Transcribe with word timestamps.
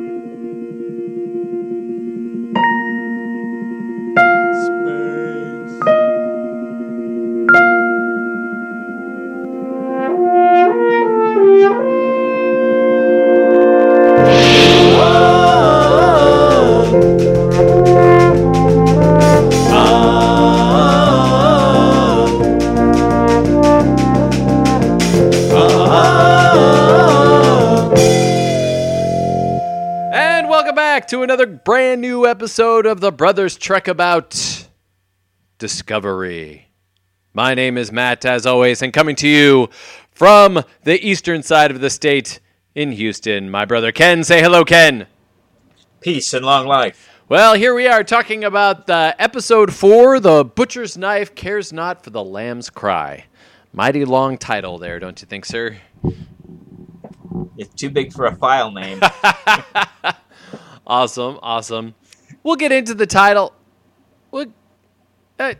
another 31.35 31.61
brand 31.65 32.01
new 32.01 32.25
episode 32.25 32.87
of 32.87 33.01
the 33.01 33.11
Brothers 33.11 33.57
Trek 33.57 33.89
About 33.89 34.69
Discovery. 35.59 36.69
My 37.33 37.55
name 37.55 37.77
is 37.77 37.91
Matt, 37.91 38.25
as 38.25 38.47
always, 38.47 38.83
and 38.83 38.93
coming 38.93 39.17
to 39.17 39.27
you 39.27 39.69
from 40.13 40.63
the 40.85 41.05
eastern 41.05 41.43
side 41.43 41.73
of 41.73 41.81
the 41.81 41.91
state 41.91 42.39
in 42.77 42.93
Houston. 42.93 43.51
My 43.51 43.65
brother 43.65 43.91
Ken. 43.91 44.23
Say 44.23 44.43
hello, 44.43 44.65
Ken. 44.65 45.09
Peace 46.01 46.33
and 46.35 46.47
long 46.47 46.69
life. 46.69 47.11
Well, 47.29 47.55
here 47.55 47.75
we 47.75 47.89
are 47.89 48.05
talking 48.05 48.45
about 48.45 48.89
uh, 48.89 49.15
episode 49.19 49.75
four 49.75 50.21
The 50.21 50.45
Butcher's 50.45 50.97
Knife 50.97 51.35
Cares 51.35 51.73
Not 51.73 52.05
for 52.05 52.11
the 52.11 52.23
Lamb's 52.23 52.71
Cry. 52.71 53.25
Mighty 53.73 54.05
long 54.05 54.39
title 54.39 54.79
there, 54.79 55.01
don't 55.01 55.21
you 55.21 55.27
think, 55.27 55.47
sir? 55.47 55.79
It's 57.59 57.75
too 57.75 57.91
big 57.91 58.13
for 58.13 58.27
a 58.27 58.37
file 58.37 58.71
name. 58.71 59.01
Awesome, 60.87 61.39
awesome. 61.43 61.95
We'll 62.43 62.57
get 62.57 62.73
into 62.73 62.95
the 62.95 63.07
title. 63.07 63.55
We'll, 64.31 64.53
uh, 65.39 65.55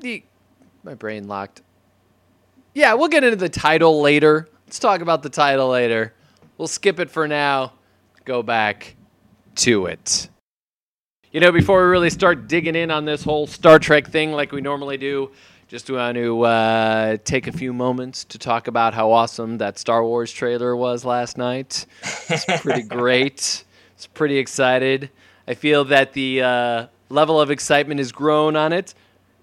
the, 0.00 0.24
my 0.82 0.94
brain 0.94 1.28
locked. 1.28 1.62
Yeah, 2.74 2.94
we'll 2.94 3.08
get 3.08 3.22
into 3.22 3.36
the 3.36 3.48
title 3.48 4.00
later. 4.00 4.48
Let's 4.66 4.80
talk 4.80 5.00
about 5.00 5.22
the 5.22 5.30
title 5.30 5.68
later. 5.68 6.14
We'll 6.58 6.68
skip 6.68 6.98
it 6.98 7.10
for 7.10 7.28
now. 7.28 7.74
Go 8.24 8.42
back 8.42 8.96
to 9.56 9.86
it. 9.86 10.28
You 11.30 11.40
know, 11.40 11.52
before 11.52 11.82
we 11.82 11.90
really 11.90 12.10
start 12.10 12.48
digging 12.48 12.74
in 12.74 12.90
on 12.90 13.04
this 13.04 13.22
whole 13.22 13.46
Star 13.46 13.78
Trek 13.78 14.08
thing 14.08 14.32
like 14.32 14.52
we 14.52 14.60
normally 14.60 14.96
do, 14.96 15.30
just 15.68 15.90
want 15.90 16.16
to 16.16 16.42
uh, 16.42 17.16
take 17.24 17.46
a 17.46 17.52
few 17.52 17.72
moments 17.72 18.24
to 18.26 18.38
talk 18.38 18.68
about 18.68 18.94
how 18.94 19.10
awesome 19.10 19.58
that 19.58 19.78
Star 19.78 20.04
Wars 20.04 20.32
trailer 20.32 20.76
was 20.76 21.04
last 21.04 21.38
night. 21.38 21.86
It's 22.28 22.62
pretty 22.62 22.82
great. 22.88 23.64
It's 23.94 24.06
pretty 24.06 24.38
excited. 24.38 25.10
I 25.46 25.54
feel 25.54 25.84
that 25.86 26.12
the 26.12 26.42
uh, 26.42 26.86
level 27.08 27.40
of 27.40 27.50
excitement 27.50 27.98
has 27.98 28.12
grown 28.12 28.56
on 28.56 28.72
it. 28.72 28.94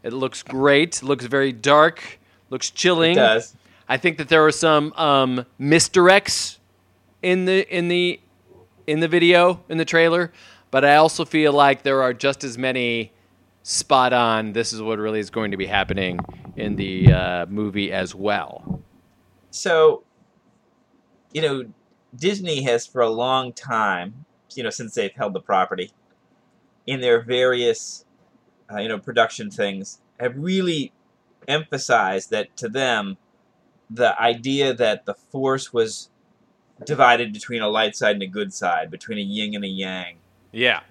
It 0.03 0.13
looks 0.13 0.43
great. 0.43 0.97
It 0.97 1.03
looks 1.03 1.25
very 1.25 1.51
dark. 1.51 2.19
Looks 2.49 2.69
chilling. 2.69 3.13
It 3.13 3.15
does. 3.15 3.55
I 3.87 3.97
think 3.97 4.17
that 4.17 4.29
there 4.29 4.41
were 4.41 4.51
some 4.51 4.93
um, 4.93 5.45
misdirects 5.59 6.57
in 7.21 7.45
the 7.45 7.67
in 7.75 7.87
the 7.87 8.19
in 8.87 8.99
the 8.99 9.07
video 9.07 9.63
in 9.69 9.77
the 9.77 9.85
trailer, 9.85 10.31
but 10.71 10.83
I 10.83 10.95
also 10.95 11.25
feel 11.25 11.53
like 11.53 11.83
there 11.83 12.01
are 12.01 12.13
just 12.13 12.43
as 12.43 12.57
many 12.57 13.11
spot 13.63 14.13
on. 14.13 14.53
This 14.53 14.73
is 14.73 14.81
what 14.81 14.97
really 14.97 15.19
is 15.19 15.29
going 15.29 15.51
to 15.51 15.57
be 15.57 15.67
happening 15.67 16.19
in 16.55 16.75
the 16.75 17.11
uh, 17.13 17.45
movie 17.47 17.91
as 17.91 18.15
well. 18.15 18.81
So, 19.51 20.03
you 21.31 21.41
know, 21.41 21.65
Disney 22.15 22.63
has 22.63 22.87
for 22.87 23.01
a 23.01 23.09
long 23.09 23.53
time, 23.53 24.25
you 24.55 24.63
know, 24.63 24.69
since 24.69 24.93
they've 24.93 25.13
held 25.13 25.33
the 25.33 25.39
property, 25.41 25.91
in 26.87 27.01
their 27.01 27.21
various, 27.21 28.05
uh, 28.71 28.79
you 28.79 28.87
know, 28.87 28.97
production 28.99 29.51
things, 29.51 29.99
have 30.19 30.35
really 30.37 30.91
emphasized 31.47 32.29
that 32.31 32.55
to 32.57 32.69
them, 32.69 33.17
the 33.89 34.19
idea 34.21 34.73
that 34.73 35.05
the 35.05 35.13
Force 35.13 35.73
was 35.73 36.09
divided 36.85 37.33
between 37.33 37.61
a 37.61 37.67
light 37.67 37.95
side 37.95 38.15
and 38.15 38.23
a 38.23 38.27
good 38.27 38.53
side, 38.53 38.89
between 38.89 39.17
a 39.17 39.21
yin 39.21 39.53
and 39.55 39.63
a 39.63 39.67
yang, 39.67 40.17
Yeah. 40.51 40.81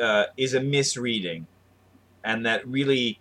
uh, 0.00 0.24
is 0.36 0.52
a 0.54 0.60
misreading, 0.60 1.46
and 2.24 2.44
that 2.44 2.66
really, 2.66 3.18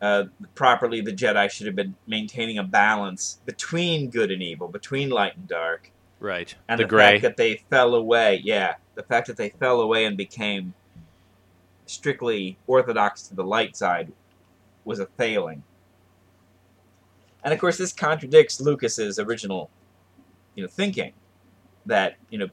uh, 0.00 0.24
properly, 0.54 1.00
the 1.00 1.12
Jedi 1.12 1.50
should 1.50 1.66
have 1.66 1.76
been 1.76 1.94
maintaining 2.06 2.58
a 2.58 2.64
balance 2.64 3.40
between 3.46 4.10
good 4.10 4.30
and 4.30 4.42
evil, 4.42 4.68
between 4.68 5.08
light 5.10 5.36
and 5.36 5.46
dark, 5.48 5.90
Right. 6.22 6.54
and 6.68 6.78
the, 6.78 6.84
the, 6.84 6.88
gray. 6.88 7.12
fact 7.12 7.22
that 7.22 7.36
they 7.36 7.56
fell 7.68 7.96
away. 7.96 8.40
Yeah, 8.44 8.76
the 8.94 9.02
fact 9.02 9.26
that 9.26 9.36
they 9.36 9.48
fell 9.48 9.80
away 9.80 10.04
and 10.04 10.16
became 10.16 10.72
strictly 11.86 12.56
orthodox 12.68 13.22
to 13.22 13.34
the 13.34 13.42
light 13.42 13.76
side 13.76 14.12
was 14.84 15.00
a 15.00 15.06
failing. 15.06 15.64
And 17.42 17.52
of 17.52 17.58
course, 17.58 17.76
this 17.76 17.92
contradicts 17.92 18.60
Lucas's 18.60 19.18
original, 19.18 19.68
you 20.54 20.62
know, 20.62 20.68
thinking 20.68 21.12
that 21.86 22.14
you 22.30 22.38
know 22.38 22.48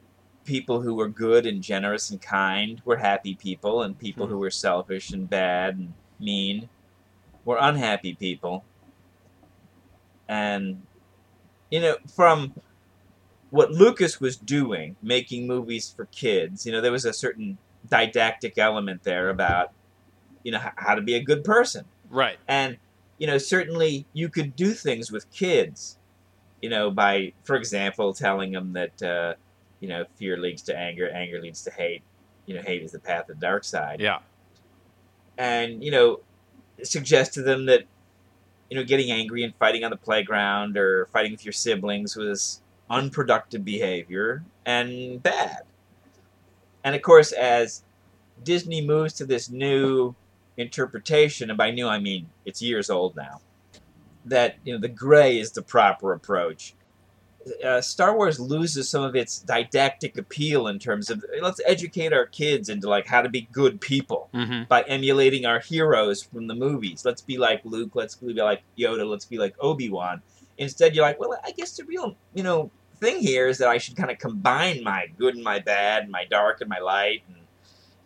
people 0.46 0.82
who 0.82 0.96
were 0.96 1.08
good 1.08 1.46
and 1.46 1.62
generous 1.62 2.10
and 2.10 2.20
kind 2.20 2.82
were 2.86 2.98
happy 2.98 3.36
people, 3.36 3.84
and 3.84 4.00
people 4.00 4.26
hmm. 4.26 4.34
who 4.34 4.40
were 4.40 4.50
selfish 4.50 5.12
and 5.12 5.30
bad 5.30 5.78
and 5.78 5.94
mean 6.20 6.70
were 7.46 7.60
unhappy 7.62 8.16
people. 8.16 8.66
And 10.28 10.82
you 11.70 11.82
know, 11.82 11.98
from 12.16 12.54
what 13.50 13.72
Lucas 13.72 14.20
was 14.20 14.38
doing, 14.38 14.96
making 15.02 15.48
movies 15.48 15.94
for 15.96 16.06
kids, 16.06 16.66
you 16.66 16.72
know, 16.72 16.82
there 16.82 16.92
was 16.92 17.06
a 17.06 17.14
certain 17.14 17.58
didactic 17.88 18.58
element 18.58 19.04
there 19.04 19.30
about, 19.30 19.72
you 20.44 20.52
know, 20.52 20.62
how 20.76 20.96
to 20.96 21.02
be 21.02 21.16
a 21.16 21.24
good 21.24 21.44
person. 21.44 21.86
right. 22.10 22.38
And, 22.48 22.78
you 23.18 23.28
know, 23.28 23.38
certainly 23.38 24.06
you 24.14 24.30
could 24.30 24.56
do 24.56 24.72
things 24.72 25.12
with 25.12 25.30
kids, 25.32 25.98
you 26.62 26.70
know, 26.70 26.90
by, 26.92 27.34
for 27.44 27.56
example, 27.56 28.14
telling 28.14 28.52
them 28.52 28.74
that, 28.74 29.04
uh, 29.04 29.34
you 29.80 29.90
know, 29.90 30.06
fear 30.16 30.38
leads 30.38 30.62
to 30.64 30.78
anger, 30.78 31.10
anger 31.10 31.42
leads 31.42 31.64
to 31.64 31.72
hate, 31.72 32.02
you 32.46 32.56
know, 32.56 32.62
hate 32.62 32.82
is 32.82 32.92
the 32.92 33.00
path 33.00 33.30
of 33.30 33.40
the 33.40 33.46
dark 33.46 33.64
side. 33.64 34.00
Yeah. 34.00 34.20
And, 35.38 35.84
you 35.84 35.92
know, 35.92 36.20
suggest 36.84 37.34
to 37.34 37.42
them 37.42 37.66
that, 37.66 37.84
you 38.70 38.78
know, 38.78 38.84
getting 38.84 39.12
angry 39.12 39.44
and 39.44 39.54
fighting 39.56 39.84
on 39.84 39.90
the 39.90 39.98
playground 39.98 40.78
or 40.78 41.08
fighting 41.08 41.32
with 41.32 41.44
your 41.44 41.54
siblings 41.54 42.16
was 42.16 42.62
unproductive 42.90 43.64
behavior 43.66 44.44
and 44.66 45.22
bad. 45.22 45.62
And 46.84 46.96
of 46.96 47.02
course, 47.02 47.32
as 47.32 47.84
Disney 48.44 48.82
moves 48.86 49.14
to 49.14 49.26
this 49.26 49.50
new 49.50 50.16
interpretation, 50.58 51.50
and 51.50 51.58
by 51.58 51.72
new 51.72 51.88
I 51.88 52.00
mean 52.00 52.30
it's 52.46 52.62
years 52.62 52.90
old 52.90 53.16
now, 53.16 53.42
that 54.26 54.58
you 54.64 54.74
know 54.74 54.80
the 54.80 54.88
gray 54.88 55.40
is 55.40 55.52
the 55.52 55.62
proper 55.62 56.14
approach. 56.14 56.74
Uh, 57.64 57.80
Star 57.82 58.16
Wars 58.16 58.40
loses 58.40 58.90
some 58.90 59.02
of 59.02 59.16
its 59.16 59.40
didactic 59.40 60.18
appeal 60.18 60.68
in 60.68 60.78
terms 60.78 61.10
of 61.10 61.24
let's 61.42 61.62
educate 61.66 62.12
our 62.14 62.26
kids 62.26 62.68
into 62.70 62.90
like 62.90 63.08
how 63.08 63.22
to 63.22 63.30
be 63.30 63.48
good 63.52 63.80
people 63.82 64.30
Mm-hmm. 64.34 64.64
by 64.68 64.82
emulating 64.84 65.46
our 65.46 65.60
heroes 65.60 66.22
from 66.22 66.48
the 66.48 66.54
movies. 66.54 67.04
Let's 67.04 67.22
be 67.22 67.38
like 67.38 67.62
Luke. 67.64 67.92
Let's 67.96 68.16
be 68.16 68.34
like 68.34 68.62
Yoda. 68.78 69.10
Let's 69.10 69.26
be 69.26 69.38
like 69.38 69.56
Obi 69.60 69.90
Wan. 69.90 70.22
Instead, 70.58 70.94
you're 70.94 71.06
like, 71.06 71.20
well, 71.20 71.36
I 71.44 71.52
guess 71.52 71.76
the 71.78 71.84
real 71.86 72.16
you 72.34 72.44
know 72.44 72.70
thing 73.00 73.20
here 73.20 73.48
is 73.48 73.58
that 73.60 73.68
I 73.68 73.78
should 73.78 73.96
kind 73.96 74.12
of 74.12 74.18
combine 74.18 74.84
my 74.84 75.08
good 75.18 75.36
and 75.36 75.44
my 75.44 75.60
bad, 75.60 76.04
and 76.04 76.12
my 76.12 76.26
dark 76.26 76.62
and 76.62 76.70
my 76.70 76.80
light, 76.80 77.24
and 77.28 77.38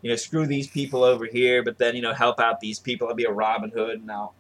you 0.02 0.10
know 0.10 0.16
screw 0.16 0.46
these 0.46 0.68
people 0.68 1.04
over 1.04 1.26
here, 1.26 1.64
but 1.64 1.78
then 1.78 1.96
you 1.96 2.02
know 2.02 2.14
help 2.14 2.40
out 2.40 2.60
these 2.60 2.80
people. 2.80 3.08
I'll 3.08 3.16
be 3.16 3.26
a 3.26 3.32
Robin 3.32 3.72
Hood, 3.72 4.00
and 4.00 4.12
I'll 4.12 4.34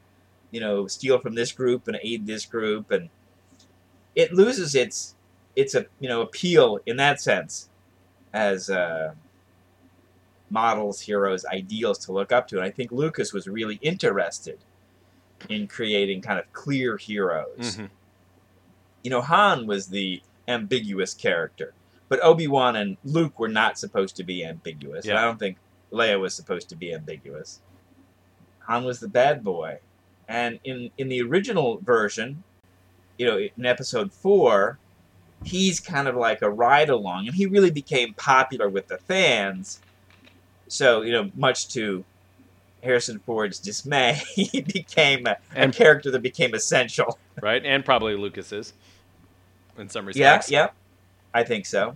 you 0.51 0.59
know 0.59 0.87
steal 0.87 1.19
from 1.19 1.35
this 1.35 1.51
group 1.51 1.87
and 1.87 1.97
aid 2.01 2.25
this 2.27 2.45
group, 2.45 2.91
and 2.91 3.09
it 4.15 4.33
loses 4.33 4.75
its 4.75 5.15
its 5.55 5.75
a 5.75 5.85
you 5.99 6.09
know 6.09 6.21
appeal 6.21 6.79
in 6.85 6.97
that 6.97 7.21
sense 7.21 7.69
as. 8.33 8.69
Uh, 8.69 9.13
models, 10.53 11.01
heroes, 11.01 11.43
ideals 11.45 11.97
to 11.97 12.11
look 12.11 12.31
up 12.31 12.47
to. 12.47 12.57
And 12.57 12.63
I 12.63 12.69
think 12.69 12.91
Lucas 12.91 13.33
was 13.33 13.47
really 13.47 13.79
interested 13.81 14.59
in 15.49 15.67
creating 15.67 16.21
kind 16.21 16.39
of 16.39 16.51
clear 16.53 16.95
heroes. 16.95 17.75
Mm-hmm. 17.75 17.85
You 19.03 19.09
know, 19.09 19.21
Han 19.21 19.67
was 19.67 19.87
the 19.87 20.21
ambiguous 20.47 21.13
character, 21.13 21.73
but 22.09 22.23
Obi 22.23 22.47
Wan 22.47 22.75
and 22.75 22.97
Luke 23.03 23.39
were 23.39 23.49
not 23.49 23.77
supposed 23.77 24.15
to 24.17 24.23
be 24.23 24.45
ambiguous. 24.45 25.05
Yeah. 25.05 25.19
I 25.19 25.21
don't 25.23 25.39
think 25.39 25.57
Leia 25.91 26.19
was 26.19 26.35
supposed 26.35 26.69
to 26.69 26.75
be 26.75 26.93
ambiguous. 26.93 27.59
Han 28.67 28.83
was 28.83 28.99
the 28.99 29.07
bad 29.07 29.43
boy. 29.43 29.79
And 30.27 30.59
in, 30.63 30.89
in 30.97 31.09
the 31.09 31.21
original 31.21 31.79
version, 31.83 32.43
you 33.17 33.25
know, 33.25 33.37
in 33.37 33.65
episode 33.65 34.11
four, 34.11 34.79
he's 35.43 35.79
kind 35.79 36.07
of 36.07 36.15
like 36.15 36.41
a 36.41 36.49
ride 36.49 36.89
along, 36.89 37.27
and 37.27 37.35
he 37.35 37.45
really 37.45 37.71
became 37.71 38.13
popular 38.13 38.69
with 38.69 38.87
the 38.87 38.97
fans. 38.97 39.79
So, 40.67 41.01
you 41.01 41.11
know, 41.11 41.29
much 41.35 41.67
to 41.73 42.03
Harrison 42.81 43.19
Ford's 43.19 43.59
dismay, 43.59 44.21
he 44.33 44.61
became 44.61 45.27
a, 45.27 45.37
a 45.55 45.69
character 45.71 46.11
that 46.11 46.21
became 46.21 46.53
essential. 46.53 47.19
Right. 47.41 47.63
And 47.65 47.83
probably 47.83 48.15
Lucas's 48.15 48.73
in 49.77 49.89
some 49.89 50.05
respects. 50.05 50.49
yeah. 50.51 50.59
yeah, 50.65 50.69
I 51.33 51.43
think 51.43 51.65
so. 51.65 51.95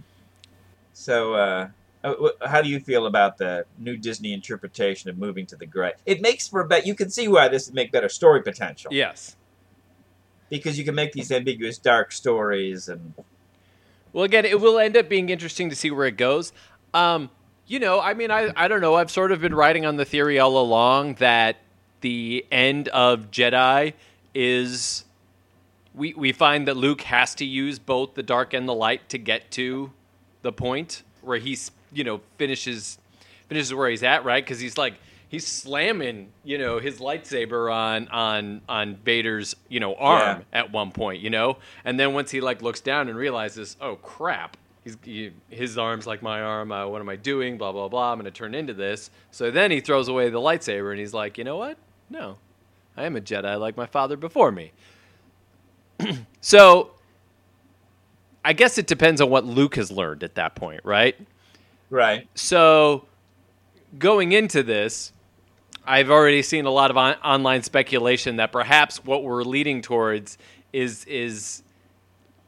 So, 0.93 1.33
uh, 1.35 1.69
uh, 2.03 2.13
how 2.47 2.61
do 2.61 2.69
you 2.69 2.79
feel 2.79 3.05
about 3.05 3.37
the 3.37 3.65
new 3.77 3.97
Disney 3.97 4.33
interpretation 4.33 5.09
of 5.09 5.17
moving 5.17 5.45
to 5.47 5.55
the 5.55 5.65
gray? 5.65 5.93
It 6.05 6.21
makes 6.21 6.47
for 6.47 6.61
a 6.61 6.67
bet. 6.67 6.87
You 6.87 6.95
can 6.95 7.09
see 7.09 7.27
why 7.27 7.47
this 7.49 7.67
would 7.67 7.75
make 7.75 7.91
better 7.91 8.09
story 8.09 8.41
potential 8.41 8.91
Yes. 8.93 9.35
because 10.49 10.77
you 10.77 10.85
can 10.85 10.95
make 10.95 11.11
these 11.11 11.31
ambiguous 11.31 11.77
dark 11.77 12.11
stories 12.11 12.87
and 12.89 13.13
Well, 14.13 14.23
again, 14.23 14.45
it 14.45 14.59
will 14.59 14.79
end 14.79 14.95
up 14.97 15.09
being 15.09 15.29
interesting 15.29 15.69
to 15.69 15.75
see 15.75 15.91
where 15.91 16.07
it 16.07 16.17
goes. 16.17 16.53
Um, 16.93 17.29
you 17.67 17.79
know, 17.79 17.99
I 17.99 18.13
mean, 18.13 18.31
I, 18.31 18.51
I 18.55 18.67
don't 18.67 18.79
know. 18.81 18.95
I've 18.95 19.11
sort 19.11 19.31
of 19.31 19.41
been 19.41 19.53
writing 19.53 19.85
on 19.85 19.97
the 19.97 20.05
theory 20.05 20.39
all 20.39 20.57
along 20.59 21.15
that 21.15 21.57
the 22.01 22.45
end 22.51 22.87
of 22.89 23.29
Jedi 23.31 23.93
is 24.33 25.03
we 25.97 26.13
we 26.13 26.31
find 26.31 26.67
that 26.67 26.77
Luke 26.77 27.01
has 27.01 27.35
to 27.35 27.45
use 27.45 27.79
both 27.79 28.13
the 28.13 28.23
dark 28.23 28.53
and 28.53 28.69
the 28.69 28.73
light 28.73 29.09
to 29.09 29.17
get 29.17 29.51
to 29.51 29.91
the 30.43 30.51
point 30.53 31.03
where 31.21 31.39
he's 31.39 31.71
you 31.91 32.03
know 32.03 32.21
finishes 32.37 32.99
finishes 33.49 33.73
where 33.73 33.89
he's 33.89 34.03
at, 34.03 34.23
right? 34.23 34.43
Because 34.43 34.59
he's 34.59 34.77
like 34.77 34.93
he's 35.27 35.45
slamming 35.45 36.29
you 36.43 36.57
know 36.57 36.79
his 36.79 36.99
lightsaber 36.99 37.73
on 37.73 38.07
on 38.09 38.61
on 38.69 38.95
Vader's 38.97 39.55
you 39.67 39.79
know 39.79 39.95
arm 39.95 40.45
at 40.53 40.71
one 40.71 40.91
point, 40.91 41.21
you 41.21 41.31
know, 41.31 41.57
and 41.83 41.99
then 41.99 42.13
once 42.13 42.29
he 42.31 42.39
like 42.39 42.61
looks 42.61 42.79
down 42.79 43.09
and 43.09 43.17
realizes, 43.17 43.75
oh 43.81 43.95
crap. 43.97 44.55
He's, 44.83 44.97
he, 45.03 45.31
his 45.49 45.77
arm's 45.77 46.07
like 46.07 46.21
my 46.21 46.41
arm. 46.41 46.71
Uh, 46.71 46.87
what 46.87 47.01
am 47.01 47.09
I 47.09 47.17
doing? 47.17 47.57
Blah 47.57 47.73
blah 47.73 47.89
blah. 47.89 48.13
I'm 48.13 48.19
going 48.19 48.23
to 48.23 48.31
turn 48.31 48.55
into 48.55 48.73
this. 48.73 49.09
So 49.31 49.51
then 49.51 49.69
he 49.69 49.81
throws 49.81 50.07
away 50.07 50.29
the 50.29 50.39
lightsaber 50.39 50.91
and 50.91 50.99
he's 50.99 51.13
like, 51.13 51.37
you 51.37 51.43
know 51.43 51.57
what? 51.57 51.77
No, 52.09 52.37
I 52.95 53.03
am 53.03 53.17
a 53.17 53.19
Jedi 53.19 53.59
like 53.59 53.75
my 53.75 53.85
father 53.85 54.15
before 54.15 54.49
me. 54.49 54.71
so 56.41 56.91
I 58.43 58.53
guess 58.53 58.77
it 58.77 58.87
depends 58.87 59.21
on 59.21 59.29
what 59.29 59.45
Luke 59.45 59.75
has 59.75 59.91
learned 59.91 60.23
at 60.23 60.35
that 60.35 60.55
point, 60.55 60.81
right? 60.83 61.15
right. 61.89 62.27
So 62.35 63.05
going 63.97 64.31
into 64.31 64.63
this, 64.63 65.11
I've 65.85 66.09
already 66.09 66.41
seen 66.41 66.65
a 66.65 66.71
lot 66.71 66.91
of 66.91 66.97
on- 66.97 67.15
online 67.15 67.63
speculation 67.63 68.37
that 68.37 68.51
perhaps 68.51 69.03
what 69.03 69.23
we're 69.23 69.43
leading 69.43 69.81
towards 69.81 70.37
is 70.73 71.05
is 71.05 71.63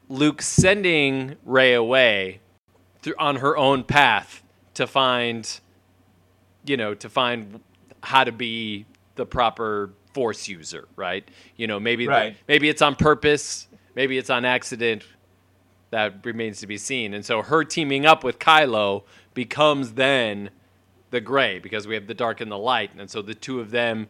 Luke 0.08 0.42
sending 0.42 1.36
Rey 1.44 1.74
away 1.74 2.40
through 3.02 3.14
on 3.18 3.36
her 3.36 3.56
own 3.56 3.84
path 3.84 4.42
to 4.74 4.86
find 4.86 5.60
you 6.64 6.76
know, 6.76 6.94
to 6.94 7.08
find 7.08 7.60
how 8.02 8.24
to 8.24 8.32
be 8.32 8.86
the 9.16 9.26
proper 9.26 9.90
force 10.12 10.48
user, 10.48 10.88
right? 10.96 11.28
You 11.56 11.66
know, 11.66 11.78
maybe 11.80 12.06
the- 12.06 12.10
maybe 12.48 12.68
it's 12.68 12.82
on 12.82 12.96
purpose, 12.96 13.68
maybe 13.94 14.18
it's 14.18 14.30
on 14.30 14.44
accident. 14.44 15.04
That 15.90 16.24
remains 16.24 16.60
to 16.60 16.66
be 16.68 16.78
seen. 16.78 17.14
And 17.14 17.24
so 17.26 17.42
her 17.42 17.64
teaming 17.64 18.06
up 18.06 18.22
with 18.22 18.38
Kylo 18.38 19.02
becomes 19.34 19.94
then 19.94 20.50
the 21.10 21.20
gray 21.20 21.58
because 21.58 21.88
we 21.88 21.94
have 21.94 22.06
the 22.06 22.14
dark 22.14 22.40
and 22.40 22.48
the 22.50 22.56
light. 22.58 22.90
And 22.96 23.10
so 23.10 23.20
the 23.22 23.34
two 23.34 23.58
of 23.58 23.72
them 23.72 24.06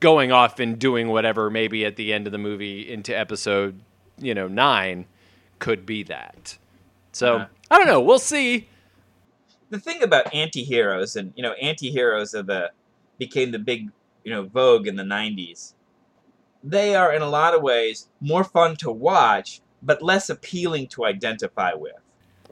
going 0.00 0.32
off 0.32 0.58
and 0.60 0.78
doing 0.78 1.08
whatever 1.08 1.48
maybe 1.50 1.84
at 1.86 1.96
the 1.96 2.12
end 2.12 2.26
of 2.26 2.32
the 2.32 2.38
movie 2.38 2.90
into 2.90 3.18
episode, 3.18 3.80
you 4.18 4.34
know, 4.34 4.48
9 4.48 5.06
could 5.58 5.86
be 5.86 6.02
that. 6.04 6.58
So, 7.12 7.36
Uh-huh. 7.36 7.46
I 7.70 7.78
don't 7.78 7.86
know, 7.86 8.00
we'll 8.00 8.18
see. 8.18 8.68
the 9.70 9.78
thing 9.78 10.02
about 10.02 10.34
anti-heroes 10.34 11.14
and 11.14 11.32
you 11.36 11.42
know 11.44 11.52
anti-heroes 11.52 12.34
are 12.34 12.42
the 12.42 12.72
became 13.18 13.52
the 13.52 13.58
big 13.58 13.88
you 14.24 14.30
know 14.30 14.42
vogue 14.44 14.86
in 14.86 14.96
the 14.96 15.02
90s 15.02 15.74
they 16.62 16.94
are 16.94 17.12
in 17.12 17.22
a 17.22 17.28
lot 17.28 17.54
of 17.54 17.62
ways 17.62 18.08
more 18.20 18.44
fun 18.44 18.76
to 18.76 18.90
watch 18.90 19.60
but 19.82 20.02
less 20.02 20.28
appealing 20.28 20.86
to 20.88 21.04
identify 21.04 21.72
with 21.74 21.94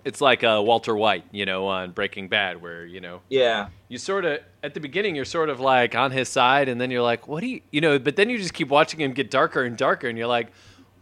It's 0.04 0.20
like 0.20 0.42
uh, 0.44 0.62
Walter 0.64 0.96
White, 0.96 1.24
you 1.32 1.44
know, 1.44 1.66
on 1.66 1.90
Breaking 1.90 2.28
Bad, 2.28 2.62
where 2.62 2.86
you 2.86 3.00
know 3.00 3.20
yeah 3.28 3.68
you 3.88 3.98
sort 3.98 4.24
of 4.24 4.40
at 4.62 4.72
the 4.72 4.80
beginning 4.80 5.14
you're 5.16 5.26
sort 5.26 5.50
of 5.50 5.60
like 5.60 5.94
on 5.94 6.10
his 6.10 6.28
side, 6.28 6.68
and 6.68 6.80
then 6.80 6.90
you're 6.90 7.02
like, 7.02 7.28
what 7.28 7.40
do 7.40 7.48
you, 7.48 7.60
you 7.70 7.80
know? 7.80 7.98
But 7.98 8.16
then 8.16 8.30
you 8.30 8.38
just 8.38 8.54
keep 8.54 8.68
watching 8.68 9.00
him 9.00 9.12
get 9.12 9.30
darker 9.30 9.62
and 9.64 9.76
darker, 9.76 10.08
and 10.08 10.16
you're 10.16 10.28
like, 10.28 10.48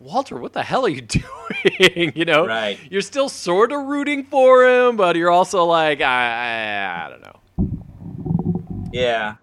Walter, 0.00 0.36
what 0.38 0.52
the 0.52 0.62
hell 0.62 0.84
are 0.86 0.88
you 0.88 1.02
doing? 1.20 2.12
you 2.16 2.24
know, 2.24 2.46
right 2.46 2.78
you're 2.90 3.02
still 3.02 3.28
sort 3.28 3.70
of 3.70 3.84
rooting 3.84 4.24
for 4.24 4.64
him, 4.66 4.96
but 4.96 5.14
you're 5.14 5.30
also 5.30 5.64
like, 5.64 6.00
I, 6.00 6.16
I, 6.48 7.06
I 7.06 7.10
don't 7.10 7.22
know. 7.22 8.90
yeah 8.92 9.36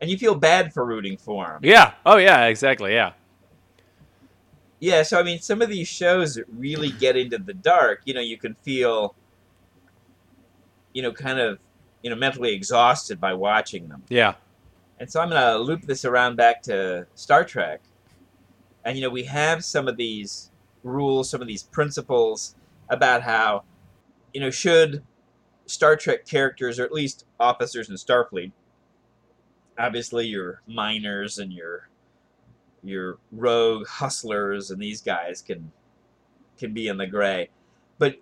and 0.00 0.10
you 0.10 0.16
feel 0.18 0.34
bad 0.34 0.72
for 0.72 0.84
rooting 0.84 1.16
for 1.16 1.54
him 1.54 1.60
Yeah. 1.62 1.92
Oh 2.06 2.16
yeah. 2.16 2.46
Exactly. 2.46 2.92
Yeah. 2.94 3.12
yeah 4.80 5.02
so 5.02 5.18
i 5.20 5.22
mean 5.22 5.38
some 5.40 5.60
of 5.62 5.68
these 5.68 5.88
shows 5.88 6.38
really 6.56 6.90
get 6.90 7.16
into 7.16 7.38
the 7.38 7.52
dark 7.54 8.00
you 8.06 8.14
know 8.14 8.20
you 8.20 8.38
can 8.38 8.54
feel 8.62 9.14
you 10.94 11.02
know 11.02 11.12
kind 11.12 11.38
of 11.38 11.58
you 12.02 12.10
know 12.10 12.16
mentally 12.16 12.52
exhausted 12.54 13.20
by 13.20 13.32
watching 13.34 13.88
them 13.88 14.02
Yeah. 14.08 14.34
And 14.98 15.10
so 15.10 15.18
I'm 15.18 15.30
going 15.30 15.40
to 15.40 15.56
loop 15.56 15.86
this 15.86 16.04
around 16.04 16.36
back 16.36 16.60
to 16.64 17.06
Star 17.14 17.42
Trek. 17.42 17.80
And, 18.84 18.98
you 18.98 19.02
know, 19.02 19.08
we 19.08 19.24
have 19.24 19.64
some 19.64 19.88
of 19.88 19.96
these 19.96 20.50
rules, 20.84 21.30
some 21.30 21.40
of 21.40 21.48
these 21.48 21.62
principles 21.62 22.54
about 22.90 23.22
how, 23.22 23.62
you 24.34 24.42
know, 24.42 24.50
should 24.50 25.02
Star 25.64 25.96
Trek 25.96 26.26
characters, 26.26 26.78
or 26.78 26.84
at 26.84 26.92
least 26.92 27.24
officers 27.38 27.88
in 27.88 27.96
Starfleet, 27.96 28.52
obviously 29.80 30.26
your 30.26 30.62
miners 30.66 31.38
and 31.38 31.52
your 31.52 31.88
your 32.82 33.18
rogue 33.32 33.86
hustlers 33.86 34.70
and 34.70 34.80
these 34.80 35.02
guys 35.02 35.42
can 35.42 35.72
can 36.58 36.72
be 36.72 36.88
in 36.88 36.96
the 36.96 37.06
gray 37.06 37.48
but 37.98 38.16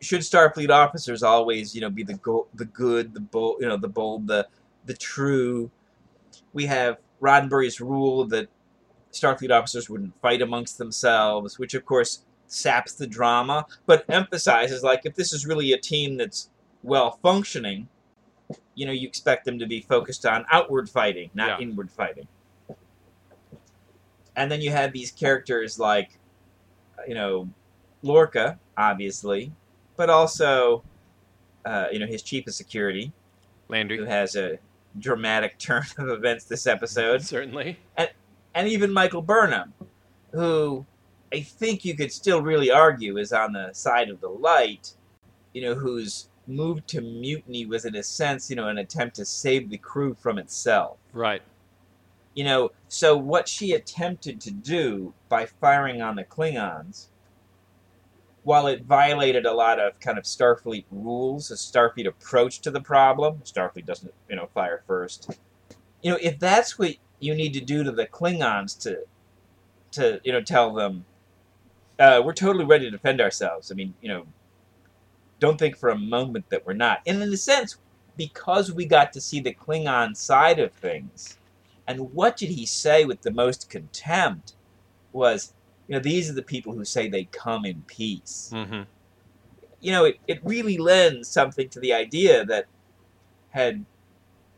should 0.00 0.20
starfleet 0.20 0.70
officers 0.70 1.22
always 1.22 1.74
you 1.74 1.80
know 1.80 1.90
be 1.90 2.02
the 2.04 2.14
go- 2.14 2.48
the 2.54 2.64
good 2.66 3.14
the 3.14 3.20
bold 3.20 3.56
you 3.60 3.68
know 3.68 3.76
the 3.76 3.88
bold 3.88 4.26
the 4.26 4.46
the 4.84 4.94
true. 4.94 5.70
We 6.52 6.66
have 6.66 6.98
Roddenberry's 7.20 7.80
rule 7.80 8.26
that 8.26 8.48
Starfleet 9.12 9.50
officers 9.50 9.90
wouldn't 9.90 10.20
fight 10.20 10.42
amongst 10.42 10.78
themselves, 10.78 11.58
which 11.58 11.74
of 11.74 11.84
course 11.84 12.24
saps 12.46 12.94
the 12.94 13.06
drama, 13.06 13.66
but 13.86 14.04
emphasizes 14.08 14.82
like 14.82 15.02
if 15.04 15.14
this 15.14 15.32
is 15.32 15.46
really 15.46 15.72
a 15.72 15.78
team 15.78 16.16
that's 16.16 16.50
well 16.82 17.18
functioning, 17.22 17.88
you 18.74 18.86
know, 18.86 18.92
you 18.92 19.06
expect 19.08 19.44
them 19.44 19.58
to 19.58 19.66
be 19.66 19.80
focused 19.80 20.24
on 20.26 20.44
outward 20.50 20.88
fighting, 20.88 21.30
not 21.34 21.60
Yeah. 21.60 21.66
inward 21.66 21.90
fighting. 21.90 22.26
And 24.36 24.50
then 24.50 24.60
you 24.60 24.70
have 24.70 24.92
these 24.92 25.10
characters 25.10 25.78
like, 25.78 26.18
you 27.06 27.14
know, 27.14 27.48
Lorca, 28.02 28.58
obviously, 28.76 29.52
but 29.96 30.08
also, 30.10 30.82
uh, 31.64 31.86
you 31.92 31.98
know, 31.98 32.06
his 32.06 32.22
chief 32.22 32.46
of 32.46 32.54
security, 32.54 33.12
Landry, 33.68 33.98
who 33.98 34.04
has 34.04 34.36
a 34.36 34.58
dramatic 34.98 35.58
turn 35.58 35.84
of 35.98 36.08
events 36.08 36.44
this 36.44 36.66
episode, 36.66 37.22
Certainly. 37.26 37.78
and 37.96 38.10
and 38.54 38.68
even 38.68 38.92
Michael 38.92 39.22
Burnham, 39.22 39.72
who 40.32 40.84
I 41.32 41.40
think 41.40 41.84
you 41.84 41.94
could 41.96 42.12
still 42.12 42.42
really 42.42 42.70
argue 42.70 43.16
is 43.18 43.32
on 43.32 43.52
the 43.52 43.72
side 43.72 44.10
of 44.10 44.20
the 44.20 44.28
light, 44.28 44.92
you 45.54 45.62
know, 45.62 45.74
whose 45.74 46.28
move 46.46 46.86
to 46.88 47.00
mutiny 47.00 47.66
was 47.66 47.84
in 47.84 47.94
a 47.94 48.02
sense, 48.02 48.50
you 48.50 48.56
know, 48.56 48.68
an 48.68 48.78
attempt 48.78 49.16
to 49.16 49.24
save 49.24 49.70
the 49.70 49.78
crew 49.78 50.14
from 50.14 50.38
itself. 50.38 50.98
Right. 51.12 51.42
You 52.34 52.44
know, 52.44 52.70
so 52.88 53.16
what 53.16 53.48
she 53.48 53.72
attempted 53.72 54.40
to 54.40 54.50
do 54.50 55.12
by 55.28 55.46
firing 55.46 56.00
on 56.00 56.16
the 56.16 56.24
Klingons, 56.24 57.08
while 58.44 58.66
it 58.66 58.84
violated 58.84 59.46
a 59.46 59.52
lot 59.52 59.78
of 59.78 59.98
kind 60.00 60.18
of 60.18 60.24
Starfleet 60.24 60.84
rules, 60.90 61.50
a 61.50 61.54
Starfleet 61.54 62.06
approach 62.06 62.60
to 62.60 62.70
the 62.70 62.80
problem, 62.80 63.42
Starfleet 63.44 63.86
doesn't, 63.86 64.12
you 64.28 64.36
know, 64.36 64.48
fire 64.54 64.82
first. 64.86 65.38
You 66.02 66.10
know, 66.10 66.18
if 66.20 66.38
that's 66.38 66.78
what 66.78 66.96
you 67.20 67.34
need 67.34 67.52
to 67.54 67.60
do 67.60 67.84
to 67.84 67.92
the 67.92 68.06
Klingons 68.06 68.78
to, 68.80 69.04
to 69.92 70.20
you 70.24 70.32
know, 70.32 70.40
tell 70.40 70.72
them, 70.74 71.04
uh, 71.98 72.20
we're 72.24 72.32
totally 72.32 72.64
ready 72.64 72.86
to 72.86 72.90
defend 72.90 73.20
ourselves. 73.20 73.70
I 73.70 73.74
mean, 73.74 73.94
you 74.00 74.08
know, 74.08 74.26
don't 75.42 75.58
think 75.58 75.76
for 75.76 75.88
a 75.90 75.98
moment 75.98 76.48
that 76.50 76.64
we're 76.64 76.72
not. 76.72 77.00
And 77.04 77.20
in 77.20 77.32
a 77.32 77.36
sense, 77.36 77.76
because 78.16 78.70
we 78.70 78.86
got 78.86 79.12
to 79.12 79.20
see 79.20 79.40
the 79.40 79.52
Klingon 79.52 80.16
side 80.16 80.60
of 80.60 80.72
things, 80.72 81.36
and 81.88 82.14
what 82.14 82.36
did 82.36 82.50
he 82.50 82.64
say 82.64 83.04
with 83.04 83.22
the 83.22 83.32
most 83.32 83.68
contempt 83.68 84.54
was, 85.12 85.52
you 85.88 85.94
know, 85.94 86.00
these 86.00 86.30
are 86.30 86.34
the 86.34 86.42
people 86.42 86.72
who 86.72 86.84
say 86.84 87.08
they 87.08 87.24
come 87.24 87.64
in 87.64 87.82
peace. 87.88 88.50
Mm-hmm. 88.54 88.82
You 89.80 89.90
know, 89.90 90.04
it, 90.04 90.20
it 90.28 90.38
really 90.44 90.78
lends 90.78 91.28
something 91.28 91.68
to 91.70 91.80
the 91.80 91.92
idea 91.92 92.44
that 92.44 92.66
had, 93.50 93.84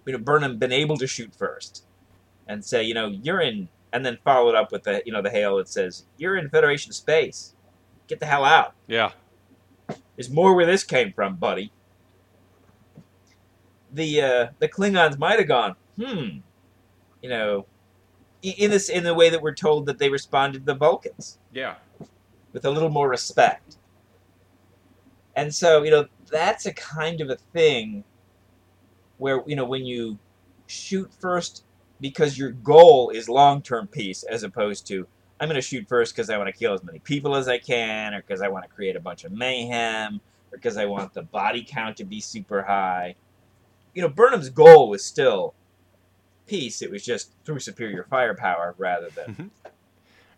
you 0.05 0.13
know, 0.13 0.19
Burnham 0.19 0.59
been 0.59 0.71
able 0.71 0.99
to 0.99 1.07
shoot 1.07 1.35
first 1.35 1.87
and 2.47 2.63
say, 2.63 2.83
you 2.83 2.93
know, 2.93 3.09
you're 3.09 3.41
in, 3.41 3.69
and 3.95 4.05
then 4.05 4.19
followed 4.23 4.55
up 4.55 4.71
with 4.71 4.83
the, 4.83 5.03
you 5.07 5.13
know, 5.13 5.23
the 5.23 5.31
hail 5.31 5.57
that 5.57 5.69
says, 5.69 6.05
you're 6.19 6.37
in 6.37 6.51
Federation 6.51 6.93
space. 6.93 7.55
Get 8.07 8.21
the 8.21 8.27
hell 8.27 8.45
out. 8.45 8.75
Yeah. 8.87 9.13
There's 10.17 10.31
more 10.31 10.55
where 10.55 10.67
this 10.67 10.85
came 10.85 11.13
from, 11.13 11.37
buddy. 11.37 11.73
The 13.93 14.21
uh, 14.23 14.47
the 14.59 14.69
Klingons 14.69 15.19
might 15.19 15.39
have 15.39 15.49
gone, 15.49 15.77
hmm, 15.97 16.39
you 17.23 17.29
know, 17.29 17.67
in 18.43 18.71
this 18.71 18.89
in 18.89 19.05
the 19.05 19.15
way 19.15 19.31
that 19.31 19.41
we're 19.43 19.55
told 19.55 19.87
that 19.87 19.99
they 19.99 20.09
responded 20.11 20.61
to 20.61 20.65
the 20.65 20.75
Vulcans 20.75 21.39
Yeah. 21.53 21.77
with 22.53 22.65
a 22.65 22.71
little 22.71 22.91
more 22.91 23.09
respect. 23.09 23.77
And 25.37 25.53
so, 25.55 25.83
you 25.83 25.91
know, 25.91 26.07
that's 26.31 26.67
a 26.67 26.73
kind 26.73 27.21
of 27.21 27.31
a 27.31 27.37
thing 27.37 28.05
where, 29.19 29.43
you 29.47 29.57
know, 29.57 29.65
when 29.65 29.85
you 29.85 30.19
shoot 30.67 31.11
first 31.21 31.65
because 32.01 32.39
your 32.39 32.51
goal 32.51 33.11
is 33.11 33.29
long 33.29 33.63
term 33.63 33.87
peace 33.87 34.23
as 34.25 34.43
opposed 34.43 34.87
to, 34.89 35.07
I'm 35.45 35.51
going 35.51 35.61
to 35.61 35.67
shoot 35.67 35.87
first 35.87 36.17
because 36.17 36.31
I 36.31 36.39
want 36.39 36.49
to 36.49 36.59
kill 36.59 36.73
as 36.73 36.83
many 36.83 37.01
people 37.01 37.37
as 37.37 37.49
I 37.49 37.59
can, 37.59 38.15
or 38.15 38.23
because 38.23 38.41
I 38.41 38.49
want 38.49 38.65
to 38.65 38.71
create 38.71 38.97
a 38.97 39.01
bunch 39.01 39.25
of 39.25 39.33
mayhem, 39.33 40.19
or 40.51 40.57
because 40.57 40.79
I 40.79 40.87
want 40.87 41.13
the 41.13 41.21
body 41.21 41.63
count 41.69 41.99
to 41.99 42.05
be 42.05 42.19
super 42.19 42.63
high. 42.63 43.15
You 43.93 44.01
know, 44.01 44.09
Burnham's 44.09 44.49
goal 44.49 44.89
was 44.89 45.05
still 45.05 45.53
peace. 46.47 46.81
It 46.81 46.91
was 46.91 47.05
just 47.05 47.33
through 47.45 47.59
superior 47.59 48.07
firepower 48.09 48.75
rather 48.79 49.11
than 49.11 49.27
mm-hmm. 49.27 49.69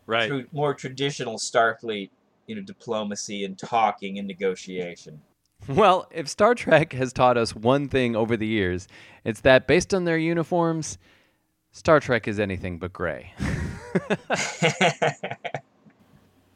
Right. 0.06 0.26
through 0.26 0.46
more 0.50 0.75
traditional 0.75 1.36
Starfleet, 1.36 2.10
you 2.48 2.56
know, 2.56 2.62
diplomacy 2.62 3.44
and 3.44 3.56
talking 3.56 4.18
and 4.18 4.26
negotiation. 4.26 5.20
Well, 5.68 6.08
if 6.10 6.28
Star 6.28 6.56
Trek 6.56 6.94
has 6.94 7.12
taught 7.12 7.36
us 7.36 7.54
one 7.54 7.88
thing 7.88 8.16
over 8.16 8.36
the 8.36 8.46
years, 8.48 8.88
it's 9.22 9.42
that 9.42 9.68
based 9.68 9.94
on 9.94 10.04
their 10.04 10.18
uniforms, 10.18 10.98
Star 11.70 12.00
Trek 12.00 12.26
is 12.26 12.40
anything 12.40 12.80
but 12.80 12.92
gray. 12.92 13.32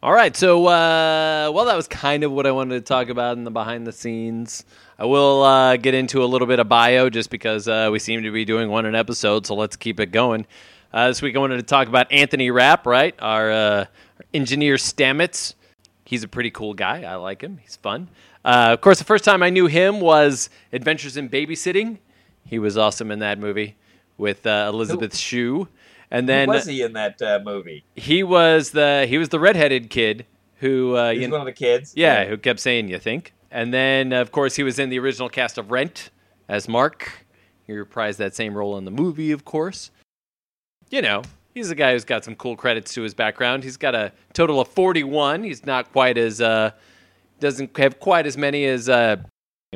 All 0.03 0.13
right, 0.13 0.35
so 0.35 0.67
uh, 0.67 1.51
well, 1.53 1.67
that 1.67 1.77
was 1.77 1.87
kind 1.87 2.25
of 2.25 2.33
what 2.33 2.47
I 2.47 2.53
wanted 2.53 2.75
to 2.77 2.81
talk 2.81 3.11
about 3.11 3.37
in 3.37 3.45
the 3.45 3.51
behind 3.51 3.87
the 3.87 3.93
scenes. 3.93 4.65
I 4.99 5.05
will 5.05 5.43
uh, 5.43 5.77
get 5.77 5.93
into 5.93 6.25
a 6.25 6.27
little 6.27 6.47
bit 6.47 6.59
of 6.59 6.71
bio 6.71 7.11
just 7.11 7.29
because 7.29 7.69
uh, 7.69 7.91
we 7.93 7.99
seem 7.99 8.23
to 8.23 8.31
be 8.31 8.47
doing 8.47 8.71
one 8.71 8.87
an 8.87 8.95
episode, 8.95 9.47
so 9.47 9.55
let's 9.55 9.77
keep 9.77 10.01
it 10.01 10.11
going. 10.11 10.47
Uh, 10.93 11.09
this 11.09 11.21
week 11.21 11.37
I 11.37 11.39
wanted 11.39 11.59
to 11.59 11.65
talk 11.65 11.87
about 11.87 12.11
Anthony 12.11 12.51
Rapp, 12.51 12.87
right? 12.87 13.15
Our 13.19 13.51
uh, 13.51 13.85
engineer 14.33 14.77
Stamets. 14.77 15.55
He's 16.05 16.23
a 16.23 16.29
pretty 16.29 16.51
cool 16.51 16.73
guy. 16.73 17.03
I 17.03 17.17
like 17.17 17.43
him. 17.43 17.59
He's 17.59 17.77
fun. 17.77 18.09
Uh, 18.43 18.71
of 18.73 18.81
course, 18.81 18.99
the 18.99 19.05
first 19.05 19.25
time 19.25 19.43
I 19.43 19.51
knew 19.51 19.67
him 19.67 20.01
was 20.01 20.49
Adventures 20.73 21.19
in 21.19 21.29
Babysitting. 21.29 21.99
He 22.47 22.59
was 22.59 22.79
awesome 22.79 23.11
in 23.11 23.19
that 23.19 23.39
movie 23.39 23.77
with 24.17 24.47
uh, 24.47 24.71
Elizabeth 24.73 25.15
Shue. 25.15 25.69
And 26.11 26.29
then 26.29 26.49
Who 26.49 26.55
was 26.55 26.67
he 26.67 26.83
in 26.83 26.93
that 26.95 27.21
uh, 27.23 27.41
movie? 27.45 27.85
he 27.95 28.23
was 28.23 28.71
the 28.73 29.07
he 29.09 29.17
was 29.19 29.29
the 29.29 29.39
redheaded 29.41 29.91
kid 29.91 30.27
who 30.57 30.95
uh, 30.97 31.13
He 31.13 31.21
you 31.21 31.29
know, 31.29 31.33
one 31.33 31.41
of 31.41 31.47
the 31.47 31.53
kids. 31.53 31.93
yeah 31.97 32.25
who 32.27 32.37
kept 32.37 32.61
saying 32.61 32.89
you 32.89 32.99
think? 32.99 33.33
And 33.51 33.73
then 33.75 34.13
of 34.13 34.33
course 34.33 34.57
he 34.57 34.63
was 34.63 34.79
in 34.79 34.91
the 34.91 34.99
original 34.99 35.29
cast 35.29 35.59
of 35.59 35.71
Rent 35.71 36.11
as 36.49 36.69
Mark. 36.69 37.27
He 37.67 37.73
reprised 37.73 38.17
that 38.17 38.35
same 38.35 38.55
role 38.57 38.77
in 38.79 38.85
the 38.85 38.91
movie 38.91 39.31
of 39.33 39.45
course. 39.45 39.91
You 40.91 41.03
know 41.03 41.23
he's 41.55 41.71
a 41.71 41.75
guy 41.75 41.93
who's 41.93 42.05
got 42.05 42.25
some 42.25 42.35
cool 42.37 42.57
credits 42.57 42.95
to 42.95 43.03
his 43.03 43.15
background. 43.15 43.63
He's 43.65 43.77
got 43.77 43.95
a 43.95 44.13
total 44.33 44.61
of 44.61 44.69
41 44.69 45.45
he's 45.45 45.65
not 45.65 45.93
quite 45.93 46.19
as 46.19 46.41
uh 46.41 46.73
doesn't 47.39 47.77
have 47.79 48.01
quite 48.01 48.27
as 48.27 48.37
many 48.37 48.65
as 48.67 48.89
uh 48.89 49.17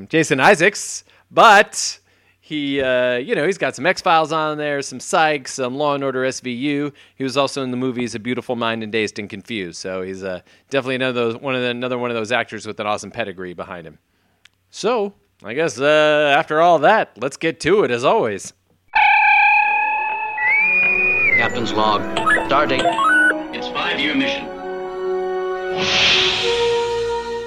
Jason 0.08 0.40
Isaacs 0.40 1.04
but 1.30 1.98
he, 2.44 2.82
uh, 2.82 3.16
you 3.16 3.34
know, 3.34 3.46
he's 3.46 3.56
got 3.56 3.74
some 3.74 3.86
X 3.86 4.02
Files 4.02 4.30
on 4.30 4.58
there, 4.58 4.82
some 4.82 5.00
Psych, 5.00 5.48
some 5.48 5.76
Law 5.76 5.94
and 5.94 6.04
Order 6.04 6.24
SVU. 6.24 6.92
He 7.14 7.24
was 7.24 7.38
also 7.38 7.62
in 7.62 7.70
the 7.70 7.76
movies 7.78 8.14
A 8.14 8.18
Beautiful 8.18 8.54
Mind 8.54 8.82
and 8.82 8.92
Dazed 8.92 9.18
and 9.18 9.30
Confused. 9.30 9.78
So 9.78 10.02
he's 10.02 10.22
uh, 10.22 10.42
definitely 10.68 10.96
another 10.96 11.32
those, 11.32 11.36
one 11.38 11.54
of 11.54 11.62
the, 11.62 11.68
another 11.70 11.96
one 11.96 12.10
of 12.10 12.16
those 12.16 12.32
actors 12.32 12.66
with 12.66 12.78
an 12.80 12.86
awesome 12.86 13.10
pedigree 13.10 13.54
behind 13.54 13.86
him. 13.86 13.98
So 14.68 15.14
I 15.42 15.54
guess 15.54 15.80
uh, 15.80 16.34
after 16.36 16.60
all 16.60 16.80
that, 16.80 17.16
let's 17.18 17.38
get 17.38 17.60
to 17.60 17.82
it 17.82 17.90
as 17.90 18.04
always. 18.04 18.52
Captain's 21.38 21.72
log. 21.72 22.02
Starting. 22.46 22.82
It's 23.54 23.68
five-year 23.68 24.14
mission. 24.14 24.44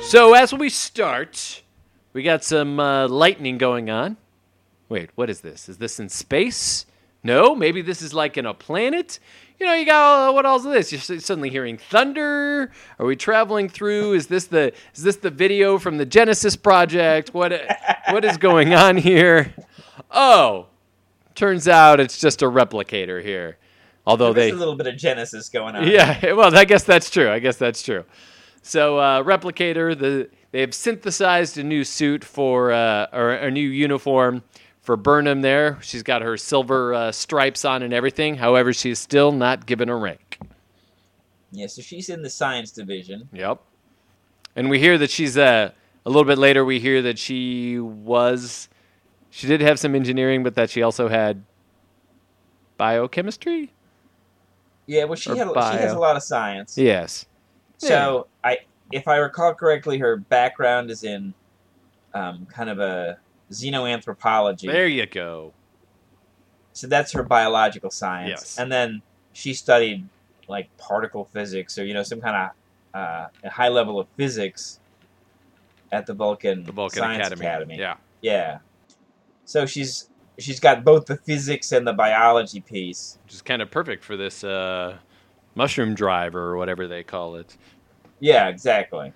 So 0.05 0.33
as 0.33 0.55
we 0.55 0.69
start, 0.69 1.61
we 2.13 2.23
got 2.23 2.43
some 2.43 2.79
uh, 2.79 3.07
lightning 3.07 3.59
going 3.59 3.91
on. 3.91 4.17
Wait, 4.89 5.09
what 5.15 5.29
is 5.29 5.41
this? 5.41 5.67
Is 5.67 5.77
this 5.77 5.99
in 5.99 6.09
space? 6.09 6.85
No, 7.23 7.55
maybe 7.55 7.81
this 7.81 8.01
is 8.01 8.13
like 8.13 8.37
in 8.37 8.45
a 8.45 8.53
planet. 8.53 9.19
You 9.59 9.65
know, 9.65 9.73
you 9.73 9.85
got 9.85 10.29
uh, 10.29 10.33
what 10.33 10.45
else 10.45 10.65
is 10.65 10.71
this? 10.89 11.09
You're 11.09 11.19
suddenly 11.19 11.49
hearing 11.49 11.77
thunder. 11.77 12.71
Are 12.99 13.05
we 13.05 13.15
traveling 13.15 13.69
through? 13.69 14.13
Is 14.13 14.27
this 14.27 14.45
the 14.45 14.71
is 14.93 15.03
this 15.03 15.17
the 15.17 15.31
video 15.31 15.77
from 15.77 15.97
the 15.97 16.05
Genesis 16.05 16.55
project? 16.55 17.33
What 17.33 17.53
what 18.11 18.23
is 18.23 18.37
going 18.37 18.73
on 18.73 18.97
here? 18.97 19.53
Oh, 20.11 20.67
turns 21.35 21.67
out 21.67 21.99
it's 21.99 22.19
just 22.19 22.41
a 22.41 22.45
replicator 22.45 23.21
here. 23.21 23.57
Although 24.05 24.31
There's 24.31 24.51
they 24.51 24.55
a 24.55 24.59
little 24.59 24.75
bit 24.77 24.87
of 24.87 24.95
Genesis 24.95 25.49
going 25.49 25.75
on. 25.75 25.85
yeah, 25.87 26.31
well, 26.33 26.55
I 26.55 26.63
guess 26.63 26.83
that's 26.83 27.09
true. 27.09 27.29
I 27.29 27.39
guess 27.39 27.57
that's 27.57 27.83
true. 27.83 28.05
So, 28.61 28.97
uh, 28.99 29.23
Replicator, 29.23 29.97
the 29.97 30.29
they 30.51 30.61
have 30.61 30.73
synthesized 30.73 31.57
a 31.57 31.63
new 31.63 31.83
suit 31.83 32.23
for 32.23 32.71
uh, 32.71 33.07
or 33.11 33.31
a 33.31 33.51
new 33.51 33.67
uniform 33.67 34.43
for 34.87 34.95
Burnham. 34.95 35.41
There, 35.41 35.77
she's 35.81 36.01
got 36.01 36.21
her 36.21 36.37
silver 36.37 36.93
uh, 36.93 37.11
stripes 37.11 37.65
on 37.65 37.83
and 37.83 37.93
everything. 37.93 38.35
However, 38.35 38.71
she's 38.71 38.99
still 38.99 39.33
not 39.33 39.65
given 39.65 39.89
a 39.89 39.95
rank. 39.97 40.39
Yeah, 41.51 41.67
so 41.67 41.81
she's 41.81 42.07
in 42.07 42.21
the 42.21 42.29
science 42.29 42.71
division. 42.71 43.27
Yep. 43.33 43.61
And 44.55 44.69
we 44.69 44.79
hear 44.79 44.97
that 44.97 45.11
she's 45.11 45.37
uh, 45.37 45.71
a 46.05 46.09
little 46.09 46.23
bit 46.23 46.37
later. 46.37 46.63
We 46.63 46.79
hear 46.79 47.01
that 47.01 47.19
she 47.19 47.79
was 47.79 48.69
she 49.29 49.45
did 49.45 49.59
have 49.59 49.77
some 49.77 49.93
engineering, 49.93 50.41
but 50.41 50.55
that 50.55 50.69
she 50.69 50.81
also 50.81 51.09
had 51.09 51.43
biochemistry. 52.77 53.73
Yeah, 54.85 55.03
well, 55.03 55.15
she 55.15 55.31
had 55.31 55.49
she 55.49 55.79
has 55.79 55.91
a 55.91 55.99
lot 55.99 56.15
of 56.15 56.23
science. 56.23 56.77
Yes. 56.77 57.25
So 57.77 58.27
I, 58.41 58.59
if 58.93 59.09
I 59.09 59.17
recall 59.17 59.53
correctly, 59.53 59.97
her 59.97 60.15
background 60.15 60.89
is 60.89 61.03
in 61.03 61.33
um, 62.13 62.47
kind 62.49 62.69
of 62.69 62.79
a 62.79 63.19
xenoanthropology. 63.51 64.71
There 64.71 64.87
you 64.87 65.05
go. 65.05 65.53
So 66.73 66.87
that's 66.87 67.11
her 67.13 67.23
biological 67.23 67.89
science. 67.89 68.29
Yes. 68.29 68.59
And 68.59 68.71
then 68.71 69.01
she 69.33 69.53
studied 69.53 70.07
like 70.47 70.69
particle 70.77 71.25
physics 71.25 71.77
or 71.77 71.85
you 71.85 71.93
know 71.93 72.03
some 72.03 72.21
kind 72.21 72.35
of 72.35 72.49
uh, 72.99 73.27
a 73.43 73.49
high 73.49 73.69
level 73.69 73.99
of 73.99 74.07
physics 74.15 74.79
at 75.91 76.05
the 76.05 76.13
Vulcan, 76.13 76.63
The 76.63 76.71
Vulcan 76.71 76.99
Science 76.99 77.27
Academy. 77.27 77.45
Academy. 77.45 77.77
Yeah. 77.77 77.95
Yeah. 78.21 78.59
So 79.45 79.65
she's 79.65 80.09
she's 80.37 80.59
got 80.59 80.83
both 80.83 81.05
the 81.05 81.17
physics 81.17 81.71
and 81.71 81.87
the 81.87 81.93
biology 81.93 82.61
piece. 82.61 83.17
which 83.23 83.33
is 83.33 83.41
kind 83.41 83.61
of 83.61 83.71
perfect 83.71 84.03
for 84.03 84.17
this 84.17 84.43
uh, 84.43 84.97
mushroom 85.55 85.95
driver 85.95 86.51
or 86.51 86.57
whatever 86.57 86.87
they 86.87 87.03
call 87.03 87.35
it. 87.35 87.57
Yeah, 88.19 88.47
exactly. 88.49 89.13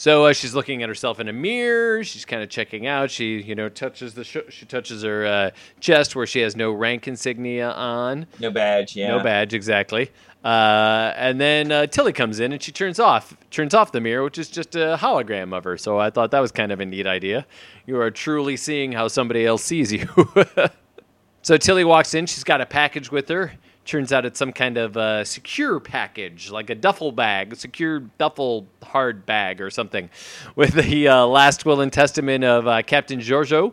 So 0.00 0.24
uh, 0.24 0.32
she's 0.32 0.54
looking 0.54 0.82
at 0.82 0.88
herself 0.88 1.20
in 1.20 1.28
a 1.28 1.32
mirror. 1.34 2.02
She's 2.04 2.24
kind 2.24 2.42
of 2.42 2.48
checking 2.48 2.86
out. 2.86 3.10
She, 3.10 3.42
you 3.42 3.54
know, 3.54 3.68
touches 3.68 4.14
the 4.14 4.24
sh- 4.24 4.38
she 4.48 4.64
touches 4.64 5.02
her 5.02 5.26
uh, 5.26 5.50
chest 5.78 6.16
where 6.16 6.26
she 6.26 6.40
has 6.40 6.56
no 6.56 6.72
rank 6.72 7.06
insignia 7.06 7.70
on, 7.72 8.26
No 8.38 8.50
badge. 8.50 8.96
Yeah. 8.96 9.08
no 9.08 9.22
badge 9.22 9.52
exactly. 9.52 10.10
Uh, 10.42 11.12
and 11.16 11.38
then 11.38 11.70
uh, 11.70 11.86
Tilly 11.86 12.14
comes 12.14 12.40
in 12.40 12.50
and 12.50 12.62
she 12.62 12.72
turns 12.72 12.98
off 12.98 13.36
turns 13.50 13.74
off 13.74 13.92
the 13.92 14.00
mirror, 14.00 14.24
which 14.24 14.38
is 14.38 14.48
just 14.48 14.74
a 14.74 14.96
hologram 14.98 15.54
of 15.54 15.64
her. 15.64 15.76
So 15.76 15.98
I 15.98 16.08
thought 16.08 16.30
that 16.30 16.40
was 16.40 16.50
kind 16.50 16.72
of 16.72 16.80
a 16.80 16.86
neat 16.86 17.06
idea. 17.06 17.44
You 17.84 18.00
are 18.00 18.10
truly 18.10 18.56
seeing 18.56 18.92
how 18.92 19.06
somebody 19.08 19.44
else 19.44 19.62
sees 19.62 19.92
you. 19.92 20.08
so 21.42 21.58
Tilly 21.58 21.84
walks 21.84 22.14
in. 22.14 22.24
She's 22.24 22.42
got 22.42 22.62
a 22.62 22.66
package 22.66 23.12
with 23.12 23.28
her. 23.28 23.52
Turns 23.84 24.12
out 24.12 24.24
it's 24.24 24.38
some 24.38 24.52
kind 24.52 24.76
of 24.76 24.96
uh, 24.96 25.24
secure 25.24 25.80
package, 25.80 26.50
like 26.50 26.70
a 26.70 26.74
duffel 26.74 27.12
bag, 27.12 27.52
a 27.52 27.56
secure 27.56 28.00
duffel 28.00 28.66
hard 28.82 29.26
bag 29.26 29.60
or 29.60 29.70
something, 29.70 30.10
with 30.54 30.74
the 30.74 31.08
uh, 31.08 31.26
last 31.26 31.64
will 31.64 31.80
and 31.80 31.92
testament 31.92 32.44
of 32.44 32.66
uh, 32.66 32.82
Captain 32.82 33.20
Georgiou. 33.20 33.72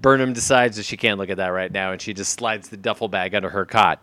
Burnham 0.00 0.32
decides 0.32 0.76
that 0.76 0.84
she 0.84 0.96
can't 0.96 1.18
look 1.18 1.30
at 1.30 1.38
that 1.38 1.48
right 1.48 1.72
now, 1.72 1.92
and 1.92 2.00
she 2.00 2.12
just 2.12 2.32
slides 2.34 2.68
the 2.68 2.76
duffel 2.76 3.08
bag 3.08 3.34
under 3.34 3.50
her 3.50 3.64
cot. 3.64 4.00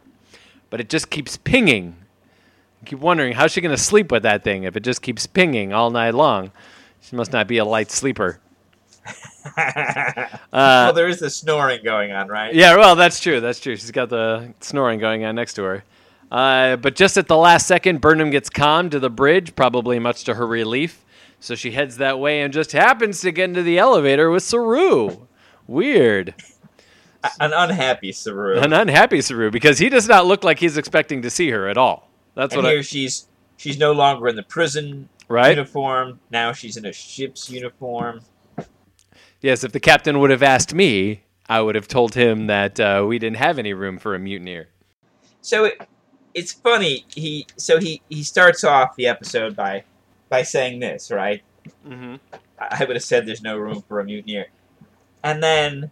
But 0.70 0.82
it 0.82 0.90
just 0.90 1.10
keeps 1.10 1.38
pinging. 1.38 1.96
I 2.82 2.86
keep 2.86 3.00
wondering 3.00 3.34
how's 3.34 3.52
she 3.52 3.62
going 3.62 3.76
to 3.76 3.82
sleep 3.82 4.12
with 4.12 4.24
that 4.24 4.44
thing 4.44 4.64
if 4.64 4.76
it 4.76 4.84
just 4.84 5.02
keeps 5.02 5.28
pinging 5.28 5.72
all 5.72 5.92
night 5.92 6.16
long. 6.16 6.52
She 7.00 7.16
must 7.16 7.32
not 7.32 7.48
be 7.48 7.60
a 7.60 7.66
light 7.66 7.92
sleeper. 7.92 8.40
Uh, 9.56 10.28
well, 10.52 10.94
there 10.94 11.08
is 11.08 11.20
the 11.20 11.30
snoring 11.30 11.84
going 11.84 12.12
on, 12.12 12.28
right? 12.28 12.54
yeah, 12.54 12.76
well, 12.78 12.96
that's 12.96 13.20
true. 13.20 13.40
That's 13.40 13.60
true. 13.60 13.76
She's 13.76 13.92
got 13.92 14.10
the 14.10 14.54
snoring 14.60 15.00
going 15.00 15.26
on 15.26 15.36
next 15.36 15.56
to 15.56 15.64
her. 15.64 15.84
Uh, 16.32 16.76
but 16.78 16.96
just 16.96 17.18
at 17.18 17.28
the 17.28 17.38
last 17.38 17.68
second, 17.68 18.02
Burnham 18.02 18.30
gets 18.30 18.50
calmed 18.50 18.92
to 18.92 19.00
the 19.00 19.10
bridge, 19.10 19.56
probably 19.56 20.00
much 20.00 20.24
to 20.26 20.36
her 20.36 20.48
relief. 20.48 21.04
So 21.40 21.56
she 21.56 21.72
heads 21.72 21.98
that 21.98 22.20
way 22.20 22.42
and 22.42 22.54
just 22.54 22.72
happens 22.72 23.20
to 23.22 23.32
get 23.32 23.50
into 23.50 23.64
the 23.64 23.78
elevator 23.78 24.30
with 24.30 24.44
Saru. 24.44 25.28
Weird. 25.68 26.34
An 27.40 27.54
unhappy 27.54 28.12
Saru. 28.12 28.60
An 28.60 28.74
unhappy 28.74 29.22
Saru 29.22 29.52
because 29.52 29.80
he 29.80 29.90
does 29.90 30.08
not 30.08 30.26
look 30.26 30.44
like 30.44 30.60
he's 30.60 30.78
expecting 30.78 31.22
to 31.22 31.30
see 31.30 31.50
her 31.50 31.68
at 31.68 31.78
all. 31.78 32.10
That's 32.36 32.54
and 32.54 32.64
what 32.64 32.70
here 32.70 32.80
I, 32.80 32.84
she's 32.84 33.28
she's 33.58 33.78
no 33.78 33.92
longer 33.92 34.28
in 34.28 34.36
the 34.36 34.44
prison 34.44 35.10
right? 35.28 35.50
uniform. 35.50 36.20
Now 36.32 36.52
she's 36.52 36.78
in 36.78 36.86
a 36.86 36.94
ship's 36.94 37.50
uniform. 37.50 38.22
Yes, 39.44 39.66
if 39.66 39.74
the 39.74 39.80
captain 39.82 40.20
would 40.20 40.30
have 40.30 40.42
asked 40.42 40.74
me, 40.74 41.22
I 41.50 41.60
would 41.60 41.76
have 41.76 41.90
told 41.90 42.16
him 42.16 42.48
that 42.48 42.80
uh, 42.80 43.04
we 43.06 43.20
didn't 43.20 43.36
have 43.38 43.60
any 43.60 43.74
room 43.74 44.00
for 44.00 44.16
a 44.16 44.20
mutineer. 44.20 44.70
So 45.42 45.66
it, 45.66 45.86
it's 46.34 46.54
funny. 46.54 47.06
He 47.14 47.46
so 47.58 47.78
he 47.78 48.02
he 48.10 48.24
starts 48.24 48.64
off 48.64 48.96
the 48.96 49.06
episode 49.06 49.54
by 49.54 49.84
by 50.30 50.44
saying 50.44 50.80
this, 50.80 51.12
right? 51.12 51.44
Mm-hmm. 51.86 52.16
I 52.58 52.78
I 52.80 52.86
would 52.86 52.96
have 52.96 53.04
said 53.04 53.26
there's 53.26 53.42
no 53.42 53.58
room 53.58 53.84
for 53.86 54.00
a 54.00 54.06
mutineer. 54.06 54.48
And 55.22 55.44
then, 55.44 55.92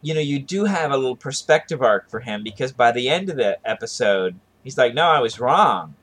you 0.00 0.14
know, 0.14 0.20
you 0.20 0.38
do 0.38 0.64
have 0.64 0.92
a 0.92 0.96
little 0.96 1.16
perspective 1.16 1.82
arc 1.82 2.08
for 2.08 2.20
him 2.20 2.42
because 2.42 2.72
by 2.72 2.90
the 2.92 3.10
end 3.10 3.28
of 3.28 3.36
the 3.36 3.58
episode, 3.68 4.40
he's 4.64 4.78
like, 4.78 4.94
"No, 4.94 5.08
I 5.08 5.20
was 5.20 5.38
wrong. 5.38 5.94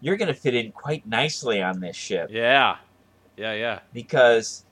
You're 0.00 0.16
going 0.16 0.28
to 0.28 0.34
fit 0.34 0.54
in 0.54 0.70
quite 0.70 1.04
nicely 1.04 1.60
on 1.60 1.80
this 1.80 1.96
ship." 1.96 2.28
Yeah. 2.30 2.76
Yeah, 3.36 3.54
yeah. 3.54 3.80
because 3.92 4.64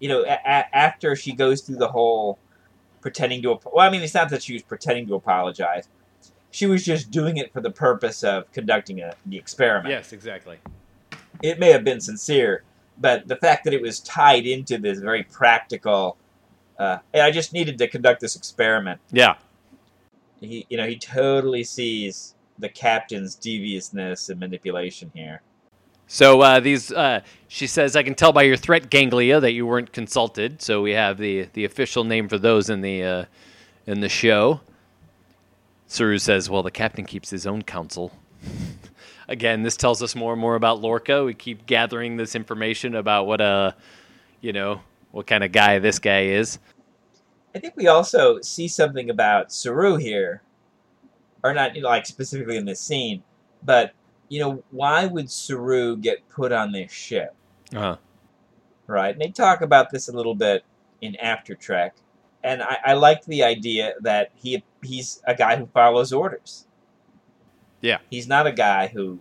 you 0.00 0.08
know 0.08 0.22
a- 0.22 0.40
a- 0.44 0.76
after 0.76 1.14
she 1.14 1.32
goes 1.32 1.60
through 1.60 1.76
the 1.76 1.88
whole 1.88 2.38
pretending 3.00 3.40
to 3.42 3.58
well 3.72 3.86
i 3.86 3.90
mean 3.90 4.02
it's 4.02 4.14
not 4.14 4.28
that 4.30 4.42
she 4.42 4.52
was 4.54 4.62
pretending 4.62 5.06
to 5.06 5.14
apologize 5.14 5.88
she 6.50 6.66
was 6.66 6.84
just 6.84 7.10
doing 7.12 7.36
it 7.36 7.52
for 7.52 7.60
the 7.60 7.70
purpose 7.70 8.24
of 8.24 8.50
conducting 8.52 9.00
a, 9.00 9.14
the 9.26 9.36
experiment 9.38 9.88
Yes, 9.90 10.12
exactly. 10.12 10.58
it 11.42 11.58
may 11.60 11.70
have 11.70 11.84
been 11.84 12.00
sincere 12.00 12.64
but 12.98 13.28
the 13.28 13.36
fact 13.36 13.64
that 13.64 13.72
it 13.72 13.80
was 13.80 14.00
tied 14.00 14.46
into 14.46 14.76
this 14.78 14.98
very 14.98 15.22
practical 15.22 16.16
uh, 16.78 16.98
hey, 17.12 17.20
i 17.20 17.30
just 17.30 17.52
needed 17.52 17.78
to 17.78 17.86
conduct 17.88 18.20
this 18.20 18.34
experiment 18.36 19.00
Yeah. 19.12 19.36
he 20.40 20.66
you 20.68 20.76
know 20.76 20.86
he 20.86 20.96
totally 20.98 21.64
sees 21.64 22.34
the 22.58 22.68
captain's 22.68 23.34
deviousness 23.36 24.28
and 24.28 24.38
manipulation 24.40 25.10
here 25.14 25.40
So 26.12 26.40
uh, 26.40 26.58
these, 26.58 26.90
uh, 26.90 27.20
she 27.46 27.68
says, 27.68 27.94
I 27.94 28.02
can 28.02 28.16
tell 28.16 28.32
by 28.32 28.42
your 28.42 28.56
threat 28.56 28.90
ganglia 28.90 29.38
that 29.38 29.52
you 29.52 29.64
weren't 29.64 29.92
consulted. 29.92 30.60
So 30.60 30.82
we 30.82 30.90
have 30.90 31.18
the 31.18 31.48
the 31.52 31.64
official 31.64 32.02
name 32.02 32.28
for 32.28 32.36
those 32.36 32.68
in 32.68 32.80
the 32.80 33.04
uh, 33.04 33.24
in 33.86 34.00
the 34.00 34.08
show. 34.08 34.60
Saru 35.86 36.18
says, 36.18 36.50
"Well, 36.50 36.64
the 36.64 36.72
captain 36.72 37.04
keeps 37.04 37.30
his 37.30 37.46
own 37.46 37.62
counsel." 37.62 38.10
Again, 39.28 39.62
this 39.62 39.76
tells 39.76 40.02
us 40.02 40.16
more 40.16 40.32
and 40.32 40.40
more 40.40 40.56
about 40.56 40.80
Lorca. 40.80 41.24
We 41.24 41.32
keep 41.32 41.64
gathering 41.66 42.16
this 42.16 42.34
information 42.34 42.96
about 42.96 43.28
what 43.28 43.40
a, 43.40 43.76
you 44.40 44.52
know, 44.52 44.80
what 45.12 45.28
kind 45.28 45.44
of 45.44 45.52
guy 45.52 45.78
this 45.78 46.00
guy 46.00 46.24
is. 46.24 46.58
I 47.54 47.60
think 47.60 47.76
we 47.76 47.86
also 47.86 48.40
see 48.40 48.66
something 48.66 49.10
about 49.10 49.52
Saru 49.52 49.94
here, 49.94 50.42
or 51.44 51.54
not 51.54 51.76
you 51.76 51.82
know, 51.82 51.88
like 51.88 52.04
specifically 52.04 52.56
in 52.56 52.64
this 52.64 52.80
scene, 52.80 53.22
but 53.62 53.94
you 54.30 54.40
know 54.40 54.62
why 54.70 55.04
would 55.04 55.30
Saru 55.30 55.96
get 55.98 56.26
put 56.30 56.52
on 56.52 56.72
this 56.72 56.90
ship, 56.90 57.34
Uh, 57.76 57.96
right? 58.86 59.12
And 59.12 59.20
they 59.20 59.28
talk 59.28 59.60
about 59.60 59.90
this 59.90 60.08
a 60.08 60.12
little 60.12 60.34
bit 60.34 60.64
in 61.02 61.16
After 61.16 61.54
Trek, 61.54 61.94
and 62.42 62.62
I, 62.62 62.78
I 62.86 62.92
like 62.94 63.24
the 63.26 63.42
idea 63.42 63.94
that 64.00 64.30
he 64.36 64.64
he's 64.82 65.20
a 65.26 65.34
guy 65.34 65.56
who 65.56 65.66
follows 65.66 66.12
orders. 66.12 66.66
Yeah. 67.82 67.98
he's 68.10 68.28
not 68.28 68.46
a 68.46 68.52
guy 68.52 68.88
who 68.88 69.18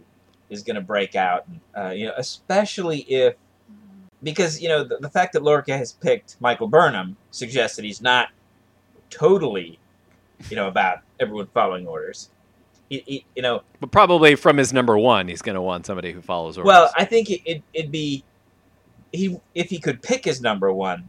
is 0.50 0.63
going 0.63 0.75
to 0.75 0.82
break 0.82 1.16
out, 1.16 1.46
uh, 1.78 1.89
you 1.89 2.08
know, 2.08 2.13
especially 2.18 3.00
if. 3.00 3.36
Because 4.22 4.62
you 4.62 4.68
know 4.68 4.84
the, 4.84 4.98
the 4.98 5.10
fact 5.10 5.32
that 5.34 5.44
Lorca 5.44 5.78
has 5.78 5.94
picked 5.94 6.36
Michael 6.42 6.68
Burnham 6.68 7.16
suggests 7.32 7.78
that 7.78 7.86
he's 7.86 8.01
not 8.01 8.28
totally, 9.10 9.80
you 10.50 10.58
know, 10.58 10.68
about 10.68 11.00
everyone 11.22 11.48
following 11.54 11.88
orders. 11.88 12.30
He, 12.89 13.03
he, 13.05 13.25
you 13.36 13.41
know, 13.43 13.62
but 13.79 13.91
probably 13.91 14.36
from 14.36 14.58
his 14.58 14.74
number 14.74 14.98
one, 14.98 15.27
he's 15.27 15.41
going 15.43 15.55
to 15.55 15.62
want 15.62 15.86
somebody 15.86 16.12
who 16.12 16.22
follows 16.22 16.58
orders. 16.58 16.67
well, 16.67 16.91
I 16.98 17.05
think 17.05 17.29
it, 17.29 17.41
it, 17.46 17.63
it'd 17.74 17.91
be 17.91 18.24
he 19.12 19.39
if 19.53 19.69
he 19.69 19.79
could 19.79 20.01
pick 20.01 20.25
his 20.25 20.41
number 20.41 20.72
one, 20.74 21.08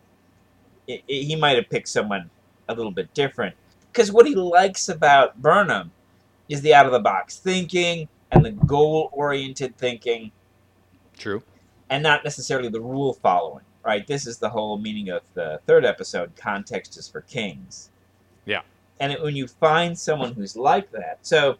it, 0.86 1.02
it- 1.08 1.24
he 1.24 1.36
might 1.36 1.56
have 1.56 1.70
picked 1.70 1.88
someone 1.88 2.28
a 2.68 2.74
little 2.74 2.92
bit 2.92 3.12
different. 3.14 3.54
Because 3.92 4.12
what 4.12 4.26
he 4.26 4.34
likes 4.34 4.88
about 4.88 5.40
Burnham 5.40 5.90
is 6.48 6.60
the 6.62 6.74
out 6.74 6.86
of 6.86 6.92
the 6.92 7.00
box 7.00 7.38
thinking 7.38 8.08
and 8.30 8.44
the 8.44 8.52
goal 8.52 9.08
oriented 9.12 9.76
thinking, 9.78 10.30
true. 11.18 11.42
and 11.88 12.02
not 12.02 12.22
necessarily 12.24 12.68
the 12.68 12.80
rule 12.80 13.14
following. 13.14 13.64
Right? 13.84 14.06
This 14.06 14.26
is 14.26 14.36
the 14.38 14.50
whole 14.50 14.76
meaning 14.78 15.08
of 15.08 15.22
the 15.32 15.60
third 15.66 15.86
episode. 15.86 16.36
Context 16.36 16.98
is 16.98 17.08
for 17.08 17.22
kings. 17.22 17.88
Yeah. 18.44 18.60
And 19.00 19.10
it, 19.12 19.22
when 19.22 19.34
you 19.34 19.46
find 19.48 19.98
someone 19.98 20.34
who's 20.34 20.54
like 20.56 20.92
that, 20.92 21.18
so 21.22 21.56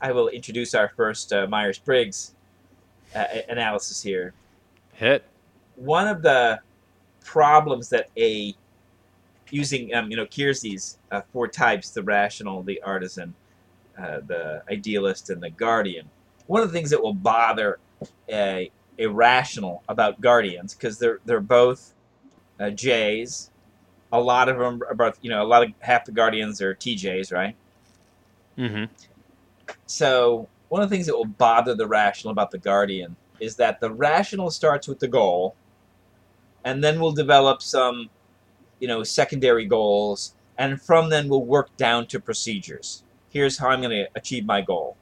I 0.00 0.12
will 0.12 0.28
introduce 0.28 0.74
our 0.74 0.90
first 0.96 1.32
uh, 1.32 1.46
Myers 1.46 1.78
Briggs 1.78 2.34
uh, 3.14 3.24
analysis 3.48 4.02
here. 4.02 4.34
Hit. 4.92 5.24
One 5.76 6.08
of 6.08 6.22
the 6.22 6.60
problems 7.24 7.88
that 7.90 8.08
a 8.16 8.54
using 9.50 9.94
um, 9.94 10.10
you 10.10 10.16
know 10.16 10.26
Keirsey's 10.26 10.98
uh, 11.10 11.22
four 11.32 11.48
types: 11.48 11.90
the 11.90 12.02
rational, 12.02 12.62
the 12.62 12.80
artisan, 12.82 13.34
uh, 13.98 14.20
the 14.26 14.62
idealist, 14.70 15.30
and 15.30 15.42
the 15.42 15.50
guardian. 15.50 16.08
One 16.46 16.62
of 16.62 16.68
the 16.68 16.72
things 16.72 16.90
that 16.90 17.02
will 17.02 17.14
bother 17.14 17.78
a, 18.28 18.70
a 18.98 19.06
rational 19.06 19.82
about 19.88 20.20
guardians 20.20 20.74
because 20.74 20.98
they're 20.98 21.20
they're 21.24 21.40
both 21.40 21.94
uh, 22.60 22.70
J's. 22.70 23.50
A 24.12 24.20
lot 24.20 24.48
of 24.48 24.58
them 24.58 24.82
are 24.88 24.94
both 24.94 25.18
you 25.22 25.30
know 25.30 25.42
a 25.42 25.48
lot 25.48 25.62
of 25.62 25.72
half 25.80 26.04
the 26.04 26.12
guardians 26.12 26.60
are 26.62 26.74
TJs, 26.74 27.32
right? 27.32 27.54
Mm-hmm. 28.56 28.84
So 29.86 30.48
one 30.68 30.82
of 30.82 30.90
the 30.90 30.96
things 30.96 31.06
that 31.06 31.16
will 31.16 31.24
bother 31.24 31.74
the 31.74 31.86
rational 31.86 32.32
about 32.32 32.50
the 32.50 32.58
guardian 32.58 33.16
is 33.40 33.56
that 33.56 33.80
the 33.80 33.90
rational 33.92 34.50
starts 34.50 34.88
with 34.88 34.98
the 34.98 35.08
goal, 35.08 35.54
and 36.64 36.82
then 36.82 37.00
we'll 37.00 37.12
develop 37.12 37.62
some, 37.62 38.08
you 38.80 38.88
know, 38.88 39.02
secondary 39.04 39.66
goals, 39.66 40.34
and 40.58 40.80
from 40.80 41.10
then 41.10 41.28
we'll 41.28 41.44
work 41.44 41.76
down 41.76 42.06
to 42.06 42.18
procedures. 42.18 43.04
Here's 43.30 43.58
how 43.58 43.68
I'm 43.68 43.80
going 43.80 43.90
to 43.90 44.08
achieve 44.14 44.46
my 44.46 44.62
goal. 44.62 44.96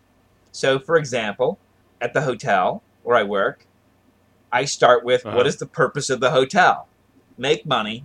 So, 0.53 0.79
for 0.79 0.97
example, 0.97 1.59
at 2.01 2.13
the 2.13 2.23
hotel 2.23 2.83
where 3.03 3.17
I 3.17 3.23
work, 3.23 3.67
I 4.53 4.65
start 4.65 5.05
with 5.05 5.25
Uh-huh. 5.25 5.37
what 5.37 5.47
is 5.47 5.57
the 5.57 5.67
purpose 5.67 6.11
of 6.11 6.21
the 6.21 6.31
hotel? 6.31 6.89
Make 7.39 7.67
money. 7.67 8.05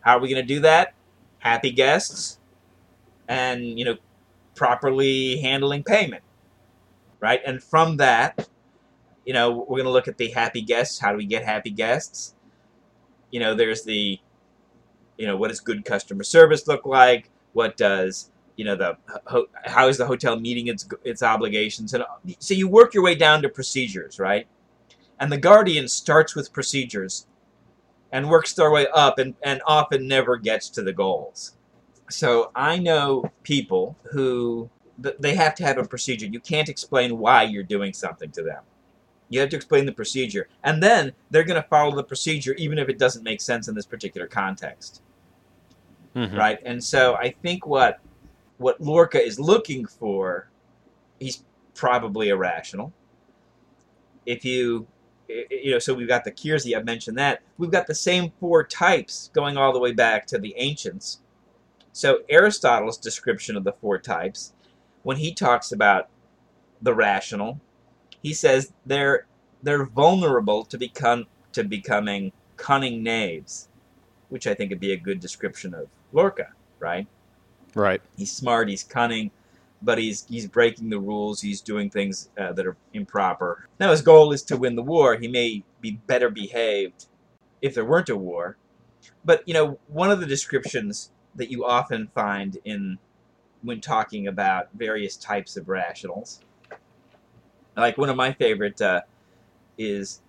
How 0.00 0.16
are 0.16 0.20
we 0.20 0.28
going 0.28 0.42
to 0.46 0.54
do 0.54 0.60
that? 0.60 0.94
Happy 1.38 1.70
guests, 1.70 2.38
and 3.28 3.78
you 3.78 3.84
know, 3.84 3.96
properly 4.54 5.38
handling 5.38 5.82
payment, 5.82 6.22
right? 7.20 7.40
And 7.44 7.62
from 7.62 7.96
that, 7.98 8.48
you 9.24 9.32
know, 9.32 9.50
we're 9.50 9.78
going 9.78 9.84
to 9.84 9.90
look 9.90 10.08
at 10.08 10.18
the 10.18 10.30
happy 10.30 10.62
guests. 10.62 10.98
How 10.98 11.10
do 11.12 11.16
we 11.16 11.26
get 11.26 11.44
happy 11.44 11.70
guests? 11.70 12.34
You 13.30 13.40
know, 13.40 13.54
there's 13.54 13.84
the, 13.84 14.18
you 15.16 15.26
know, 15.26 15.36
what 15.36 15.48
does 15.48 15.60
good 15.60 15.84
customer 15.84 16.24
service 16.24 16.66
look 16.68 16.86
like? 16.86 17.30
What 17.52 17.76
does 17.76 18.30
you 18.56 18.64
know 18.64 18.76
the 18.76 18.96
ho- 19.26 19.48
how 19.64 19.88
is 19.88 19.98
the 19.98 20.06
hotel 20.06 20.38
meeting 20.38 20.68
its 20.68 20.86
its 21.04 21.22
obligations? 21.22 21.94
And 21.94 22.04
so 22.38 22.54
you 22.54 22.68
work 22.68 22.94
your 22.94 23.02
way 23.02 23.14
down 23.14 23.42
to 23.42 23.48
procedures, 23.48 24.18
right? 24.18 24.46
And 25.18 25.30
the 25.30 25.38
guardian 25.38 25.88
starts 25.88 26.34
with 26.34 26.52
procedures 26.52 27.26
and 28.12 28.28
works 28.30 28.52
their 28.54 28.70
way 28.70 28.86
up 28.94 29.18
and, 29.18 29.34
and 29.42 29.60
often 29.66 30.06
never 30.06 30.36
gets 30.36 30.68
to 30.70 30.82
the 30.82 30.92
goals. 30.92 31.56
So 32.10 32.50
I 32.54 32.78
know 32.78 33.30
people 33.42 33.96
who 34.04 34.68
they 34.98 35.34
have 35.34 35.54
to 35.56 35.64
have 35.64 35.78
a 35.78 35.84
procedure. 35.84 36.26
You 36.26 36.40
can't 36.40 36.68
explain 36.68 37.18
why 37.18 37.42
you're 37.44 37.62
doing 37.64 37.92
something 37.92 38.30
to 38.32 38.42
them. 38.42 38.62
You 39.28 39.40
have 39.40 39.48
to 39.48 39.56
explain 39.56 39.86
the 39.86 39.92
procedure, 39.92 40.48
and 40.62 40.82
then 40.82 41.12
they're 41.30 41.44
going 41.44 41.60
to 41.60 41.68
follow 41.68 41.96
the 41.96 42.04
procedure 42.04 42.54
even 42.54 42.78
if 42.78 42.88
it 42.88 42.98
doesn't 42.98 43.24
make 43.24 43.40
sense 43.40 43.68
in 43.68 43.74
this 43.74 43.86
particular 43.86 44.26
context, 44.26 45.02
Mm-hmm. 46.14 46.36
right? 46.36 46.58
And 46.64 46.82
so 46.82 47.16
I 47.16 47.34
think 47.42 47.66
what 47.66 47.98
what 48.58 48.80
Lorca 48.80 49.20
is 49.20 49.40
looking 49.40 49.84
for, 49.84 50.48
he's 51.18 51.42
probably 51.74 52.28
irrational. 52.28 52.92
If 54.26 54.44
you 54.44 54.86
you 55.28 55.72
know, 55.72 55.78
so 55.78 55.94
we've 55.94 56.06
got 56.06 56.24
the 56.24 56.30
Keirsey, 56.30 56.76
I 56.78 56.82
mentioned 56.82 57.18
that. 57.18 57.42
We've 57.58 57.70
got 57.70 57.86
the 57.86 57.94
same 57.94 58.30
four 58.38 58.62
types 58.62 59.30
going 59.32 59.56
all 59.56 59.72
the 59.72 59.80
way 59.80 59.92
back 59.92 60.26
to 60.26 60.38
the 60.38 60.54
ancients. 60.56 61.20
So 61.94 62.22
Aristotle's 62.28 62.98
description 62.98 63.56
of 63.56 63.62
the 63.62 63.72
four 63.72 64.00
types, 64.00 64.52
when 65.04 65.16
he 65.16 65.32
talks 65.32 65.70
about 65.70 66.08
the 66.82 66.92
rational, 66.92 67.60
he 68.20 68.34
says 68.34 68.72
they're 68.84 69.26
they're 69.62 69.86
vulnerable 69.86 70.64
to 70.64 70.76
become 70.76 71.26
to 71.52 71.62
becoming 71.62 72.32
cunning 72.56 73.04
knaves, 73.04 73.68
which 74.28 74.48
I 74.48 74.54
think 74.54 74.70
would 74.70 74.80
be 74.80 74.92
a 74.92 74.96
good 74.96 75.20
description 75.20 75.72
of 75.72 75.86
Lorca, 76.12 76.48
right? 76.80 77.06
Right. 77.76 78.02
He's 78.16 78.32
smart, 78.32 78.68
he's 78.68 78.82
cunning, 78.82 79.30
but 79.80 79.96
he's 79.96 80.26
he's 80.26 80.48
breaking 80.48 80.90
the 80.90 80.98
rules. 80.98 81.40
He's 81.40 81.60
doing 81.60 81.90
things 81.90 82.28
uh, 82.36 82.52
that 82.54 82.66
are 82.66 82.76
improper. 82.92 83.68
Now 83.78 83.92
his 83.92 84.02
goal 84.02 84.32
is 84.32 84.42
to 84.44 84.56
win 84.56 84.74
the 84.74 84.82
war. 84.82 85.14
He 85.14 85.28
may 85.28 85.62
be 85.80 85.92
better 85.92 86.28
behaved 86.28 87.06
if 87.62 87.72
there 87.72 87.84
weren't 87.84 88.08
a 88.08 88.16
war, 88.16 88.56
but 89.24 89.46
you 89.46 89.54
know 89.54 89.78
one 89.86 90.10
of 90.10 90.18
the 90.18 90.26
descriptions 90.26 91.12
that 91.36 91.50
you 91.50 91.64
often 91.64 92.08
find 92.14 92.58
in 92.64 92.98
when 93.62 93.80
talking 93.80 94.26
about 94.26 94.68
various 94.74 95.16
types 95.16 95.56
of 95.56 95.68
rationals, 95.68 96.40
like 97.76 97.98
one 97.98 98.08
of 98.08 98.16
my 98.16 98.32
favorite 98.32 98.80
uh, 98.80 99.00
is 99.78 100.20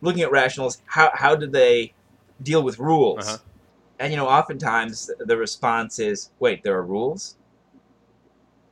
looking 0.00 0.22
at 0.22 0.30
rationals. 0.30 0.82
How 0.86 1.10
how 1.14 1.34
do 1.36 1.46
they 1.46 1.94
deal 2.42 2.62
with 2.62 2.78
rules? 2.78 3.26
Uh-huh. 3.26 3.38
And 3.98 4.12
you 4.12 4.16
know, 4.16 4.28
oftentimes 4.28 5.10
the 5.18 5.36
response 5.36 5.98
is, 5.98 6.30
"Wait, 6.40 6.62
there 6.62 6.76
are 6.76 6.84
rules." 6.84 7.36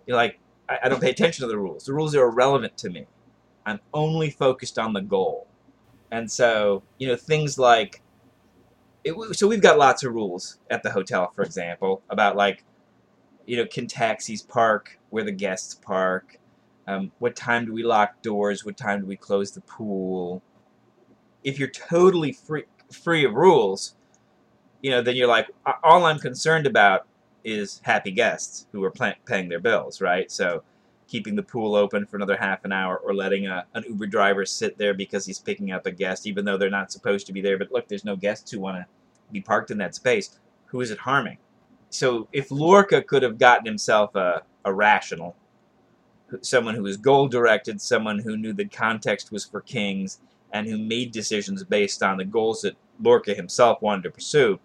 You're 0.06 0.16
like, 0.16 0.40
I, 0.68 0.78
I 0.84 0.88
don't 0.88 1.00
pay 1.00 1.10
attention 1.10 1.42
to 1.42 1.48
the 1.48 1.58
rules. 1.58 1.84
The 1.84 1.92
rules 1.92 2.14
are 2.16 2.24
irrelevant 2.24 2.76
to 2.78 2.90
me. 2.90 3.06
I'm 3.64 3.80
only 3.94 4.30
focused 4.30 4.78
on 4.78 4.92
the 4.92 5.00
goal. 5.00 5.46
And 6.10 6.30
so, 6.30 6.82
you 6.98 7.06
know, 7.06 7.16
things 7.16 7.56
like 7.56 8.01
it, 9.04 9.36
so 9.36 9.48
we've 9.48 9.62
got 9.62 9.78
lots 9.78 10.04
of 10.04 10.12
rules 10.14 10.58
at 10.70 10.82
the 10.82 10.90
hotel, 10.90 11.30
for 11.34 11.42
example, 11.42 12.02
about 12.10 12.36
like, 12.36 12.64
you 13.46 13.56
know, 13.56 13.66
can 13.66 13.86
taxis 13.86 14.42
park 14.42 14.98
where 15.10 15.24
the 15.24 15.32
guests 15.32 15.74
park? 15.74 16.38
Um, 16.86 17.12
what 17.18 17.36
time 17.36 17.66
do 17.66 17.72
we 17.72 17.82
lock 17.82 18.22
doors? 18.22 18.64
What 18.64 18.76
time 18.76 19.00
do 19.00 19.06
we 19.06 19.16
close 19.16 19.52
the 19.52 19.60
pool? 19.62 20.42
If 21.44 21.58
you're 21.58 21.70
totally 21.70 22.32
free 22.32 22.64
free 22.90 23.24
of 23.24 23.34
rules, 23.34 23.94
you 24.82 24.90
know, 24.90 25.02
then 25.02 25.16
you're 25.16 25.28
like, 25.28 25.48
all 25.82 26.04
I'm 26.04 26.18
concerned 26.18 26.66
about 26.66 27.06
is 27.44 27.80
happy 27.84 28.10
guests 28.10 28.66
who 28.72 28.84
are 28.84 28.90
pay- 28.90 29.16
paying 29.26 29.48
their 29.48 29.60
bills, 29.60 30.00
right? 30.00 30.30
So 30.30 30.62
keeping 31.12 31.36
the 31.36 31.42
pool 31.42 31.74
open 31.74 32.06
for 32.06 32.16
another 32.16 32.38
half 32.38 32.64
an 32.64 32.72
hour 32.72 32.96
or 32.96 33.14
letting 33.14 33.46
a, 33.46 33.66
an 33.74 33.84
Uber 33.86 34.06
driver 34.06 34.46
sit 34.46 34.78
there 34.78 34.94
because 34.94 35.26
he's 35.26 35.38
picking 35.38 35.70
up 35.70 35.84
a 35.84 35.90
guest, 35.90 36.26
even 36.26 36.46
though 36.46 36.56
they're 36.56 36.70
not 36.70 36.90
supposed 36.90 37.26
to 37.26 37.34
be 37.34 37.42
there. 37.42 37.58
But 37.58 37.70
look, 37.70 37.86
there's 37.86 38.06
no 38.06 38.16
guests 38.16 38.50
who 38.50 38.60
want 38.60 38.78
to 38.78 38.86
be 39.30 39.42
parked 39.42 39.70
in 39.70 39.76
that 39.76 39.94
space. 39.94 40.38
Who 40.68 40.80
is 40.80 40.90
it 40.90 41.00
harming? 41.00 41.36
So 41.90 42.28
if 42.32 42.50
Lorca 42.50 43.02
could 43.02 43.22
have 43.22 43.36
gotten 43.36 43.66
himself 43.66 44.14
a, 44.14 44.42
a 44.64 44.72
rational, 44.72 45.36
someone 46.40 46.76
who 46.76 46.82
was 46.82 46.96
goal 46.96 47.28
directed, 47.28 47.82
someone 47.82 48.20
who 48.20 48.38
knew 48.38 48.54
the 48.54 48.64
context 48.64 49.30
was 49.30 49.44
for 49.44 49.60
kings, 49.60 50.18
and 50.50 50.66
who 50.66 50.78
made 50.78 51.12
decisions 51.12 51.62
based 51.62 52.02
on 52.02 52.16
the 52.16 52.24
goals 52.24 52.62
that 52.62 52.76
Lorca 53.02 53.34
himself 53.34 53.82
wanted 53.82 54.04
to 54.04 54.10
pursue, 54.10 54.58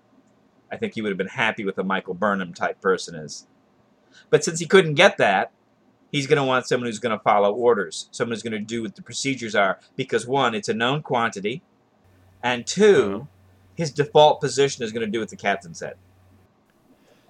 I 0.72 0.78
think 0.78 0.94
he 0.94 1.02
would 1.02 1.12
have 1.12 1.18
been 1.18 1.28
happy 1.28 1.66
with 1.66 1.78
a 1.78 1.84
Michael 1.84 2.14
Burnham 2.14 2.54
type 2.54 2.80
person 2.80 3.16
as. 3.16 3.48
But 4.30 4.46
since 4.46 4.62
he 4.62 4.66
couldn't 4.66 4.96
get 4.96 5.18
that, 5.18 5.52
he's 6.12 6.28
going 6.28 6.38
to 6.38 6.44
want 6.44 6.68
someone 6.68 6.88
who's 6.88 7.00
going 7.00 7.18
to 7.18 7.24
follow 7.24 7.54
orders, 7.54 8.10
someone 8.12 8.34
who's 8.34 8.44
going 8.44 8.54
to 8.54 8.60
do 8.60 8.84
what 8.84 8.96
the 8.96 9.02
procedures 9.02 9.56
are, 9.56 9.80
because 9.96 10.28
one, 10.28 10.56
it's 10.56 10.70
a 10.70 10.74
known 10.74 11.02
quantity, 11.02 11.62
and 12.44 12.66
2 12.66 13.16
uh-huh. 13.16 13.26
his 13.76 13.92
default 13.92 14.42
position 14.42 14.84
is 14.84 14.92
going 14.92 15.06
to 15.06 15.12
do 15.12 15.20
what 15.20 15.30
the 15.30 15.36
captain 15.36 15.74
said. 15.74 15.96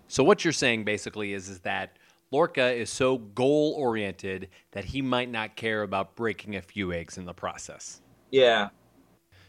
So 0.07 0.23
what 0.23 0.43
you're 0.43 0.53
saying 0.53 0.85
basically 0.85 1.33
is 1.33 1.49
is 1.49 1.59
that 1.59 1.97
Lorca 2.31 2.73
is 2.73 2.89
so 2.89 3.17
goal 3.17 3.73
oriented 3.77 4.49
that 4.71 4.85
he 4.85 5.01
might 5.01 5.29
not 5.29 5.55
care 5.55 5.83
about 5.83 6.15
breaking 6.15 6.55
a 6.55 6.61
few 6.61 6.91
eggs 6.91 7.17
in 7.17 7.25
the 7.25 7.33
process. 7.33 8.01
Yeah. 8.31 8.69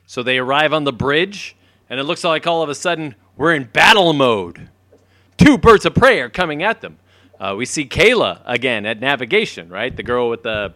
So 0.07 0.23
they 0.23 0.39
arrive 0.39 0.73
on 0.73 0.85
the 0.85 0.93
bridge, 0.93 1.57
and 1.91 1.99
it 1.99 2.05
looks 2.05 2.25
like 2.25 2.47
all 2.47 2.63
of 2.63 2.69
a 2.69 2.75
sudden 2.75 3.15
we're 3.37 3.55
in 3.55 3.65
battle 3.65 4.13
mode. 4.13 4.69
Two 5.37 5.59
birds 5.59 5.87
of 5.87 5.95
prey 5.95 6.21
are 6.21 6.29
coming 6.29 6.63
at 6.63 6.81
them. 6.81 6.99
Uh, 7.41 7.55
we 7.57 7.65
see 7.65 7.85
Keyla 7.87 8.41
again 8.45 8.85
at 8.87 9.01
navigation, 9.01 9.69
right? 9.69 9.95
The 9.95 10.03
girl 10.03 10.29
with 10.29 10.43
the 10.43 10.75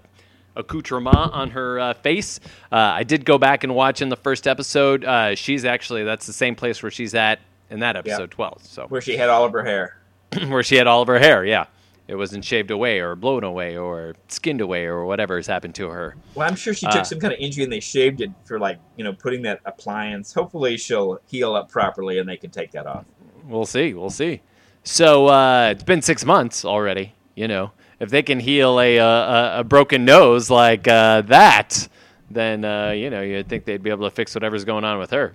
accoutrement 0.55 1.17
on 1.17 1.51
her 1.51 1.81
uh, 1.81 1.95
face. 1.95 2.41
Uh, 2.71 2.77
I 2.77 3.03
did 3.05 3.25
go 3.25 3.39
back 3.39 3.65
and 3.65 3.75
watch 3.75 4.03
in 4.03 4.09
the 4.09 4.17
first 4.17 4.47
episode. 4.47 5.05
Uh, 5.05 5.35
she's 5.35 5.65
actually 5.65 6.05
that's 6.05 6.27
the 6.27 6.33
same 6.33 6.55
place 6.55 6.83
where 6.83 6.91
she's 6.91 7.15
at 7.15 7.41
in 7.71 7.81
that 7.81 7.97
episode 7.97 8.31
Yeah. 8.31 8.37
12. 8.37 8.65
So 8.67 8.87
Where 8.89 9.01
she 9.01 9.17
had 9.17 9.29
all 9.31 9.45
of 9.45 9.53
her 9.53 9.65
hair. 9.65 9.97
where 10.49 10.63
she 10.63 10.77
had 10.77 10.87
all 10.87 11.03
of 11.03 11.09
her 11.09 11.19
hair, 11.19 11.45
yeah. 11.45 11.67
It 12.09 12.17
wasn't 12.17 12.45
shaved 12.45 12.71
away 12.71 12.99
or 12.99 13.15
blown 13.15 13.45
away 13.45 13.77
or 13.79 14.15
skinned 14.29 14.61
away 14.61 14.85
or 14.85 15.07
whatever 15.07 15.37
has 15.37 15.47
happened 15.47 15.75
to 15.77 15.89
her. 15.89 16.17
Well, 16.35 16.47
I'm 16.47 16.57
sure 16.57 16.75
she 16.75 16.85
took 16.87 16.97
Uh. 16.97 17.05
some 17.05 17.21
kind 17.21 17.33
of 17.33 17.39
injury 17.39 17.65
and 17.65 17.73
they 17.73 17.81
shaved 17.81 18.21
it 18.21 18.31
for 18.45 18.59
like, 18.59 18.79
you 18.97 19.05
know, 19.05 19.13
putting 19.15 19.43
that 19.43 19.61
appliance. 19.65 20.35
Hopefully 20.35 20.77
she'll 20.77 21.21
heal 21.27 21.55
up 21.55 21.71
properly 21.71 22.19
and 22.19 22.29
they 22.29 22.37
can 22.37 22.51
take 22.51 22.73
that 22.73 22.87
off. 22.87 23.05
We'll 23.49 23.65
see. 23.67 23.95
We'll 23.95 24.11
see. 24.11 24.43
So 24.85 25.29
uh, 25.29 25.69
it's 25.73 25.85
been 25.85 26.03
six 26.03 26.25
months 26.25 26.65
already. 26.65 27.15
You 27.35 27.49
know, 27.49 27.71
if 28.01 28.11
they 28.11 28.23
can 28.23 28.41
heal 28.41 28.79
a 28.81 28.97
a, 28.99 29.07
a- 29.07 29.61
a 29.61 29.65
broken 29.65 30.05
nose 30.05 30.51
like 30.51 30.87
uh, 30.89 31.23
that, 31.23 31.89
then 32.31 32.65
uh, 32.65 32.91
you 32.91 33.11
know 33.11 33.23
you'd 33.23 33.49
think 33.49 33.65
they'd 33.65 33.83
be 33.83 33.91
able 33.91 34.09
to 34.09 34.15
fix 34.15 34.35
whatever's 34.35 34.65
going 34.65 34.85
on 34.85 34.99
with 34.99 35.11
her. 35.11 35.35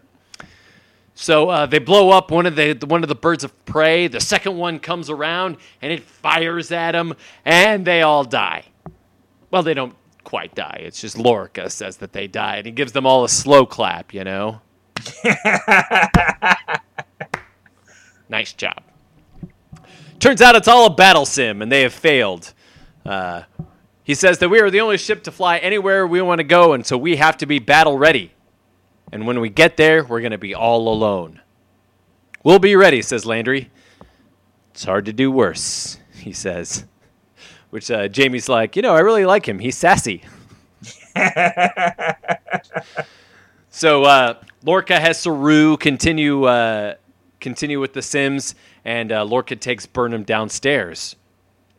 So 1.16 1.50
uh, 1.50 1.66
they 1.66 1.80
blow 1.80 2.12
up 2.12 2.30
one 2.30 2.46
of 2.46 2.56
the 2.56 2.78
one 2.86 3.02
of 3.04 3.10
the 3.10 3.16
birds 3.16 3.44
of 3.44 3.66
prey. 3.66 4.08
The 4.08 4.20
second 4.20 4.58
one 4.58 4.80
comes 4.80 5.10
around 5.10 5.58
and 5.82 5.92
it 5.92 6.04
fires 6.04 6.72
at 6.72 6.92
them, 6.92 7.16
and 7.46 7.86
they 7.88 8.02
all 8.04 8.24
die. 8.24 8.66
Well, 9.50 9.64
they 9.64 9.74
don't 9.74 9.96
quite 10.24 10.54
die. 10.54 10.82
It's 10.84 11.00
just 11.02 11.18
Lorca 11.18 11.70
says 11.70 11.98
that 11.98 12.12
they 12.14 12.28
die, 12.28 12.58
and 12.58 12.66
he 12.66 12.72
gives 12.72 12.92
them 12.92 13.06
all 13.08 13.24
a 13.24 13.30
slow 13.30 13.66
clap. 13.66 14.14
You 14.14 14.26
know, 14.26 14.62
nice 18.30 18.54
job. 18.54 18.84
Turns 20.20 20.42
out 20.42 20.56
it's 20.56 20.68
all 20.68 20.86
a 20.88 20.90
battle 20.90 21.26
sim, 21.26 21.62
and 21.62 21.72
they 21.72 21.82
have 21.82 21.94
failed. 21.94 22.54
Uh, 23.06 23.44
he 24.04 24.14
says 24.16 24.40
that 24.40 24.50
we 24.50 24.60
are 24.60 24.70
the 24.70 24.82
only 24.82 24.98
ship 24.98 25.24
to 25.24 25.32
fly 25.32 25.58
anywhere 25.58 26.08
we 26.08 26.22
want 26.22 26.40
to 26.40 26.44
go, 26.44 26.74
and 26.74 26.86
so 26.86 26.98
we 26.98 27.18
have 27.18 27.38
to 27.38 27.46
be 27.46 27.60
battle 27.60 27.98
ready. 27.98 28.32
And 29.12 29.28
when 29.28 29.40
we 29.40 29.50
get 29.50 29.78
there, 29.78 30.04
we're 30.04 30.22
going 30.22 30.32
to 30.32 30.38
be 30.38 30.54
all 30.54 30.90
alone. 30.90 31.42
We'll 32.44 32.60
be 32.60 32.76
ready, 32.76 33.02
says 33.02 33.26
Landry. 33.26 33.72
It's 34.72 34.84
hard 34.84 35.06
to 35.06 35.14
do 35.14 35.32
worse, 35.32 35.98
he 36.16 36.34
says. 36.34 36.86
Which 37.70 37.92
uh, 37.92 38.08
Jamie's 38.08 38.50
like, 38.50 38.76
you 38.76 38.82
know, 38.82 38.96
I 38.96 39.00
really 39.00 39.26
like 39.26 39.48
him. 39.48 39.60
He's 39.60 39.78
sassy. 39.78 40.24
So 43.78 44.06
uh, 44.06 44.42
Lorca 44.64 45.00
has 45.00 45.20
Saru 45.20 45.78
continue 45.78 46.46
uh, 46.46 46.96
continue 47.40 47.80
with 47.80 47.94
the 47.94 48.02
Sims, 48.02 48.56
and 48.88 49.12
uh, 49.12 49.26
Lorca 49.26 49.58
takes 49.58 49.86
Burnham 49.86 50.24
downstairs 50.24 51.18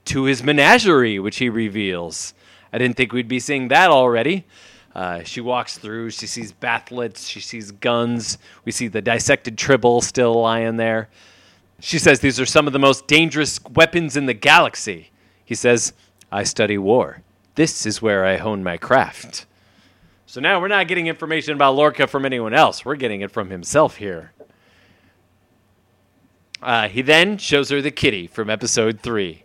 to 0.05 0.25
his 0.25 0.43
menagerie, 0.43 1.19
which 1.19 1.39
he 1.39 1.49
reveals. 1.49 2.35
I 2.71 2.77
didn't 2.77 2.99
think 2.99 3.15
we'd 3.15 3.27
be 3.27 3.41
seeing 3.41 3.69
that 3.69 3.91
already. 3.91 4.45
Uh, 4.95 5.23
she 5.23 5.41
walks 5.41 5.79
through. 5.79 6.11
She 6.11 6.27
sees 6.27 6.53
bat'leths. 6.53 7.27
She 7.27 7.41
sees 7.41 7.71
guns. 7.71 8.37
We 8.67 8.73
see 8.73 8.89
the 8.89 9.01
dissected 9.01 9.57
tribble 9.57 10.03
still 10.03 10.39
lying 10.43 10.77
there. 10.77 11.09
She 11.81 11.99
says 11.99 12.21
these 12.21 12.39
are 12.39 12.47
some 12.47 12.67
of 12.67 12.75
the 12.75 12.79
most 12.79 13.07
dangerous 13.07 13.59
weapons 13.65 14.15
in 14.15 14.27
the 14.27 14.35
galaxy. 14.35 15.11
He 15.47 15.55
says, 15.55 15.95
I 16.31 16.43
study 16.43 16.77
war. 16.77 17.23
This 17.55 17.87
is 17.87 18.03
where 18.03 18.27
I 18.27 18.37
hone 18.37 18.63
my 18.63 18.77
craft. 18.77 19.47
So 20.27 20.43
now 20.43 20.61
we're 20.61 20.69
not 20.69 20.89
getting 20.89 21.07
information 21.07 21.55
about 21.55 21.75
Lorca 21.75 22.07
from 22.07 22.27
anyone 22.27 22.53
else. 22.53 22.85
We're 22.85 22.97
getting 22.97 23.23
it 23.23 23.31
from 23.31 23.49
himself 23.49 23.97
here. 23.97 24.33
Uh, 26.63 26.89
he 26.89 27.03
then 27.03 27.39
shows 27.39 27.71
her 27.71 27.81
the 27.81 27.91
kitty 27.91 28.27
from 28.27 28.51
episode 28.51 29.01
three. 29.01 29.45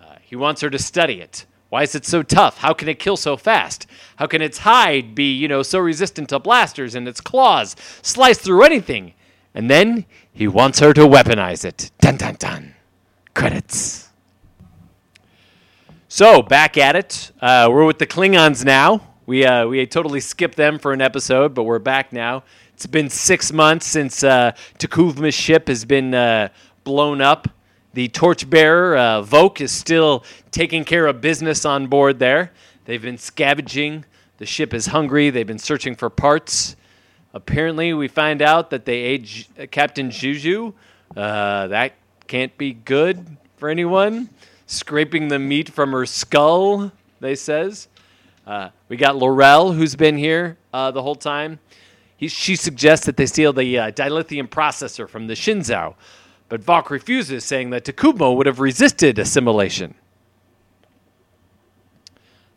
Uh, 0.00 0.16
he 0.20 0.36
wants 0.36 0.60
her 0.60 0.70
to 0.70 0.78
study 0.78 1.20
it. 1.20 1.46
Why 1.68 1.82
is 1.82 1.94
it 1.94 2.04
so 2.04 2.22
tough? 2.22 2.58
How 2.58 2.74
can 2.74 2.88
it 2.88 2.98
kill 2.98 3.16
so 3.16 3.36
fast? 3.36 3.86
How 4.16 4.26
can 4.26 4.42
its 4.42 4.58
hide 4.58 5.14
be, 5.14 5.32
you 5.32 5.48
know, 5.48 5.62
so 5.62 5.78
resistant 5.78 6.28
to 6.28 6.38
blasters 6.38 6.94
and 6.94 7.08
its 7.08 7.20
claws 7.20 7.76
slice 8.02 8.38
through 8.38 8.62
anything? 8.64 9.14
And 9.54 9.70
then 9.70 10.04
he 10.32 10.48
wants 10.48 10.80
her 10.80 10.92
to 10.92 11.02
weaponize 11.02 11.64
it. 11.64 11.90
Dun 12.00 12.16
dun 12.16 12.36
dun. 12.38 12.74
Credits. 13.34 14.10
So 16.08 16.42
back 16.42 16.76
at 16.76 16.94
it. 16.94 17.32
Uh, 17.40 17.68
we're 17.70 17.86
with 17.86 17.98
the 17.98 18.06
Klingons 18.06 18.66
now. 18.66 19.00
We 19.24 19.46
uh, 19.46 19.66
we 19.66 19.86
totally 19.86 20.20
skipped 20.20 20.56
them 20.56 20.78
for 20.78 20.92
an 20.92 21.00
episode, 21.00 21.54
but 21.54 21.62
we're 21.62 21.78
back 21.78 22.12
now. 22.12 22.44
It's 22.74 22.86
been 22.86 23.10
six 23.10 23.52
months 23.52 23.86
since 23.86 24.24
uh, 24.24 24.52
T'Kuvma's 24.78 25.34
ship 25.34 25.68
has 25.68 25.84
been 25.84 26.14
uh, 26.14 26.48
blown 26.84 27.20
up. 27.20 27.48
The 27.94 28.08
torchbearer 28.08 28.96
uh, 28.96 29.22
Voq 29.22 29.60
is 29.60 29.70
still 29.70 30.24
taking 30.50 30.84
care 30.84 31.06
of 31.06 31.20
business 31.20 31.64
on 31.64 31.86
board 31.86 32.18
there. 32.18 32.52
They've 32.84 33.02
been 33.02 33.18
scavenging. 33.18 34.04
The 34.38 34.46
ship 34.46 34.74
is 34.74 34.86
hungry. 34.86 35.30
They've 35.30 35.46
been 35.46 35.58
searching 35.58 35.94
for 35.94 36.10
parts. 36.10 36.74
Apparently, 37.34 37.92
we 37.94 38.08
find 38.08 38.42
out 38.42 38.70
that 38.70 38.84
they 38.84 39.00
ate 39.02 39.24
J- 39.24 39.66
Captain 39.68 40.10
Juju. 40.10 40.72
Uh, 41.16 41.66
that 41.68 41.92
can't 42.26 42.56
be 42.58 42.72
good 42.72 43.36
for 43.56 43.68
anyone. 43.68 44.30
Scraping 44.66 45.28
the 45.28 45.38
meat 45.38 45.68
from 45.68 45.92
her 45.92 46.06
skull, 46.06 46.90
they 47.20 47.34
says. 47.34 47.88
Uh, 48.46 48.70
we 48.88 48.96
got 48.96 49.16
L'Rell, 49.16 49.72
who's 49.72 49.94
been 49.94 50.16
here 50.16 50.56
uh, 50.72 50.90
the 50.90 51.02
whole 51.02 51.14
time. 51.14 51.58
He, 52.22 52.28
she 52.28 52.54
suggests 52.54 53.04
that 53.06 53.16
they 53.16 53.26
steal 53.26 53.52
the 53.52 53.76
uh, 53.76 53.90
dilithium 53.90 54.48
processor 54.48 55.08
from 55.08 55.26
the 55.26 55.34
Shenzhou, 55.34 55.96
but 56.48 56.60
Voq 56.60 56.88
refuses, 56.88 57.44
saying 57.44 57.70
that 57.70 57.84
T'Kuvma 57.84 58.36
would 58.36 58.46
have 58.46 58.60
resisted 58.60 59.18
assimilation. 59.18 59.96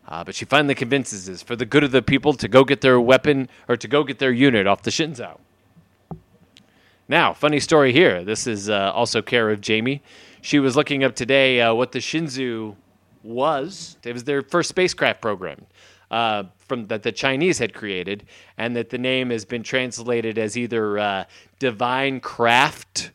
Uh, 0.06 0.22
but 0.22 0.36
she 0.36 0.44
finally 0.44 0.76
convinces 0.76 1.28
us 1.28 1.42
for 1.42 1.56
the 1.56 1.66
good 1.66 1.82
of 1.82 1.90
the 1.90 2.00
people 2.00 2.32
to 2.34 2.46
go 2.46 2.62
get 2.62 2.80
their 2.80 3.00
weapon 3.00 3.48
or 3.66 3.76
to 3.76 3.88
go 3.88 4.04
get 4.04 4.20
their 4.20 4.30
unit 4.30 4.68
off 4.68 4.82
the 4.82 4.90
Shenzhou. 4.92 5.36
Now, 7.08 7.32
funny 7.32 7.58
story 7.58 7.92
here. 7.92 8.22
This 8.22 8.46
is 8.46 8.70
uh, 8.70 8.92
also 8.94 9.20
care 9.20 9.50
of 9.50 9.60
Jamie. 9.60 10.00
She 10.42 10.60
was 10.60 10.76
looking 10.76 11.02
up 11.02 11.16
today 11.16 11.60
uh, 11.60 11.74
what 11.74 11.90
the 11.90 11.98
Shenzhou 11.98 12.76
was. 13.24 13.96
It 14.04 14.12
was 14.12 14.22
their 14.22 14.42
first 14.42 14.68
spacecraft 14.68 15.20
program 15.20 15.66
uh, 16.10 16.44
from 16.58 16.86
that 16.88 17.02
the 17.02 17.12
Chinese 17.12 17.58
had 17.58 17.74
created, 17.74 18.24
and 18.56 18.76
that 18.76 18.90
the 18.90 18.98
name 18.98 19.30
has 19.30 19.44
been 19.44 19.62
translated 19.62 20.38
as 20.38 20.56
either 20.56 20.98
uh, 20.98 21.24
divine 21.58 22.20
craft 22.20 23.10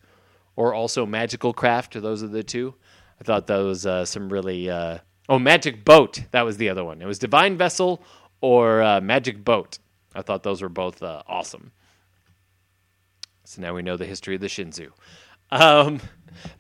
or 0.56 0.73
also 0.73 1.06
magical 1.06 1.54
craft. 1.54 1.99
Those 2.01 2.23
are 2.23 2.27
the 2.27 2.43
two. 2.43 2.75
I 3.19 3.23
thought 3.23 3.47
that 3.47 3.58
was 3.58 3.86
uh, 3.86 4.06
some 4.06 4.32
really. 4.32 4.69
Uh, 4.69 4.99
oh, 5.30 5.39
magic 5.39 5.86
boat. 5.86 6.23
That 6.32 6.43
was 6.43 6.58
the 6.58 6.69
other 6.69 6.84
one. 6.84 7.01
It 7.01 7.06
was 7.06 7.19
divine 7.19 7.58
vessel 7.58 8.04
or 8.41 8.82
uh, 8.82 8.99
Magic 8.99 9.45
Boat. 9.45 9.77
I 10.15 10.23
thought 10.23 10.43
those 10.43 10.62
were 10.62 10.69
both 10.69 11.01
awesome. 11.04 11.71
So 13.45 13.62
now 13.62 13.73
we 13.73 13.82
know 13.82 13.97
the 13.97 14.06
history 14.06 14.36
of 14.36 14.41
the 14.41 14.47
Shenzhou. 14.47 14.91
Um, 15.51 16.01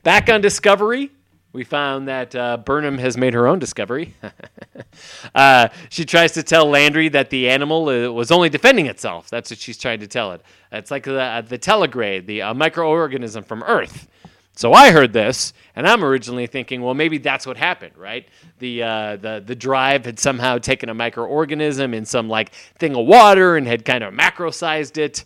back 0.03 0.29
on 0.29 0.41
Discovery, 0.41 1.11
we 1.53 1.63
found 1.63 2.07
that 2.07 2.33
uh, 2.35 2.57
Burnham 2.57 2.97
has 2.97 3.17
made 3.17 3.33
her 3.33 3.47
own 3.47 3.59
discovery. 3.59 4.15
uh, 5.35 5.67
she 5.89 6.05
tries 6.05 6.31
to 6.33 6.43
tell 6.43 6.65
Landry 6.65 7.09
that 7.09 7.29
the 7.29 7.49
animal 7.49 7.89
uh, 7.89 8.11
was 8.11 8.31
only 8.31 8.49
defending 8.49 8.85
itself. 8.85 9.29
That's 9.29 9.51
what 9.51 9.59
she's 9.59 9.77
trying 9.77 9.99
to 9.99 10.07
tell 10.07 10.31
it. 10.31 10.41
It's 10.71 10.91
like 10.91 11.03
the, 11.03 11.21
uh, 11.21 11.41
the 11.41 11.59
tardigrade, 11.59 12.25
the 12.25 12.41
uh, 12.41 12.53
microorganism 12.53 13.45
from 13.45 13.63
Earth. 13.63 14.07
So 14.55 14.73
I 14.73 14.91
heard 14.91 15.13
this, 15.13 15.53
and 15.75 15.87
I'm 15.87 16.03
originally 16.03 16.45
thinking, 16.45 16.81
well, 16.81 16.93
maybe 16.93 17.17
that's 17.17 17.47
what 17.47 17.57
happened, 17.57 17.97
right? 17.97 18.27
The 18.59 18.83
uh, 18.83 19.15
the 19.15 19.43
the 19.43 19.55
drive 19.55 20.05
had 20.05 20.19
somehow 20.19 20.57
taken 20.57 20.89
a 20.89 20.93
microorganism 20.93 21.95
in 21.95 22.05
some 22.05 22.27
like 22.27 22.53
thing 22.77 22.95
of 22.95 23.05
water 23.05 23.55
and 23.55 23.65
had 23.65 23.85
kind 23.85 24.03
of 24.03 24.13
macro-sized 24.13 24.97
it. 24.97 25.23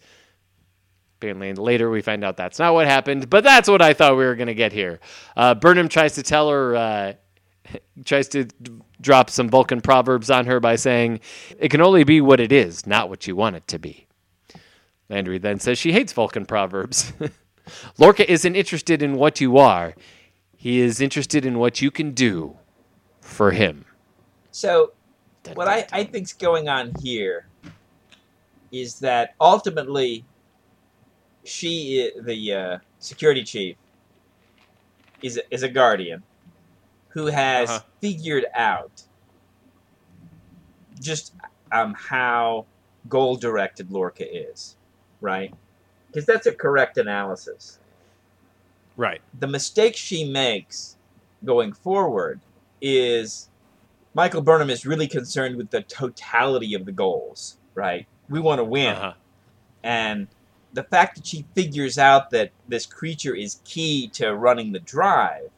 Apparently, 1.31 1.53
later 1.63 1.89
we 1.89 2.01
find 2.01 2.23
out 2.23 2.37
that's 2.37 2.59
not 2.59 2.75
what 2.75 2.85
happened, 2.85 3.29
but 3.29 3.43
that's 3.43 3.67
what 3.67 3.81
I 3.81 3.93
thought 3.93 4.15
we 4.15 4.25
were 4.25 4.35
going 4.35 4.47
to 4.47 4.53
get 4.53 4.71
here. 4.71 4.99
Uh, 5.35 5.55
Burnham 5.55 5.89
tries 5.89 6.13
to 6.15 6.23
tell 6.23 6.49
her, 6.51 6.75
uh, 6.75 7.13
tries 8.05 8.27
to 8.29 8.43
d- 8.45 8.73
drop 9.01 9.31
some 9.31 9.49
Vulcan 9.49 9.81
proverbs 9.81 10.29
on 10.29 10.45
her 10.45 10.59
by 10.59 10.75
saying, 10.75 11.21
"It 11.57 11.69
can 11.69 11.81
only 11.81 12.03
be 12.03 12.21
what 12.21 12.39
it 12.39 12.51
is, 12.51 12.85
not 12.85 13.09
what 13.09 13.25
you 13.25 13.35
want 13.35 13.55
it 13.55 13.67
to 13.69 13.79
be." 13.79 14.05
Landry 15.09 15.39
then 15.39 15.59
says 15.59 15.79
she 15.79 15.93
hates 15.93 16.13
Vulcan 16.13 16.45
proverbs. 16.45 17.11
Lorca 17.97 18.31
isn't 18.31 18.55
interested 18.55 19.01
in 19.01 19.15
what 19.15 19.41
you 19.41 19.57
are; 19.57 19.95
he 20.55 20.79
is 20.79 21.01
interested 21.01 21.43
in 21.43 21.57
what 21.57 21.81
you 21.81 21.89
can 21.89 22.11
do 22.11 22.57
for 23.19 23.49
him. 23.51 23.85
So 24.51 24.93
what 25.55 25.67
I. 25.67 25.87
I 25.91 26.03
think's 26.03 26.33
going 26.33 26.69
on 26.69 26.93
here 27.01 27.47
is 28.71 28.99
that 28.99 29.33
ultimately 29.41 30.23
she 31.45 32.11
the 32.23 32.53
uh, 32.53 32.77
security 32.99 33.43
chief 33.43 33.77
is 35.21 35.37
a, 35.37 35.53
is 35.53 35.63
a 35.63 35.69
guardian 35.69 36.23
who 37.09 37.27
has 37.27 37.69
Uh-huh. 37.69 37.79
figured 38.01 38.45
out 38.53 39.03
just 41.01 41.33
um, 41.71 41.93
how 41.93 42.65
goal 43.09 43.35
directed 43.35 43.91
Lorca 43.91 44.25
is, 44.25 44.75
right? 45.21 45.53
Because 46.07 46.25
that's 46.25 46.47
a 46.47 46.51
correct 46.51 46.97
analysis. 46.97 47.79
right. 48.97 49.21
The 49.39 49.47
mistake 49.47 49.95
she 49.95 50.23
makes 50.29 50.97
going 51.43 51.73
forward 51.73 52.39
is 52.81 53.49
Michael 54.13 54.41
Burnham 54.41 54.69
is 54.69 54.85
really 54.85 55.07
concerned 55.07 55.57
with 55.57 55.69
the 55.69 55.81
totality 55.83 56.73
of 56.73 56.85
the 56.85 56.91
goals, 56.93 57.57
right? 57.75 58.07
We 58.29 58.39
want 58.39 58.59
to 58.59 58.63
win. 58.63 58.95
Uh-huh. 58.95 59.13
And 59.83 60.27
the 60.75 60.83
fact 60.83 61.15
that 61.15 61.25
she 61.25 61.45
figures 61.55 61.97
out 61.97 62.29
that 62.31 62.51
this 62.67 62.85
creature 62.85 63.33
is 63.33 63.61
key 63.63 64.09
to 64.09 64.35
running 64.35 64.73
the 64.73 64.79
drive 64.79 65.49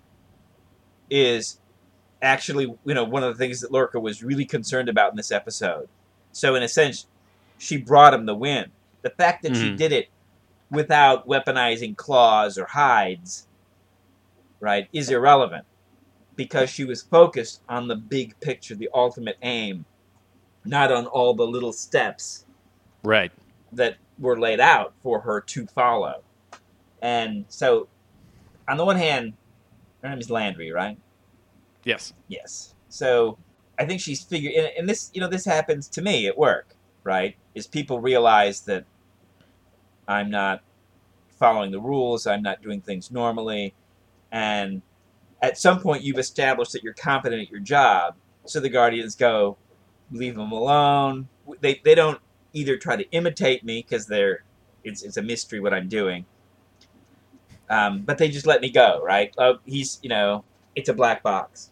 is 1.10 1.60
actually, 2.22 2.66
you 2.86 2.94
know, 2.94 3.04
one 3.04 3.24
of 3.24 3.36
the 3.36 3.44
things 3.44 3.60
that 3.62 3.72
Lorca 3.72 4.00
was 4.00 4.24
really 4.24 4.46
concerned 4.46 4.90
about 4.90 5.10
in 5.12 5.18
this 5.18 5.32
episode. 5.32 5.90
So 6.34 6.54
in 6.54 6.62
a 6.62 6.68
sense, 6.68 7.08
she 7.58 7.78
brought 7.78 8.14
him 8.14 8.28
the 8.28 8.36
win. 8.36 8.72
The 9.02 9.10
fact 9.10 9.42
that 9.42 9.56
she 9.56 9.72
Mhm. 9.72 9.78
did 9.78 9.92
it 9.92 10.10
without 10.70 11.28
weaponizing 11.28 11.98
claws 11.98 12.60
or 12.60 12.66
hides, 12.66 13.48
right, 14.60 14.88
is 14.94 15.10
irrelevant 15.10 15.66
because 16.36 16.70
she 16.70 16.84
was 16.84 17.02
focused 17.02 17.64
on 17.68 17.88
the 17.88 17.96
big 17.96 18.40
picture, 18.40 18.76
the 18.76 18.90
ultimate 18.94 19.38
aim, 19.42 19.84
not 20.64 20.92
on 20.92 21.08
all 21.08 21.34
the 21.34 21.48
little 21.48 21.74
steps 21.74 22.46
Right. 23.04 23.32
that 23.72 23.98
were 24.20 24.40
laid 24.40 24.60
out 24.60 24.94
for 25.04 25.22
her 25.22 25.42
to 25.42 25.66
follow. 25.68 26.24
And 27.02 27.46
so, 27.50 27.88
on 28.68 28.78
the 28.78 28.86
one 28.86 28.98
hand, 28.98 29.34
her 30.02 30.10
name 30.10 30.20
is 30.20 30.30
Landry, 30.30 30.72
right? 30.72 30.98
Yes. 31.84 32.14
Yes. 32.28 32.76
So 32.90 33.38
I 33.78 33.86
think 33.86 34.02
she's 34.02 34.24
figured, 34.24 34.54
and, 34.54 34.72
and 34.78 34.90
this, 34.90 35.12
you 35.14 35.22
know, 35.22 35.28
this 35.28 35.46
happens 35.46 35.88
to 35.90 36.02
me 36.02 36.28
at 36.28 36.38
work, 36.38 36.76
right? 37.04 37.36
Is 37.56 37.68
people 37.68 38.00
realize 38.00 38.62
that 38.62 38.86
I'm 40.08 40.30
not 40.30 40.62
following 41.30 41.72
the 41.72 41.80
rules, 41.80 42.26
I'm 42.26 42.42
not 42.42 42.62
doing 42.62 42.82
things 42.82 43.12
normally, 43.12 43.74
and 44.32 44.82
at 45.42 45.58
some 45.58 45.80
point 45.80 46.04
you've 46.04 46.18
established 46.18 46.72
that 46.74 46.84
you're 46.84 46.94
competent 46.94 47.44
at 47.44 47.52
your 47.52 47.60
job, 47.60 48.16
so 48.46 48.60
the 48.60 48.70
guardians 48.70 49.16
go, 49.16 49.58
leave 50.12 50.36
them 50.36 50.52
alone. 50.52 51.28
They 51.62 51.82
they 51.84 51.96
don't 51.96 52.20
either 52.58 52.78
try 52.78 52.96
to 52.96 53.10
imitate 53.12 53.64
me 53.64 53.86
because 53.88 54.08
they're 54.08 54.44
it's 54.84 55.04
it's 55.04 55.18
a 55.18 55.22
mystery 55.22 55.60
what 55.60 55.74
I'm 55.74 55.88
doing. 55.88 56.26
Um, 57.70 58.02
but 58.02 58.18
they 58.18 58.30
just 58.30 58.48
let 58.48 58.62
me 58.62 58.70
go, 58.70 59.02
right? 59.04 59.34
Oh, 59.38 59.60
he's 59.66 60.00
you 60.02 60.10
know, 60.10 60.44
it's 60.76 60.90
a 60.90 60.94
black 60.94 61.22
box. 61.22 61.72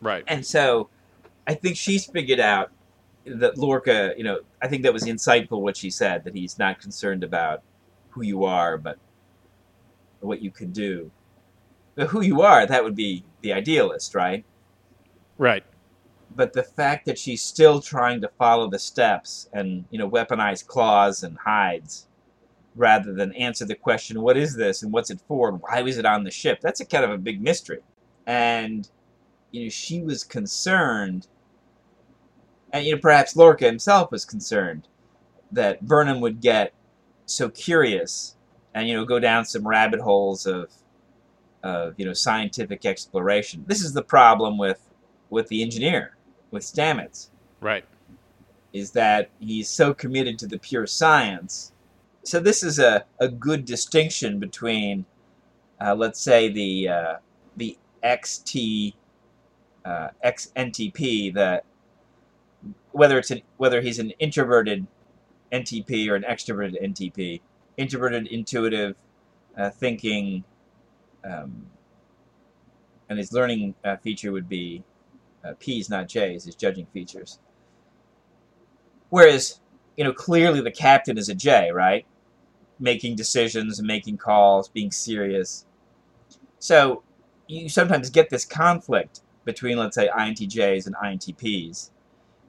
Right. 0.00 0.24
And 0.26 0.44
so 0.44 0.88
I 1.46 1.54
think 1.54 1.76
she's 1.76 2.06
figured 2.06 2.40
out 2.40 2.70
that 3.26 3.58
Lorca, 3.58 4.14
you 4.16 4.24
know, 4.24 4.40
I 4.62 4.68
think 4.68 4.82
that 4.82 4.92
was 4.92 5.04
insightful 5.04 5.60
what 5.60 5.76
she 5.76 5.90
said, 5.90 6.24
that 6.24 6.34
he's 6.34 6.58
not 6.58 6.80
concerned 6.80 7.22
about 7.22 7.62
who 8.10 8.22
you 8.22 8.44
are, 8.44 8.78
but 8.78 8.98
what 10.20 10.42
you 10.42 10.50
can 10.50 10.72
do. 10.72 11.10
But 11.94 12.08
who 12.08 12.22
you 12.22 12.42
are, 12.42 12.66
that 12.66 12.82
would 12.82 12.96
be 12.96 13.24
the 13.42 13.52
idealist, 13.52 14.14
right? 14.14 14.44
Right. 15.38 15.64
But 16.34 16.52
the 16.52 16.62
fact 16.62 17.06
that 17.06 17.18
she's 17.18 17.42
still 17.42 17.80
trying 17.80 18.20
to 18.20 18.28
follow 18.38 18.70
the 18.70 18.78
steps 18.78 19.48
and, 19.52 19.84
you 19.90 19.98
know, 19.98 20.08
weaponize 20.08 20.66
claws 20.66 21.22
and 21.22 21.36
hides 21.38 22.06
rather 22.76 23.12
than 23.12 23.32
answer 23.34 23.64
the 23.64 23.74
question, 23.74 24.22
what 24.22 24.36
is 24.36 24.54
this 24.56 24.82
and 24.82 24.92
what's 24.92 25.10
it 25.10 25.20
for 25.26 25.48
and 25.48 25.60
why 25.60 25.82
was 25.82 25.98
it 25.98 26.06
on 26.06 26.24
the 26.24 26.30
ship? 26.30 26.60
That's 26.60 26.80
a 26.80 26.86
kind 26.86 27.04
of 27.04 27.10
a 27.10 27.18
big 27.18 27.42
mystery. 27.42 27.80
And 28.26 28.88
you 29.50 29.64
know, 29.64 29.68
she 29.70 30.00
was 30.02 30.24
concerned, 30.24 31.26
and 32.72 32.86
you 32.86 32.94
know, 32.94 33.00
perhaps 33.00 33.34
Lorca 33.36 33.66
himself 33.66 34.10
was 34.12 34.24
concerned 34.24 34.86
that 35.52 35.84
Burnham 35.86 36.20
would 36.20 36.40
get 36.40 36.72
so 37.26 37.48
curious 37.48 38.36
and 38.74 38.88
you 38.88 38.94
know 38.94 39.04
go 39.04 39.18
down 39.18 39.44
some 39.44 39.66
rabbit 39.66 40.00
holes 40.00 40.46
of 40.46 40.72
of 41.62 41.94
you 41.98 42.04
know 42.04 42.12
scientific 42.12 42.86
exploration. 42.86 43.64
This 43.66 43.82
is 43.82 43.92
the 43.92 44.02
problem 44.02 44.58
with 44.58 44.80
with 45.30 45.48
the 45.48 45.62
engineer 45.62 46.16
with 46.50 46.62
Stamets 46.62 47.28
Right. 47.60 47.84
is 48.72 48.92
that 48.92 49.30
he's 49.38 49.68
so 49.68 49.92
committed 49.94 50.38
to 50.40 50.46
the 50.46 50.58
pure 50.58 50.86
science. 50.86 51.72
So 52.24 52.40
this 52.40 52.62
is 52.62 52.78
a, 52.78 53.04
a 53.18 53.28
good 53.28 53.64
distinction 53.64 54.38
between, 54.38 55.04
uh, 55.80 55.94
let's 55.94 56.20
say 56.20 56.48
the 56.48 56.88
uh, 56.88 57.14
the 57.56 57.76
XT 58.04 58.94
uh, 59.84 60.08
XNTP 60.24 61.34
that 61.34 61.64
whether 62.92 63.18
it's 63.18 63.30
an, 63.30 63.40
whether 63.56 63.80
he's 63.80 63.98
an 63.98 64.10
introverted 64.18 64.86
NTP 65.52 66.08
or 66.08 66.16
an 66.16 66.22
extroverted 66.22 66.82
NTP, 66.82 67.40
introverted 67.76 68.26
intuitive 68.26 68.94
uh, 69.56 69.70
thinking, 69.70 70.44
um, 71.24 71.66
and 73.08 73.18
his 73.18 73.32
learning 73.32 73.74
uh, 73.84 73.96
feature 73.96 74.32
would 74.32 74.48
be 74.48 74.82
uh, 75.44 75.52
P's, 75.58 75.88
not 75.90 76.08
J's, 76.08 76.44
his 76.44 76.54
judging 76.54 76.86
features. 76.86 77.38
Whereas, 79.08 79.60
you 79.96 80.04
know, 80.04 80.12
clearly 80.12 80.60
the 80.60 80.70
captain 80.70 81.18
is 81.18 81.28
a 81.28 81.34
J, 81.34 81.70
right? 81.72 82.06
Making 82.78 83.16
decisions 83.16 83.82
making 83.82 84.18
calls, 84.18 84.68
being 84.68 84.90
serious. 84.90 85.66
So 86.58 87.02
you 87.48 87.68
sometimes 87.68 88.10
get 88.10 88.30
this 88.30 88.44
conflict 88.44 89.20
between, 89.44 89.78
let's 89.78 89.96
say, 89.96 90.08
INTJs 90.08 90.86
and 90.86 90.94
INTPs, 90.96 91.90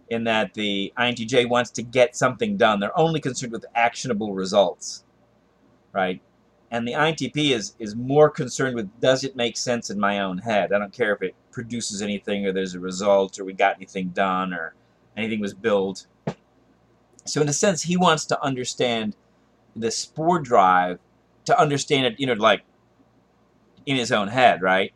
in 0.10 0.26
that 0.26 0.54
the 0.54 0.94
INTJ 0.98 1.50
wants 1.50 1.72
to 1.72 1.82
get 1.82 2.16
something 2.16 2.58
done. 2.58 2.80
They're 2.80 2.98
only 3.00 3.20
concerned 3.20 3.54
with 3.54 3.66
actionable 3.74 4.34
results, 4.34 5.04
right? 5.94 6.22
And 6.70 6.88
the 6.88 6.94
INTP 6.94 7.52
is, 7.52 7.76
is 7.80 7.96
more 7.96 8.30
concerned 8.30 8.76
with 8.76 8.90
does 9.02 9.24
it 9.24 9.36
make 9.36 9.58
sense 9.58 9.90
in 9.90 10.00
my 10.00 10.20
own 10.20 10.38
head? 10.38 10.72
I 10.74 10.80
don't 10.80 10.94
care 10.94 11.14
if 11.14 11.22
it 11.22 11.36
produces 11.52 12.02
anything 12.02 12.46
or 12.46 12.52
there's 12.52 12.76
a 12.76 12.80
result 12.80 13.40
or 13.40 13.46
we 13.46 13.54
got 13.54 13.76
anything 13.76 14.10
done 14.10 14.54
or 14.54 14.74
anything 15.18 15.40
was 15.40 15.54
built. 15.54 16.08
So 17.26 17.42
in 17.42 17.50
a 17.50 17.54
sense, 17.54 17.84
he 17.84 17.98
wants 17.98 18.26
to 18.26 18.44
understand 18.44 19.16
the 19.76 19.92
spore 19.92 20.40
drive 20.40 21.00
to 21.46 21.60
understand 21.60 22.06
it, 22.06 22.20
you 22.20 22.28
know, 22.28 22.34
like 22.34 22.62
in 23.86 23.98
his 23.98 24.12
own 24.12 24.28
head, 24.28 24.62
right? 24.62 24.94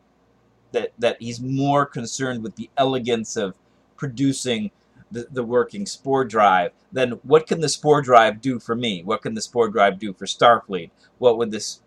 That 0.71 0.91
that 0.99 1.17
he's 1.21 1.39
more 1.39 1.85
concerned 1.85 2.43
with 2.43 2.55
the 2.55 2.69
elegance 2.77 3.35
of 3.35 3.55
producing 3.95 4.71
the, 5.11 5.27
the 5.31 5.43
working 5.43 5.85
spore 5.85 6.25
drive 6.25 6.71
than 6.91 7.11
what 7.23 7.47
can 7.47 7.61
the 7.61 7.69
spore 7.69 8.01
drive 8.01 8.41
do 8.41 8.59
for 8.59 8.75
me? 8.75 9.03
What 9.03 9.21
can 9.21 9.33
the 9.33 9.41
spore 9.41 9.69
drive 9.69 9.99
do 9.99 10.13
for 10.13 10.25
Starfleet? 10.25 10.91
What 11.19 11.37
would 11.37 11.51
this, 11.51 11.81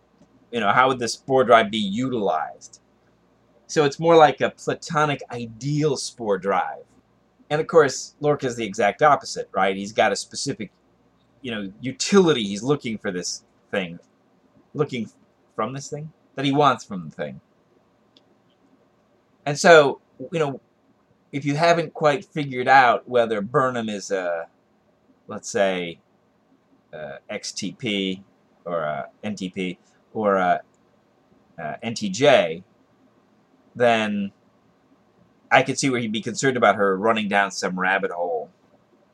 you 0.51 0.61
know, 0.61 0.73
how 0.73 0.89
would 0.89 0.99
this 0.99 1.15
spore 1.15 1.45
drive 1.45 1.71
be 1.71 1.79
utilized? 1.79 2.81
So 3.69 3.85
it's 3.85 4.01
more 4.01 4.17
like 4.17 4.43
a 4.43 4.51
platonic 4.53 5.23
ideal 5.33 5.97
spore 5.99 6.39
drive 6.39 6.79
And 7.51 7.61
of 7.61 7.67
course, 7.67 8.15
Lorca's 8.21 8.57
the 8.57 8.65
exact 8.65 9.03
opposite, 9.03 9.49
right? 9.55 9.77
He's 9.77 9.93
got 9.93 10.13
a 10.13 10.17
specific, 10.17 10.73
you 11.43 11.51
know, 11.53 11.73
utility. 11.81 12.45
He's 12.45 12.63
looking 12.63 12.99
for 12.99 13.13
this 13.13 13.45
thing, 13.71 14.01
looking 14.75 15.11
from 15.57 15.73
this 15.75 15.89
thing 15.91 16.13
that 16.37 16.45
he 16.45 16.53
wants 16.53 16.85
from 16.85 17.11
the 17.11 17.17
thing. 17.17 17.41
And 19.47 19.59
so, 19.59 20.01
you 20.33 20.39
know, 20.39 20.61
if 21.33 21.45
you 21.45 21.57
haven't 21.57 21.95
quite 21.95 22.25
figured 22.27 22.69
out 22.69 23.09
whether 23.09 23.41
Burnham 23.43 23.89
is 23.89 24.11
a, 24.11 24.49
let's 25.29 25.51
say, 25.51 26.01
a 26.93 27.19
XTP 27.31 28.23
or 28.65 28.81
a 28.83 29.09
NTP 29.25 29.79
or 30.15 30.37
a, 30.37 30.63
a 31.59 31.77
NTJ, 31.85 32.65
then 33.79 34.33
I 35.51 35.63
could 35.63 35.79
see 35.79 35.91
where 35.91 36.01
he'd 36.01 36.13
be 36.13 36.21
concerned 36.21 36.57
about 36.57 36.77
her 36.77 36.97
running 36.97 37.29
down 37.29 37.51
some 37.51 37.79
rabbit 37.79 38.11
hole. 38.11 38.51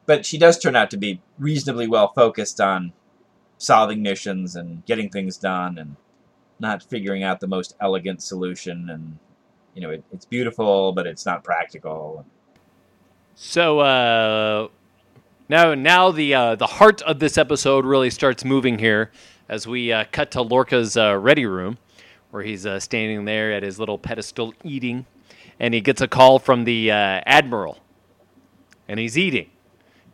But 0.06 0.26
she 0.26 0.36
does 0.36 0.58
turn 0.58 0.76
out 0.76 0.90
to 0.90 0.96
be 0.96 1.22
reasonably 1.38 1.88
well 1.88 2.12
focused 2.14 2.60
on 2.60 2.92
solving 3.58 4.02
missions 4.02 4.56
and 4.56 4.84
getting 4.84 5.08
things 5.08 5.38
done 5.38 5.78
and 5.78 5.96
not 6.58 6.82
figuring 6.82 7.22
out 7.22 7.40
the 7.40 7.46
most 7.46 7.74
elegant 7.80 8.22
solution. 8.22 8.90
And, 8.90 9.18
you 9.74 9.82
know, 9.82 9.90
it, 9.90 10.04
it's 10.12 10.26
beautiful, 10.26 10.92
but 10.92 11.06
it's 11.06 11.24
not 11.24 11.42
practical. 11.44 12.26
So 13.34 13.80
uh, 13.80 14.68
now, 15.48 15.74
now 15.74 16.10
the 16.10 16.34
uh, 16.34 16.54
the 16.54 16.66
heart 16.66 17.02
of 17.02 17.18
this 17.18 17.36
episode 17.38 17.84
really 17.84 18.10
starts 18.10 18.44
moving 18.44 18.78
here 18.78 19.10
as 19.48 19.66
we 19.66 19.92
uh, 19.92 20.04
cut 20.12 20.30
to 20.32 20.42
Lorca's 20.42 20.96
uh, 20.96 21.16
ready 21.18 21.46
room, 21.46 21.78
where 22.34 22.42
he's 22.42 22.66
uh, 22.66 22.80
standing 22.80 23.24
there 23.26 23.52
at 23.52 23.62
his 23.62 23.78
little 23.78 23.96
pedestal 23.96 24.52
eating, 24.64 25.06
and 25.60 25.72
he 25.72 25.80
gets 25.80 26.00
a 26.00 26.08
call 26.08 26.40
from 26.40 26.64
the 26.64 26.90
uh, 26.90 27.20
admiral, 27.24 27.78
and 28.88 28.98
he's 28.98 29.16
eating. 29.16 29.48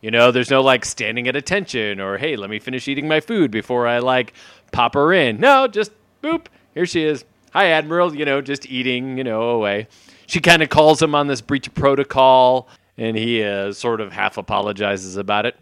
You 0.01 0.11
know, 0.11 0.29
there's 0.29 0.51
no 0.51 0.61
like 0.61 0.85
standing 0.85 1.27
at 1.27 1.35
attention 1.35 1.99
or 1.99 2.19
hey, 2.19 2.35
let 2.35 2.51
me 2.51 2.59
finish 2.59 2.87
eating 2.87 3.07
my 3.07 3.21
food 3.21 3.49
before 3.49 3.87
I 3.87 3.97
like 3.97 4.33
pop 4.71 4.93
her 4.93 5.11
in. 5.11 5.39
No, 5.39 5.67
just 5.67 5.93
boop, 6.21 6.45
here 6.75 6.85
she 6.85 7.03
is. 7.03 7.25
Hi, 7.53 7.69
admiral. 7.69 8.15
You 8.15 8.25
know, 8.25 8.39
just 8.39 8.67
eating. 8.67 9.17
You 9.17 9.23
know, 9.23 9.49
away. 9.49 9.87
She 10.27 10.41
kind 10.41 10.61
of 10.61 10.69
calls 10.69 11.01
him 11.01 11.15
on 11.15 11.25
this 11.25 11.41
breach 11.41 11.67
of 11.67 11.73
protocol 11.73 12.69
and 12.97 13.17
he 13.17 13.43
uh, 13.43 13.73
sort 13.73 13.99
of 13.99 14.11
half 14.11 14.37
apologizes 14.37 15.17
about 15.17 15.47
it. 15.47 15.55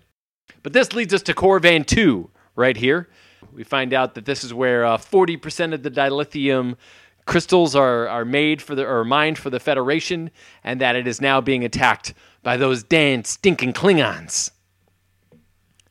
But 0.61 0.73
this 0.73 0.91
leads 0.91 1.13
us 1.13 1.21
to 1.23 1.33
Corvan 1.33 1.85
2 1.85 2.29
right 2.57 2.75
here. 2.75 3.07
We 3.53 3.63
find 3.63 3.93
out 3.93 4.15
that 4.15 4.25
this 4.25 4.43
is 4.43 4.53
where 4.53 4.85
uh, 4.85 4.97
40% 4.97 5.73
of 5.73 5.83
the 5.83 5.91
dilithium 5.91 6.75
crystals 7.25 7.75
are, 7.75 8.07
are 8.07 8.25
made 8.25 8.61
for 8.61 8.75
the 8.75 8.85
or 8.85 9.03
mined 9.03 9.37
for 9.37 9.49
the 9.49 9.59
Federation, 9.59 10.31
and 10.63 10.81
that 10.81 10.95
it 10.95 11.07
is 11.07 11.21
now 11.21 11.41
being 11.41 11.63
attacked 11.63 12.13
by 12.41 12.57
those 12.57 12.83
damn 12.83 13.23
stinking 13.23 13.73
Klingons. 13.73 14.51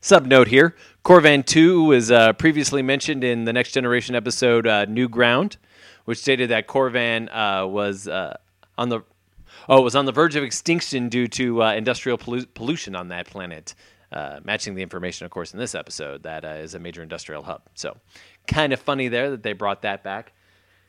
Subnote 0.01 0.47
here 0.47 0.75
Corvan 1.03 1.45
2 1.45 1.83
was 1.83 2.11
uh, 2.11 2.33
previously 2.33 2.81
mentioned 2.81 3.23
in 3.23 3.45
the 3.45 3.53
Next 3.53 3.71
Generation 3.71 4.15
episode 4.15 4.67
uh, 4.67 4.85
New 4.85 5.09
Ground, 5.09 5.57
which 6.05 6.19
stated 6.19 6.49
that 6.49 6.67
Corvan 6.67 7.29
uh, 7.29 7.67
was 7.67 8.07
uh, 8.07 8.37
on 8.77 8.89
the 8.89 9.01
Oh, 9.67 9.81
was 9.81 9.95
on 9.95 10.05
the 10.05 10.11
verge 10.11 10.35
of 10.35 10.43
extinction 10.43 11.09
due 11.09 11.27
to 11.27 11.61
uh, 11.61 11.73
industrial 11.73 12.17
pollu- 12.17 12.47
pollution 12.55 12.95
on 12.95 13.09
that 13.09 13.27
planet. 13.27 13.75
Uh, 14.11 14.39
matching 14.43 14.73
the 14.73 14.81
information, 14.81 15.25
of 15.25 15.31
course, 15.31 15.53
in 15.53 15.59
this 15.59 15.75
episode, 15.75 16.23
that 16.23 16.43
uh, 16.43 16.47
is 16.47 16.73
a 16.73 16.79
major 16.79 17.03
industrial 17.03 17.43
hub. 17.43 17.61
So, 17.75 17.95
kind 18.47 18.73
of 18.73 18.79
funny 18.79 19.07
there 19.07 19.29
that 19.29 19.43
they 19.43 19.53
brought 19.53 19.83
that 19.83 20.03
back. 20.03 20.33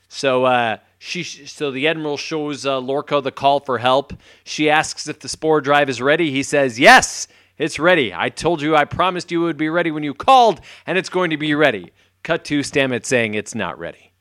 So, 0.09 0.44
uh, 0.46 0.78
she 0.98 1.22
so 1.22 1.70
the 1.70 1.87
admiral 1.87 2.16
shows 2.16 2.64
uh, 2.64 2.78
Lorca 2.78 3.20
the 3.20 3.30
call 3.30 3.61
for 3.61 3.78
help. 3.78 4.14
She 4.44 4.70
asks 4.70 5.06
if 5.06 5.20
the 5.20 5.28
spore 5.28 5.61
drive 5.61 5.88
is 5.88 6.00
ready. 6.00 6.30
He 6.30 6.42
says, 6.42 6.80
"Yes, 6.80 7.28
it's 7.59 7.78
ready. 7.78 8.12
I 8.14 8.30
told 8.30 8.62
you, 8.62 8.74
I 8.74 8.87
promised 8.87 9.30
you 9.30 9.42
it 9.42 9.46
would 9.46 9.56
be 9.56 9.68
ready 9.68 9.90
when 9.90 10.02
you 10.02 10.14
called, 10.14 10.61
and 10.87 10.96
it's 10.96 11.11
going 11.11 11.30
to 11.30 11.37
be 11.37 11.54
ready." 11.54 11.92
Cut 12.22 12.44
to 12.46 12.61
Stamets 12.61 13.06
saying 13.06 13.35
it's 13.35 13.54
not 13.54 13.78
ready. 13.78 14.12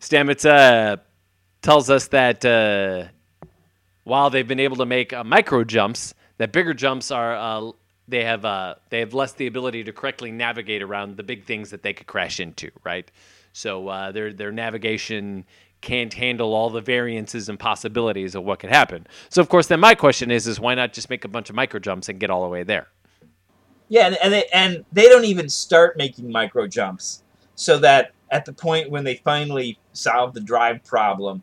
Stamets 0.00 0.48
uh, 0.48 0.96
tells 1.62 1.90
us 1.90 2.08
that 2.08 2.44
uh, 2.44 3.08
while 4.04 4.30
they've 4.30 4.48
been 4.48 4.60
able 4.60 4.76
to 4.76 4.86
make 4.86 5.12
uh, 5.12 5.24
micro 5.24 5.62
jumps, 5.64 6.14
that 6.38 6.52
bigger 6.52 6.74
jumps 6.74 7.10
are 7.10 7.74
they 8.08 8.24
have 8.24 8.44
uh, 8.44 8.76
they 8.90 9.00
have 9.00 9.14
less 9.14 9.32
the 9.32 9.46
ability 9.46 9.84
to 9.84 9.92
correctly 9.92 10.30
navigate 10.30 10.82
around 10.82 11.16
the 11.16 11.22
big 11.22 11.44
things 11.44 11.70
that 11.70 11.82
they 11.82 11.92
could 11.92 12.06
crash 12.06 12.40
into, 12.40 12.70
right? 12.84 13.10
So 13.52 13.88
uh, 13.88 14.12
their 14.12 14.32
their 14.32 14.52
navigation 14.52 15.44
can't 15.80 16.14
handle 16.14 16.54
all 16.54 16.70
the 16.70 16.80
variances 16.80 17.48
and 17.48 17.58
possibilities 17.58 18.34
of 18.34 18.44
what 18.44 18.58
could 18.58 18.70
happen. 18.70 19.06
So 19.28 19.40
of 19.40 19.48
course, 19.48 19.66
then 19.66 19.80
my 19.80 19.94
question 19.94 20.30
is: 20.30 20.46
is 20.46 20.60
why 20.60 20.74
not 20.74 20.92
just 20.92 21.10
make 21.10 21.24
a 21.24 21.28
bunch 21.28 21.50
of 21.50 21.56
micro 21.56 21.80
jumps 21.80 22.08
and 22.08 22.20
get 22.20 22.30
all 22.30 22.42
the 22.42 22.48
way 22.48 22.62
there? 22.62 22.88
Yeah, 23.88 24.06
and 24.06 24.18
and 24.22 24.32
they, 24.32 24.44
and 24.52 24.84
they 24.92 25.08
don't 25.08 25.24
even 25.24 25.48
start 25.48 25.96
making 25.96 26.30
micro 26.30 26.66
jumps, 26.66 27.22
so 27.54 27.78
that 27.78 28.12
at 28.30 28.44
the 28.44 28.52
point 28.52 28.90
when 28.90 29.04
they 29.04 29.16
finally 29.16 29.78
solve 29.92 30.34
the 30.34 30.40
drive 30.40 30.84
problem, 30.84 31.42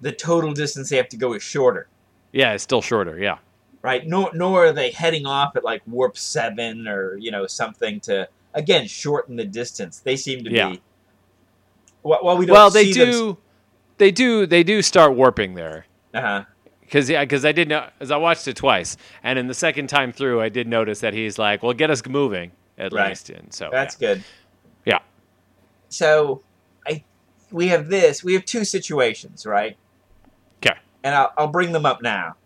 the 0.00 0.12
total 0.12 0.52
distance 0.52 0.90
they 0.90 0.96
have 0.96 1.08
to 1.08 1.16
go 1.16 1.32
is 1.32 1.42
shorter. 1.42 1.88
Yeah, 2.32 2.52
it's 2.52 2.64
still 2.64 2.82
shorter. 2.82 3.18
Yeah. 3.18 3.38
Right. 3.82 4.06
Nor 4.06 4.30
nor 4.32 4.66
are 4.66 4.72
they 4.72 4.90
heading 4.92 5.26
off 5.26 5.56
at 5.56 5.64
like 5.64 5.82
warp 5.86 6.16
seven 6.16 6.86
or 6.86 7.16
you 7.16 7.30
know 7.32 7.46
something 7.48 7.98
to 8.00 8.28
again 8.54 8.86
shorten 8.86 9.34
the 9.36 9.44
distance. 9.44 9.98
They 9.98 10.16
seem 10.16 10.44
to 10.44 10.50
Yeah. 10.52 10.70
be. 10.70 10.82
Well, 12.04 12.36
we 12.36 12.46
don't. 12.46 12.54
Well, 12.54 12.70
they 12.70 12.90
do, 12.92 13.38
they 13.98 14.10
do, 14.10 14.44
they 14.46 14.64
do 14.64 14.82
start 14.82 15.14
warping 15.14 15.54
there. 15.54 15.86
Uh-huh. 16.12 16.44
Because 16.80 17.08
yeah, 17.08 17.24
because 17.24 17.44
I 17.44 17.52
did 17.52 17.68
know 17.68 17.88
as 18.00 18.10
I 18.10 18.16
watched 18.16 18.46
it 18.48 18.56
twice, 18.56 18.96
and 19.22 19.38
in 19.38 19.46
the 19.46 19.54
second 19.54 19.86
time 19.88 20.12
through, 20.12 20.40
I 20.42 20.48
did 20.48 20.66
notice 20.68 21.00
that 21.00 21.14
he's 21.14 21.38
like, 21.38 21.62
"Well, 21.62 21.72
get 21.72 21.90
us 21.90 22.04
moving 22.06 22.50
at 22.76 22.92
Right. 22.92 23.10
least." 23.10 23.30
And 23.30 23.52
so 23.54 23.68
That's 23.72 23.96
yeah. 24.00 24.08
good. 24.14 24.24
Yeah. 24.84 24.98
So, 25.88 26.42
I 26.86 27.02
we 27.50 27.68
have 27.68 27.88
this. 27.88 28.22
We 28.22 28.34
have 28.34 28.44
two 28.44 28.64
situations, 28.64 29.46
right? 29.46 29.76
'Kay. 30.60 30.74
And 31.04 31.14
I'll, 31.14 31.32
I'll 31.38 31.48
bring 31.48 31.72
them 31.72 31.86
up 31.86 32.02
now. 32.02 32.36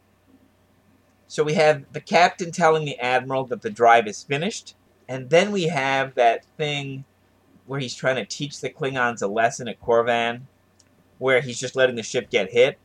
So 1.28 1.42
we 1.42 1.54
have 1.54 1.84
the 1.92 2.00
captain 2.00 2.52
telling 2.52 2.84
the 2.84 2.98
admiral 3.00 3.44
that 3.46 3.62
the 3.62 3.70
drive 3.70 4.06
is 4.06 4.22
finished, 4.22 4.74
and 5.08 5.30
then 5.30 5.52
we 5.52 5.64
have 5.64 6.14
that 6.14 6.44
thing 6.56 7.04
where 7.66 7.80
he's 7.80 7.94
trying 7.94 8.16
to 8.16 8.24
teach 8.24 8.60
the 8.60 8.70
Klingons 8.70 9.22
a 9.22 9.26
lesson 9.26 9.66
at 9.68 9.80
Corvan, 9.80 10.42
where 11.18 11.40
he's 11.40 11.58
just 11.58 11.74
letting 11.74 11.96
the 11.96 12.02
ship 12.02 12.30
get 12.30 12.52
hit, 12.52 12.78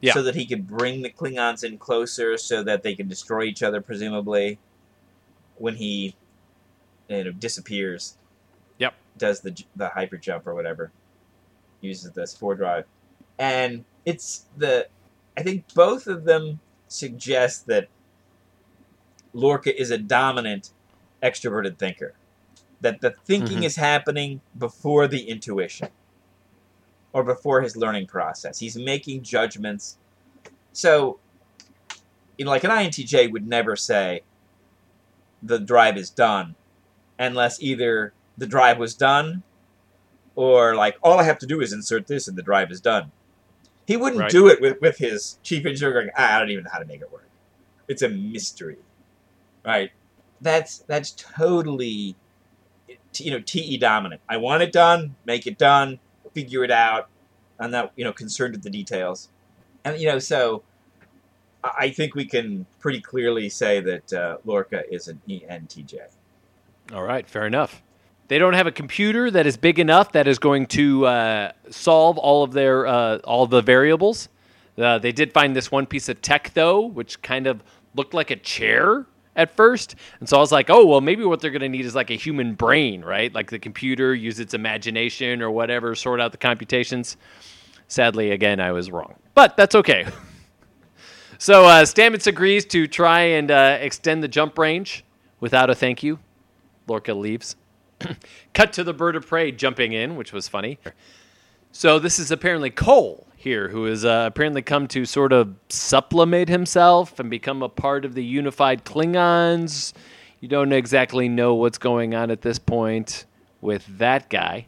Yeah. 0.00 0.14
so 0.14 0.22
that 0.22 0.34
he 0.34 0.46
could 0.46 0.66
bring 0.66 1.02
the 1.02 1.10
Klingons 1.10 1.62
in 1.62 1.78
closer, 1.78 2.38
so 2.38 2.62
that 2.62 2.82
they 2.82 2.94
can 2.94 3.06
destroy 3.08 3.42
each 3.44 3.62
other, 3.62 3.80
presumably, 3.82 4.58
when 5.56 5.76
he, 5.76 6.16
you 7.08 7.24
know, 7.24 7.32
disappears 7.32 8.16
Yep. 8.78 8.94
does 9.18 9.40
the 9.40 9.62
the 9.76 9.88
hyper 9.90 10.16
jump 10.16 10.46
or 10.46 10.54
whatever, 10.54 10.90
uses 11.80 12.10
the 12.12 12.26
spore 12.26 12.54
drive, 12.54 12.86
and 13.38 13.84
it's 14.04 14.46
the 14.56 14.88
I 15.36 15.42
think 15.42 15.64
both 15.74 16.06
of 16.06 16.24
them 16.24 16.60
suggest 16.94 17.66
that 17.66 17.88
Lorca 19.32 19.78
is 19.78 19.90
a 19.90 19.98
dominant 19.98 20.70
extroverted 21.22 21.78
thinker, 21.78 22.14
that 22.80 23.00
the 23.00 23.10
thinking 23.24 23.60
Mhm. 23.60 23.64
is 23.64 23.76
happening 23.76 24.40
before 24.56 25.08
the 25.08 25.28
intuition 25.28 25.88
or 27.12 27.24
before 27.24 27.62
his 27.62 27.76
learning 27.76 28.06
process. 28.06 28.58
He's 28.60 28.76
making 28.76 29.22
judgments. 29.22 29.98
So, 30.72 31.18
you 32.38 32.44
know, 32.44 32.50
like 32.50 32.64
an 32.64 32.70
INTJ 32.70 33.26
would 33.26 33.46
never 33.46 33.76
say 33.76 34.22
the 35.42 35.58
drive 35.58 35.96
is 35.96 36.10
done 36.10 36.54
unless 37.18 37.60
either 37.60 38.12
the 38.38 38.46
drive 38.46 38.78
was 38.78 38.94
done 38.94 39.42
or 40.34 40.74
like 40.74 40.96
all 41.02 41.18
I 41.18 41.24
have 41.24 41.38
to 41.40 41.46
do 41.46 41.60
is 41.60 41.72
insert 41.72 42.06
this 42.06 42.26
and 42.28 42.36
the 42.36 42.42
drive 42.42 42.70
is 42.70 42.80
done. 42.80 43.12
He 43.86 43.96
wouldn't 43.96 44.20
Right. 44.22 44.30
do 44.30 44.48
it 44.48 44.60
with, 44.60 44.80
with 44.80 44.98
his 44.98 45.38
chief 45.42 45.66
engineer 45.66 45.92
going, 45.92 46.10
ah, 46.16 46.36
I 46.36 46.38
don't 46.38 46.50
even 46.50 46.64
know 46.64 46.70
how 46.72 46.78
to 46.78 46.86
make 46.86 47.00
it 47.00 47.12
work. 47.12 47.28
It's 47.88 48.02
a 48.02 48.08
mystery. 48.08 48.78
Right? 49.64 49.90
That's 50.40 50.78
that's 50.78 51.10
totally 51.12 52.16
you 53.16 53.30
know, 53.30 53.40
TE 53.40 53.76
dominant. 53.78 54.20
I 54.28 54.36
want 54.38 54.62
it 54.62 54.72
done, 54.72 55.14
make 55.24 55.46
it 55.46 55.56
done, 55.58 56.00
figure 56.32 56.64
it 56.64 56.70
out. 56.70 57.08
I'm 57.58 57.70
not, 57.70 57.92
you 57.96 58.04
know, 58.04 58.12
concerned 58.12 58.54
with 58.54 58.62
the 58.62 58.70
details. 58.70 59.28
And 59.84 59.98
you 60.00 60.08
know, 60.08 60.18
so 60.18 60.62
I 61.62 61.90
think 61.90 62.14
we 62.14 62.24
can 62.26 62.66
pretty 62.80 63.00
clearly 63.00 63.48
say 63.48 63.80
that 63.80 64.12
uh, 64.12 64.36
Lorca 64.44 64.82
is 64.92 65.08
an 65.08 65.20
E 65.26 65.42
ENTJ. 65.48 65.98
All 66.92 67.02
right, 67.04 67.28
fair 67.28 67.46
enough. 67.46 67.82
They 68.28 68.38
don't 68.38 68.54
have 68.54 68.66
a 68.66 68.72
computer 68.72 69.30
that 69.30 69.46
is 69.46 69.56
big 69.56 69.78
enough 69.78 70.12
that 70.12 70.26
is 70.26 70.38
going 70.38 70.66
to 70.68 71.06
uh, 71.06 71.52
solve 71.70 72.16
all 72.16 72.42
of 72.42 72.52
their 72.52 72.86
uh, 72.86 73.18
all 73.18 73.46
the 73.46 73.60
variables. 73.60 74.28
Uh, 74.78 74.98
they 74.98 75.12
did 75.12 75.32
find 75.32 75.54
this 75.54 75.70
one 75.70 75.86
piece 75.86 76.08
of 76.08 76.20
tech 76.22 76.52
though, 76.54 76.80
which 76.80 77.20
kind 77.22 77.46
of 77.46 77.62
looked 77.94 78.14
like 78.14 78.30
a 78.30 78.36
chair 78.36 79.06
at 79.36 79.54
first, 79.54 79.96
and 80.20 80.28
so 80.28 80.36
I 80.36 80.40
was 80.40 80.52
like, 80.52 80.70
oh 80.70 80.86
well, 80.86 81.00
maybe 81.00 81.24
what 81.24 81.40
they're 81.40 81.50
going 81.50 81.62
to 81.62 81.68
need 81.68 81.84
is 81.84 81.94
like 81.94 82.10
a 82.10 82.16
human 82.16 82.54
brain, 82.54 83.04
right? 83.04 83.32
Like 83.34 83.50
the 83.50 83.58
computer 83.58 84.14
use 84.14 84.40
its 84.40 84.54
imagination 84.54 85.42
or 85.42 85.50
whatever, 85.50 85.94
sort 85.94 86.20
out 86.20 86.32
the 86.32 86.38
computations. 86.38 87.16
Sadly, 87.88 88.30
again, 88.30 88.60
I 88.60 88.72
was 88.72 88.90
wrong, 88.90 89.14
but 89.34 89.56
that's 89.56 89.74
okay. 89.74 90.06
So 91.38 91.66
uh, 91.66 91.82
Stamets 91.82 92.26
agrees 92.26 92.64
to 92.66 92.86
try 92.86 93.20
and 93.20 93.50
uh, 93.50 93.76
extend 93.80 94.22
the 94.22 94.28
jump 94.28 94.56
range 94.56 95.04
without 95.40 95.68
a 95.68 95.74
thank 95.74 96.02
you. 96.02 96.18
Lorca 96.86 97.12
leaves. 97.12 97.56
Cut 98.54 98.72
to 98.74 98.84
the 98.84 98.94
bird 98.94 99.16
of 99.16 99.26
prey 99.26 99.52
jumping 99.52 99.92
in, 99.92 100.16
which 100.16 100.32
was 100.32 100.48
funny. 100.48 100.78
So 101.72 101.98
this 101.98 102.18
is 102.18 102.30
apparently 102.30 102.70
Kol 102.70 103.26
here, 103.36 103.68
who 103.68 103.84
has 103.84 104.04
uh, 104.04 104.24
apparently 104.28 104.62
come 104.62 104.86
to 104.88 105.04
sort 105.04 105.32
of 105.32 105.54
supplement 105.68 106.48
himself 106.48 107.18
and 107.18 107.28
become 107.28 107.62
a 107.62 107.68
part 107.68 108.04
of 108.04 108.14
the 108.14 108.24
unified 108.24 108.84
Klingons. 108.84 109.92
You 110.40 110.48
don't 110.48 110.72
exactly 110.72 111.28
know 111.28 111.54
what's 111.54 111.78
going 111.78 112.14
on 112.14 112.30
at 112.30 112.42
this 112.42 112.58
point 112.58 113.26
with 113.60 113.86
that 113.98 114.30
guy. 114.30 114.66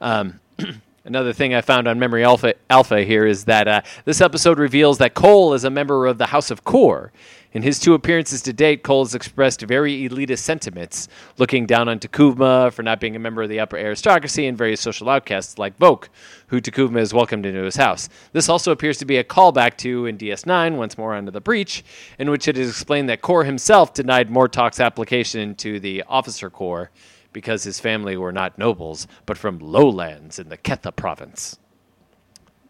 Um, 0.00 0.40
another 1.06 1.32
thing 1.32 1.54
I 1.54 1.60
found 1.60 1.88
on 1.88 1.98
Memory 1.98 2.24
Alpha, 2.24 2.54
Alpha 2.68 3.02
here 3.02 3.26
is 3.26 3.44
that 3.44 3.68
uh, 3.68 3.82
this 4.04 4.20
episode 4.20 4.58
reveals 4.58 4.98
that 4.98 5.14
Kol 5.14 5.54
is 5.54 5.64
a 5.64 5.70
member 5.70 6.06
of 6.06 6.18
the 6.18 6.26
House 6.26 6.50
of 6.50 6.64
Kor. 6.64 7.12
In 7.52 7.62
his 7.62 7.78
two 7.78 7.94
appearances 7.94 8.42
to 8.42 8.52
date, 8.52 8.82
Kol 8.82 9.04
has 9.04 9.14
expressed 9.14 9.62
very 9.62 10.06
elitist 10.06 10.40
sentiments, 10.40 11.08
looking 11.38 11.64
down 11.64 11.88
on 11.88 11.98
T'Kuvma 11.98 12.70
for 12.72 12.82
not 12.82 13.00
being 13.00 13.16
a 13.16 13.20
member 13.20 13.42
of 13.42 13.48
the 13.48 13.60
upper 13.60 13.78
aristocracy 13.78 14.46
and 14.46 14.58
various 14.58 14.80
social 14.80 15.08
outcasts 15.08 15.58
like 15.58 15.78
Voq, 15.78 16.08
who 16.48 16.60
T'Kuvma 16.60 16.98
has 16.98 17.14
welcomed 17.14 17.46
into 17.46 17.62
his 17.62 17.76
house. 17.76 18.10
This 18.32 18.50
also 18.50 18.72
appears 18.72 18.98
to 18.98 19.06
be 19.06 19.16
a 19.16 19.24
callback 19.24 19.78
to, 19.78 20.04
in 20.04 20.18
DS9, 20.18 20.76
once 20.76 20.98
more 20.98 21.14
under 21.14 21.30
the 21.30 21.40
breach, 21.40 21.82
in 22.18 22.30
which 22.30 22.46
it 22.46 22.58
is 22.58 22.68
explained 22.68 23.08
that 23.08 23.22
Kor 23.22 23.44
himself 23.44 23.94
denied 23.94 24.28
Martok's 24.28 24.80
application 24.80 25.54
to 25.54 25.80
the 25.80 26.02
officer 26.08 26.50
corps 26.50 26.90
because 27.36 27.64
his 27.64 27.78
family 27.78 28.16
were 28.16 28.32
not 28.32 28.56
nobles, 28.56 29.06
but 29.26 29.36
from 29.36 29.58
lowlands 29.58 30.38
in 30.38 30.48
the 30.48 30.56
Ketha 30.56 30.90
province. 30.96 31.58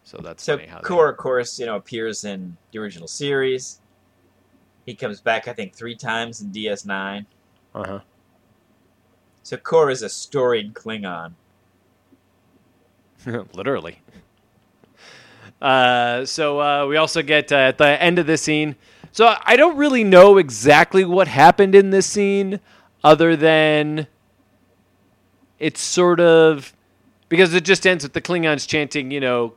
So 0.03 0.19
that's 0.19 0.43
So 0.43 0.57
funny 0.57 0.67
how 0.67 0.81
they- 0.81 1.09
of 1.09 1.17
course, 1.17 1.61
you 1.61 1.67
know, 1.67 1.77
appears 1.77 2.25
in 2.25 2.57
the 2.73 2.81
original 2.81 3.07
series. 3.07 3.81
He 4.85 4.97
comes 4.97 5.21
back, 5.21 5.47
I 5.47 5.53
think, 5.53 5.73
three 5.73 5.95
times 5.95 6.41
in 6.41 6.51
DS9. 6.51 7.27
Uh-huh. 7.77 8.01
So 9.45 9.57
Kor 9.57 9.89
is 9.89 10.03
a 10.03 10.09
storied 10.09 10.75
Klingon. 10.75 11.35
literally. 13.55 14.01
Uh, 15.63 16.25
so 16.25 16.61
uh, 16.61 16.87
we 16.89 16.97
also 16.97 17.23
get 17.23 17.53
uh, 17.53 17.55
at 17.55 17.79
the 17.79 18.03
end 18.03 18.19
of 18.19 18.27
this 18.27 18.43
scene. 18.43 18.75
So 19.13 19.33
I 19.45 19.55
don't 19.55 19.77
really 19.77 20.03
know 20.03 20.39
exactly 20.39 21.05
what 21.05 21.29
happened 21.29 21.77
in 21.77 21.91
this 21.91 22.07
scene, 22.09 22.59
other 23.05 23.37
than 23.37 24.09
it's 25.59 25.81
sort 25.81 26.21
of 26.21 26.73
because 27.29 27.55
it 27.55 27.65
just 27.65 27.87
ends 27.87 28.05
with 28.05 28.13
the 28.13 28.21
Klingons 28.21 28.67
chanting, 28.69 29.11
you 29.11 29.21
know, 29.21 29.55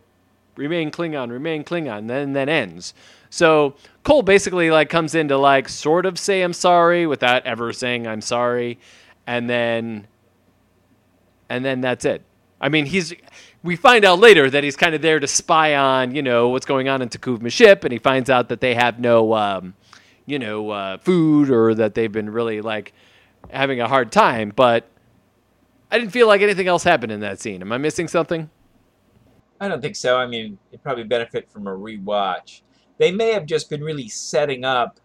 "Remain 0.55 0.91
Klingon, 0.91 1.31
remain 1.31 1.63
Klingon," 1.63 2.07
then 2.07 2.33
then 2.33 2.49
ends. 2.49 2.93
So 3.29 3.75
Kol 4.03 4.23
basically 4.23 4.71
like 4.71 4.89
comes 4.89 5.13
in 5.15 5.27
to 5.27 5.37
like 5.37 5.69
sort 5.69 6.05
of 6.05 6.17
say 6.17 6.41
I'm 6.41 6.53
sorry 6.53 7.05
without 7.05 7.45
ever 7.45 7.71
saying 7.73 8.07
I'm 8.07 8.21
sorry, 8.21 8.79
and 9.27 9.49
then 9.49 10.07
and 11.49 11.65
then 11.65 11.81
that's 11.81 12.05
it. 12.05 12.23
I 12.61 12.69
mean, 12.69 12.85
he's. 12.85 13.13
We 13.61 13.75
find 13.75 14.05
out 14.05 14.19
later 14.19 14.49
that 14.49 14.63
he's 14.63 14.77
kind 14.77 14.95
of 14.95 15.01
there 15.01 15.19
to 15.19 15.27
spy 15.27 15.75
on, 15.75 16.15
you 16.15 16.21
know, 16.21 16.47
what's 16.47 16.65
going 16.65 16.87
on 16.87 17.01
in 17.01 17.09
T'Kuvma's 17.09 17.51
ship, 17.51 17.83
and 17.83 17.91
he 17.91 17.99
finds 17.99 18.29
out 18.29 18.47
that 18.49 18.61
they 18.61 18.73
have 18.73 18.99
no, 18.99 19.33
um, 19.33 19.73
you 20.25 20.39
know, 20.39 20.69
uh, 20.69 20.97
food 20.97 21.49
or 21.49 21.75
that 21.75 21.93
they've 21.93 22.11
been 22.11 22.29
really 22.29 22.61
like 22.61 22.93
having 23.49 23.81
a 23.81 23.87
hard 23.87 24.13
time. 24.13 24.53
But 24.55 24.87
I 25.91 25.97
didn't 25.99 26.11
feel 26.11 26.27
like 26.27 26.41
anything 26.41 26.67
else 26.67 26.83
happened 26.83 27.11
in 27.11 27.19
that 27.21 27.39
scene. 27.39 27.61
Am 27.61 27.71
I 27.71 27.77
missing 27.77 28.07
something? 28.07 28.49
I 29.59 29.67
don't 29.67 29.81
think 29.81 29.95
so. 29.95 30.17
I 30.17 30.25
mean, 30.25 30.57
it'd 30.71 30.83
probably 30.83 31.03
benefit 31.03 31.49
from 31.51 31.67
a 31.67 31.71
rewatch. 31.71 32.61
They 32.97 33.11
may 33.11 33.31
have 33.33 33.45
just 33.45 33.69
been 33.69 33.81
really 33.83 34.07
setting 34.07 34.63
up, 34.63 34.99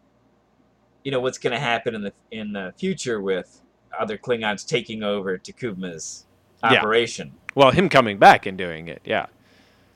you 1.04 1.10
know, 1.10 1.20
what's 1.20 1.38
going 1.38 1.52
to 1.52 1.58
happen 1.58 1.94
in 1.94 2.02
the 2.02 2.12
in 2.30 2.52
the 2.52 2.72
future 2.76 3.20
with 3.20 3.60
other 3.98 4.18
Klingons 4.18 4.66
taking 4.66 5.02
over 5.02 5.38
T'Kuvma's 5.38 6.26
Yeah. 6.62 6.74
operation. 6.74 7.32
Well, 7.54 7.70
him 7.70 7.88
coming 7.88 8.18
back 8.18 8.46
and 8.46 8.58
doing 8.58 8.88
it, 8.88 9.00
yeah. 9.04 9.26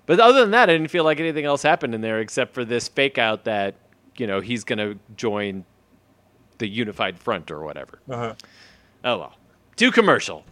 But 0.07 0.21
other 0.21 0.41
than 0.41 0.53
that, 0.53 0.71
I 0.71 0.73
didn't 0.73 0.89
feel 0.89 1.05
like 1.05 1.21
anything 1.21 1.45
else 1.45 1.63
happened 1.63 1.95
in 1.95 2.01
there 2.01 2.21
except 2.21 2.55
for 2.55 2.65
this 2.65 2.89
fake 2.89 3.19
out 3.19 3.45
that, 3.45 3.75
you 4.17 4.27
know, 4.27 4.41
he's 4.41 4.65
going 4.65 4.79
to 4.79 4.99
join 5.17 5.65
the 6.59 6.69
unified 6.69 7.19
front 7.19 7.51
or 7.51 7.63
whatever. 7.63 8.01
Uh-huh. 8.09 8.35
Oh 9.05 9.19
well. 9.19 9.35
To 9.77 9.91
commercial. 9.93 10.45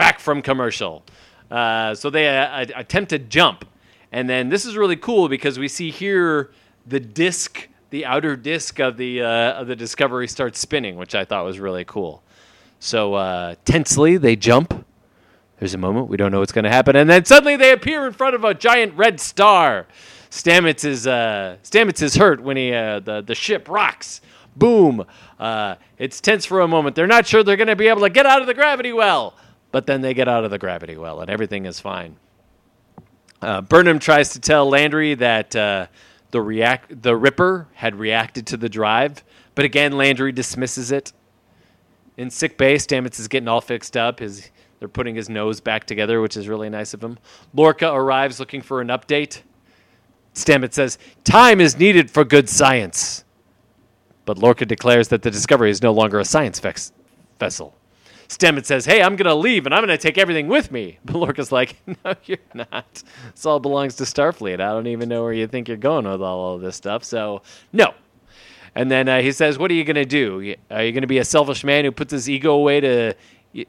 Back 0.00 0.18
from 0.18 0.40
commercial. 0.40 1.04
Uh, 1.50 1.94
so 1.94 2.08
they 2.08 2.26
uh, 2.26 2.64
attempt 2.74 3.10
to 3.10 3.18
jump, 3.18 3.66
and 4.10 4.30
then 4.30 4.48
this 4.48 4.64
is 4.64 4.74
really 4.74 4.96
cool 4.96 5.28
because 5.28 5.58
we 5.58 5.68
see 5.68 5.90
here 5.90 6.52
the 6.86 6.98
disc, 6.98 7.68
the 7.90 8.06
outer 8.06 8.34
disc 8.34 8.80
of 8.80 8.96
the 8.96 9.20
uh, 9.20 9.60
of 9.60 9.66
the 9.66 9.76
Discovery 9.76 10.26
starts 10.26 10.58
spinning, 10.58 10.96
which 10.96 11.14
I 11.14 11.26
thought 11.26 11.44
was 11.44 11.58
really 11.58 11.84
cool. 11.84 12.22
So 12.78 13.12
uh, 13.12 13.56
tensely 13.66 14.16
they 14.16 14.36
jump. 14.36 14.86
There's 15.58 15.74
a 15.74 15.78
moment 15.78 16.08
we 16.08 16.16
don't 16.16 16.32
know 16.32 16.40
what's 16.40 16.52
going 16.52 16.64
to 16.64 16.70
happen, 16.70 16.96
and 16.96 17.10
then 17.10 17.26
suddenly 17.26 17.56
they 17.56 17.70
appear 17.70 18.06
in 18.06 18.14
front 18.14 18.34
of 18.34 18.42
a 18.42 18.54
giant 18.54 18.94
red 18.94 19.20
star. 19.20 19.86
Stamets 20.30 20.82
is 20.82 21.06
uh, 21.06 21.58
Stamets 21.62 22.00
is 22.00 22.14
hurt 22.14 22.40
when 22.42 22.56
he 22.56 22.72
uh, 22.72 23.00
the 23.00 23.20
the 23.20 23.34
ship 23.34 23.68
rocks. 23.68 24.22
Boom! 24.56 25.04
Uh, 25.38 25.74
it's 25.98 26.22
tense 26.22 26.46
for 26.46 26.60
a 26.60 26.68
moment. 26.68 26.96
They're 26.96 27.06
not 27.06 27.26
sure 27.26 27.44
they're 27.44 27.58
going 27.58 27.68
to 27.68 27.76
be 27.76 27.88
able 27.88 28.00
to 28.00 28.10
get 28.10 28.24
out 28.24 28.40
of 28.40 28.46
the 28.46 28.54
gravity 28.54 28.94
well, 28.94 29.34
but 29.72 29.86
then 29.86 30.00
they 30.00 30.14
get 30.14 30.28
out 30.28 30.44
of 30.44 30.50
the 30.50 30.58
gravity 30.58 30.96
well, 30.96 31.20
and 31.20 31.30
everything 31.30 31.66
is 31.66 31.80
fine. 31.80 32.16
Uh, 33.42 33.60
Burnham 33.62 33.98
tries 33.98 34.30
to 34.30 34.40
tell 34.40 34.68
Landry 34.68 35.14
that 35.14 35.56
uh, 35.56 35.86
the 36.30 36.42
react 36.42 37.02
the 37.02 37.16
Ripper 37.16 37.68
had 37.74 37.96
reacted 37.96 38.46
to 38.48 38.56
the 38.56 38.68
drive, 38.68 39.24
but 39.54 39.64
again 39.64 39.92
Landry 39.92 40.32
dismisses 40.32 40.92
it. 40.92 41.12
In 42.16 42.30
sick 42.30 42.58
bay, 42.58 42.74
Stamets 42.74 43.18
is 43.18 43.28
getting 43.28 43.48
all 43.48 43.60
fixed 43.60 43.96
up. 43.96 44.18
His 44.18 44.50
they're 44.78 44.88
putting 44.88 45.14
his 45.14 45.28
nose 45.28 45.60
back 45.60 45.84
together, 45.84 46.20
which 46.20 46.36
is 46.36 46.48
really 46.48 46.70
nice 46.70 46.94
of 46.94 47.02
him. 47.02 47.18
Lorca 47.54 47.90
arrives 47.92 48.40
looking 48.40 48.62
for 48.62 48.80
an 48.80 48.88
update. 48.88 49.42
Stamets 50.34 50.74
says, 50.74 50.98
"Time 51.24 51.60
is 51.60 51.78
needed 51.78 52.10
for 52.10 52.24
good 52.24 52.48
science." 52.48 53.24
But 54.24 54.38
Lorca 54.38 54.64
declares 54.64 55.08
that 55.08 55.22
the 55.22 55.30
Discovery 55.30 55.70
is 55.70 55.82
no 55.82 55.92
longer 55.92 56.20
a 56.20 56.24
science 56.24 56.60
vessel. 57.38 57.74
Stamets 58.30 58.66
says, 58.66 58.84
"Hey, 58.84 59.02
I'm 59.02 59.16
gonna 59.16 59.34
leave 59.34 59.66
and 59.66 59.74
I'm 59.74 59.82
gonna 59.82 59.98
take 59.98 60.16
everything 60.16 60.46
with 60.46 60.70
me." 60.70 60.98
But 61.04 61.16
Lorca's 61.16 61.50
like, 61.50 61.76
"No, 62.04 62.14
you're 62.24 62.38
not. 62.54 63.02
This 63.32 63.44
all 63.44 63.58
belongs 63.58 63.96
to 63.96 64.04
Starfleet. 64.04 64.60
I 64.60 64.72
don't 64.72 64.86
even 64.86 65.08
know 65.08 65.24
where 65.24 65.32
you 65.32 65.48
think 65.48 65.66
you're 65.66 65.76
going 65.76 66.08
with 66.08 66.22
all 66.22 66.54
of 66.54 66.60
this 66.60 66.76
stuff. 66.76 67.02
So, 67.02 67.42
no." 67.72 67.92
And 68.76 68.88
then 68.88 69.08
uh, 69.08 69.20
he 69.20 69.32
says, 69.32 69.58
"What 69.58 69.70
are 69.72 69.74
you 69.74 69.82
gonna 69.82 70.04
do? 70.04 70.54
Are 70.70 70.84
you 70.84 70.92
gonna 70.92 71.08
be 71.08 71.18
a 71.18 71.24
selfish 71.24 71.64
man 71.64 71.84
who 71.84 71.90
puts 71.90 72.12
his 72.12 72.30
ego 72.30 72.52
away 72.52 72.80
to?" 72.80 73.14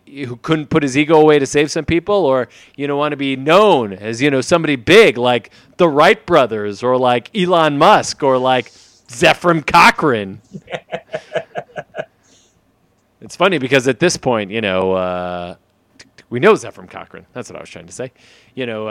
Who 0.06 0.36
couldn't 0.36 0.68
put 0.68 0.84
his 0.84 0.96
ego 0.96 1.20
away 1.20 1.40
to 1.40 1.48
save 1.48 1.72
some 1.72 1.86
people, 1.86 2.14
or 2.14 2.50
you 2.76 2.88
know, 2.88 2.98
want 2.98 3.14
to 3.14 3.18
be 3.18 3.36
known 3.36 3.94
as 3.94 4.22
you 4.22 4.30
know 4.30 4.42
somebody 4.42 4.76
big 4.76 5.18
like 5.18 5.50
the 5.78 5.90
Wright 5.90 6.24
brothers, 6.24 6.84
or 6.84 7.00
like 7.00 7.36
Elon 7.36 7.80
Musk, 7.80 8.22
or 8.22 8.38
like 8.38 8.70
Zefram 9.08 9.66
Cochrane. 9.66 10.40
It's 13.22 13.36
funny 13.36 13.60
because 13.60 13.88
at 13.88 14.00
this 14.00 14.18
point, 14.18 14.52
you 14.52 14.62
know, 14.62 14.94
uh, 14.94 15.56
we 16.32 16.40
know 16.40 16.54
Zefram 16.54 16.90
Cochrane. 16.90 17.26
That's 17.34 17.50
what 17.50 17.58
I 17.58 17.60
was 17.60 17.70
trying 17.70 17.86
to 17.86 17.92
say. 17.92 18.12
You 18.56 18.66
know, 18.66 18.88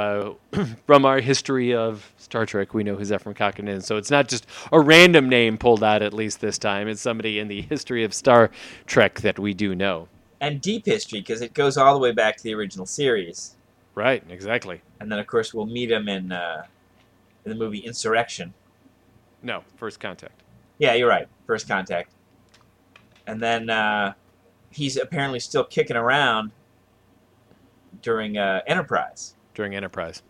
uh, 0.53 0.65
from 0.87 1.05
our 1.05 1.21
history 1.21 1.75
of 1.75 2.13
Star 2.19 2.47
Trek, 2.47 2.75
we 2.75 2.85
know 2.85 2.95
who 2.95 3.03
Zefram 3.03 3.35
Cochrane 3.35 3.67
is. 3.67 3.87
So 3.87 3.97
it's 3.97 4.11
not 4.11 4.29
just 4.29 4.47
a 4.71 4.79
random 4.79 5.29
name 5.29 5.59
pulled 5.59 5.83
out, 5.83 6.03
at 6.03 6.13
least 6.13 6.41
this 6.41 6.59
time. 6.59 6.87
It's 6.87 7.01
somebody 7.01 7.39
in 7.39 7.49
the 7.49 7.63
history 7.63 8.05
of 8.05 8.15
Star 8.15 8.51
Trek 8.87 9.21
that 9.23 9.39
we 9.39 9.55
do 9.55 9.75
know. 9.75 10.09
And 10.41 10.61
deep 10.61 10.87
history, 10.87 11.21
because 11.21 11.43
it 11.43 11.53
goes 11.53 11.77
all 11.77 11.93
the 11.93 12.01
way 12.01 12.13
back 12.13 12.37
to 12.37 12.43
the 12.43 12.55
original 12.55 12.87
series. 12.87 13.57
Right, 13.95 14.23
exactly. 14.29 14.81
And 15.01 15.11
then, 15.11 15.19
of 15.19 15.27
course, 15.27 15.53
we'll 15.53 15.67
meet 15.67 15.91
him 15.91 16.09
in, 16.09 16.33
uh, 16.33 16.65
in 17.45 17.51
the 17.51 17.57
movie 17.57 17.79
Insurrection. 17.79 18.55
No, 19.43 19.65
first 19.77 19.99
contact. 19.99 20.43
Yeah, 20.79 20.95
you're 20.95 21.09
right. 21.09 21.27
First 21.47 21.69
contact. 21.69 22.13
And 23.31 23.41
then 23.41 23.71
uh, 23.71 24.15
he's 24.71 24.97
apparently 24.97 25.39
still 25.39 25.63
kicking 25.63 25.97
around 25.97 26.51
during 28.03 28.37
uh, 28.37 28.63
Enterprise. 28.67 29.35
during 29.55 29.77
Enterprise. 29.77 30.23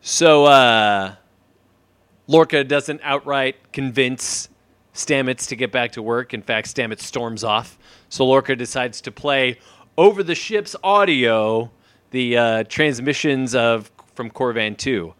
So 0.00 0.46
uh, 0.46 1.16
Lorca 2.28 2.64
doesn't 2.64 3.00
outright 3.02 3.56
convince 3.72 4.48
Stamets 4.94 5.48
to 5.48 5.56
get 5.56 5.70
back 5.70 5.92
to 5.92 6.02
work. 6.02 6.32
In 6.32 6.40
fact, 6.40 6.74
Stamets 6.74 7.00
storms 7.00 7.44
off. 7.44 7.78
So 8.08 8.24
Lorca 8.24 8.56
decides 8.56 9.02
to 9.02 9.12
play 9.12 9.58
over 9.98 10.22
the 10.22 10.34
ship's 10.34 10.74
audio 10.82 11.70
the 12.10 12.36
uh, 12.38 12.64
transmissions 12.64 13.54
of 13.54 13.90
from 14.14 14.30
Corvan 14.30 14.78
Two. 14.78 15.14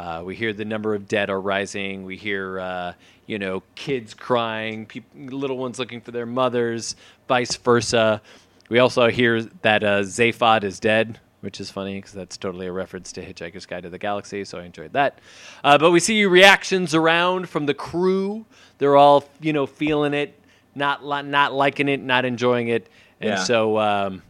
Uh, 0.00 0.22
we 0.24 0.34
hear 0.34 0.54
the 0.54 0.64
number 0.64 0.94
of 0.94 1.06
dead 1.06 1.28
are 1.28 1.38
rising. 1.40 2.04
We 2.04 2.16
hear, 2.16 2.58
uh, 2.58 2.92
you 3.26 3.38
know, 3.38 3.62
kids 3.74 4.14
crying, 4.14 4.88
little 5.14 5.58
ones 5.58 5.78
looking 5.78 6.00
for 6.00 6.10
their 6.10 6.24
mothers, 6.24 6.96
vice 7.28 7.54
versa. 7.56 8.22
We 8.70 8.78
also 8.78 9.10
hear 9.10 9.42
that 9.42 9.84
uh, 9.84 10.00
Zaphod 10.00 10.64
is 10.64 10.80
dead, 10.80 11.20
which 11.42 11.60
is 11.60 11.70
funny 11.70 11.96
because 11.96 12.12
that's 12.12 12.38
totally 12.38 12.66
a 12.66 12.72
reference 12.72 13.12
to 13.12 13.20
Hitchhiker's 13.22 13.66
Guide 13.66 13.82
to 13.82 13.90
the 13.90 13.98
Galaxy, 13.98 14.42
so 14.46 14.56
I 14.58 14.64
enjoyed 14.64 14.94
that. 14.94 15.18
Uh, 15.62 15.76
but 15.76 15.90
we 15.90 16.00
see 16.00 16.24
reactions 16.24 16.94
around 16.94 17.50
from 17.50 17.66
the 17.66 17.74
crew. 17.74 18.46
They're 18.78 18.96
all, 18.96 19.28
you 19.42 19.52
know, 19.52 19.66
feeling 19.66 20.14
it, 20.14 20.34
not 20.74 21.04
not 21.04 21.52
liking 21.52 21.88
it, 21.90 22.00
not 22.00 22.24
enjoying 22.24 22.68
it, 22.68 22.88
and 23.20 23.30
Yeah. 23.32 23.44
so. 23.44 23.78
Um, 23.78 24.22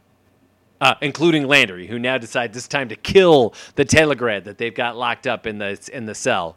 uh, 0.81 0.95
including 1.01 1.47
Landry, 1.47 1.87
who 1.87 1.99
now 1.99 2.19
decides 2.19 2.57
it's 2.57 2.69
time 2.69 2.89
to 2.89 2.97
kill 2.97 3.55
the 3.75 3.85
tardigrade 3.85 4.45
that 4.45 4.59
they've 4.59 4.75
got 4.75 4.97
locked 4.97 5.27
up 5.27 5.47
in 5.47 5.59
the 5.59 5.79
in 5.93 6.07
the 6.07 6.15
cell. 6.15 6.57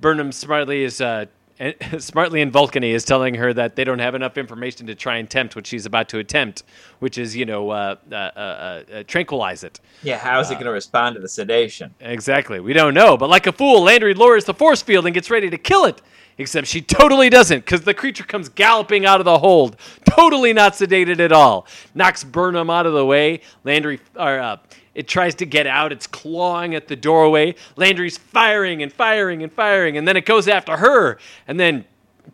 Burnham 0.00 0.32
smartly 0.32 0.82
is 0.84 1.00
uh, 1.00 1.26
and- 1.58 1.74
smartly 1.98 2.40
in 2.40 2.50
Vulcany 2.50 2.92
is 2.92 3.04
telling 3.04 3.34
her 3.34 3.52
that 3.54 3.76
they 3.76 3.84
don't 3.84 3.98
have 3.98 4.14
enough 4.14 4.36
information 4.36 4.86
to 4.88 4.94
try 4.94 5.16
and 5.18 5.28
tempt 5.30 5.54
what 5.54 5.66
she's 5.66 5.86
about 5.86 6.08
to 6.10 6.18
attempt, 6.18 6.64
which 6.98 7.18
is 7.18 7.36
you 7.36 7.44
know 7.44 7.70
uh, 7.70 7.96
uh, 8.10 8.14
uh, 8.14 8.82
uh, 8.92 9.02
tranquilize 9.04 9.62
it. 9.64 9.80
Yeah, 10.02 10.18
how's 10.18 10.50
it 10.50 10.54
going 10.54 10.66
to 10.66 10.72
respond 10.72 11.14
to 11.14 11.20
the 11.20 11.28
sedation? 11.28 11.94
Exactly. 12.00 12.60
We 12.60 12.72
don't 12.72 12.94
know. 12.94 13.16
But 13.16 13.30
like 13.30 13.46
a 13.46 13.52
fool, 13.52 13.82
Landry 13.82 14.14
lowers 14.14 14.44
the 14.44 14.54
force 14.54 14.82
field 14.82 15.06
and 15.06 15.14
gets 15.14 15.30
ready 15.30 15.50
to 15.50 15.58
kill 15.58 15.84
it. 15.84 16.02
Except 16.38 16.66
she 16.66 16.80
totally 16.80 17.28
doesn't, 17.28 17.60
because 17.60 17.82
the 17.82 17.94
creature 17.94 18.24
comes 18.24 18.48
galloping 18.48 19.04
out 19.04 19.20
of 19.20 19.24
the 19.24 19.38
hold, 19.38 19.76
totally 20.08 20.52
not 20.52 20.72
sedated 20.72 21.20
at 21.20 21.30
all. 21.30 21.66
Knocks 21.94 22.24
Burnham 22.24 22.70
out 22.70 22.86
of 22.86 22.94
the 22.94 23.04
way. 23.04 23.40
Landry, 23.64 24.00
or 24.16 24.40
uh, 24.40 24.56
it 24.94 25.08
tries 25.08 25.34
to 25.36 25.46
get 25.46 25.66
out. 25.66 25.92
It's 25.92 26.06
clawing 26.06 26.74
at 26.74 26.88
the 26.88 26.96
doorway. 26.96 27.54
Landry's 27.76 28.16
firing 28.16 28.82
and 28.82 28.92
firing 28.92 29.42
and 29.42 29.52
firing, 29.52 29.96
and 29.96 30.08
then 30.08 30.16
it 30.16 30.24
goes 30.24 30.48
after 30.48 30.78
her. 30.78 31.18
And 31.46 31.60
then 31.60 31.84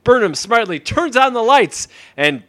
Burnham 0.05 0.35
smartly 0.35 0.79
turns 0.79 1.17
on 1.17 1.33
the 1.33 1.43
lights 1.43 1.89
and 2.17 2.43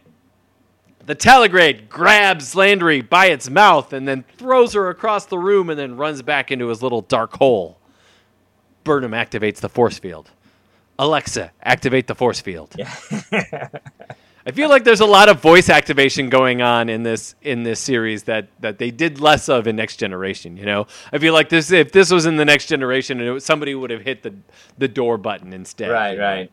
the 1.06 1.16
tardigrade 1.16 1.88
grabs 1.88 2.54
Landry 2.54 3.00
by 3.00 3.26
its 3.26 3.48
mouth 3.48 3.92
and 3.92 4.06
then 4.06 4.24
throws 4.36 4.74
her 4.74 4.90
across 4.90 5.26
the 5.26 5.38
room 5.38 5.70
and 5.70 5.78
then 5.78 5.96
runs 5.96 6.22
back 6.22 6.50
into 6.50 6.68
his 6.68 6.82
little 6.82 7.00
dark 7.00 7.36
hole. 7.36 7.78
Burnham 8.84 9.12
activates 9.12 9.56
the 9.56 9.68
force 9.68 9.98
field. 9.98 10.30
Alexa, 11.00 11.50
activate 11.62 12.06
the 12.06 12.14
force 12.14 12.40
field. 12.40 12.74
Yeah. 12.78 12.94
I 14.46 14.52
feel 14.52 14.68
like 14.68 14.84
there's 14.84 15.00
a 15.00 15.06
lot 15.06 15.28
of 15.28 15.40
voice 15.40 15.68
activation 15.68 16.28
going 16.28 16.60
on 16.60 16.88
in 16.88 17.02
this 17.02 17.34
in 17.42 17.62
this 17.62 17.80
series 17.80 18.24
that 18.24 18.48
that 18.60 18.78
they 18.78 18.90
did 18.90 19.18
less 19.18 19.48
of 19.48 19.66
in 19.66 19.76
Next 19.76 19.96
Generation. 19.96 20.56
You 20.56 20.66
know, 20.66 20.86
I 21.12 21.18
feel 21.18 21.32
like 21.32 21.48
this 21.48 21.70
if 21.70 21.92
this 21.92 22.10
was 22.10 22.26
in 22.26 22.36
the 22.36 22.44
Next 22.44 22.66
Generation, 22.66 23.20
and 23.20 23.36
it 23.36 23.42
somebody 23.42 23.74
would 23.74 23.90
have 23.90 24.02
hit 24.02 24.22
the 24.22 24.34
the 24.78 24.88
door 24.88 25.16
button 25.16 25.52
instead. 25.52 25.90
right, 25.90 26.18
right. 26.18 26.50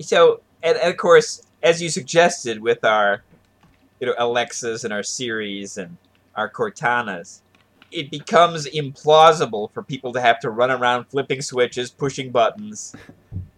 So, 0.00 0.40
and, 0.62 0.76
and 0.78 0.90
of 0.90 0.96
course, 0.96 1.42
as 1.62 1.82
you 1.82 1.88
suggested 1.88 2.60
with 2.60 2.84
our, 2.84 3.22
you 3.98 4.06
know, 4.06 4.14
Alexas 4.16 4.84
and 4.84 4.92
our 4.92 5.02
Siris 5.02 5.76
and 5.76 5.96
our 6.34 6.48
Cortanas, 6.48 7.40
it 7.90 8.10
becomes 8.10 8.66
implausible 8.66 9.72
for 9.72 9.82
people 9.82 10.12
to 10.12 10.20
have 10.20 10.38
to 10.40 10.50
run 10.50 10.70
around 10.70 11.04
flipping 11.06 11.42
switches, 11.42 11.90
pushing 11.90 12.30
buttons, 12.30 12.94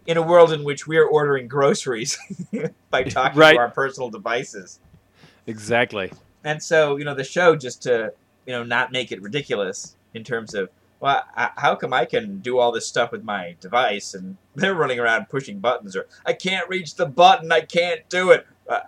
in 0.05 0.17
a 0.17 0.21
world 0.21 0.51
in 0.51 0.63
which 0.63 0.87
we're 0.87 1.05
ordering 1.07 1.47
groceries 1.47 2.17
by 2.89 3.03
talking 3.03 3.39
Right. 3.39 3.53
to 3.53 3.59
our 3.59 3.69
personal 3.69 4.09
devices. 4.09 4.79
Exactly. 5.47 6.11
And 6.43 6.61
so, 6.61 6.97
you 6.97 7.05
know, 7.05 7.13
the 7.15 7.23
show 7.23 7.55
just 7.55 7.83
to, 7.83 8.13
you 8.45 8.53
know, 8.53 8.63
not 8.63 8.91
make 8.91 9.11
it 9.11 9.21
ridiculous 9.21 9.95
in 10.13 10.23
terms 10.23 10.53
of, 10.53 10.69
well, 10.99 11.23
I, 11.35 11.51
how 11.57 11.75
come 11.75 11.93
I 11.93 12.05
can 12.05 12.39
do 12.39 12.59
all 12.59 12.71
this 12.71 12.87
stuff 12.87 13.11
with 13.11 13.23
my 13.23 13.55
device 13.61 14.13
and 14.13 14.37
they're 14.55 14.75
running 14.75 14.99
around 14.99 15.29
pushing 15.29 15.59
buttons 15.59 15.95
or 15.95 16.07
I 16.25 16.33
can't 16.33 16.67
reach 16.69 16.95
the 16.95 17.05
button, 17.05 17.51
I 17.51 17.61
can't 17.61 18.07
do 18.09 18.31
it. 18.31 18.45
Uh, 18.67 18.79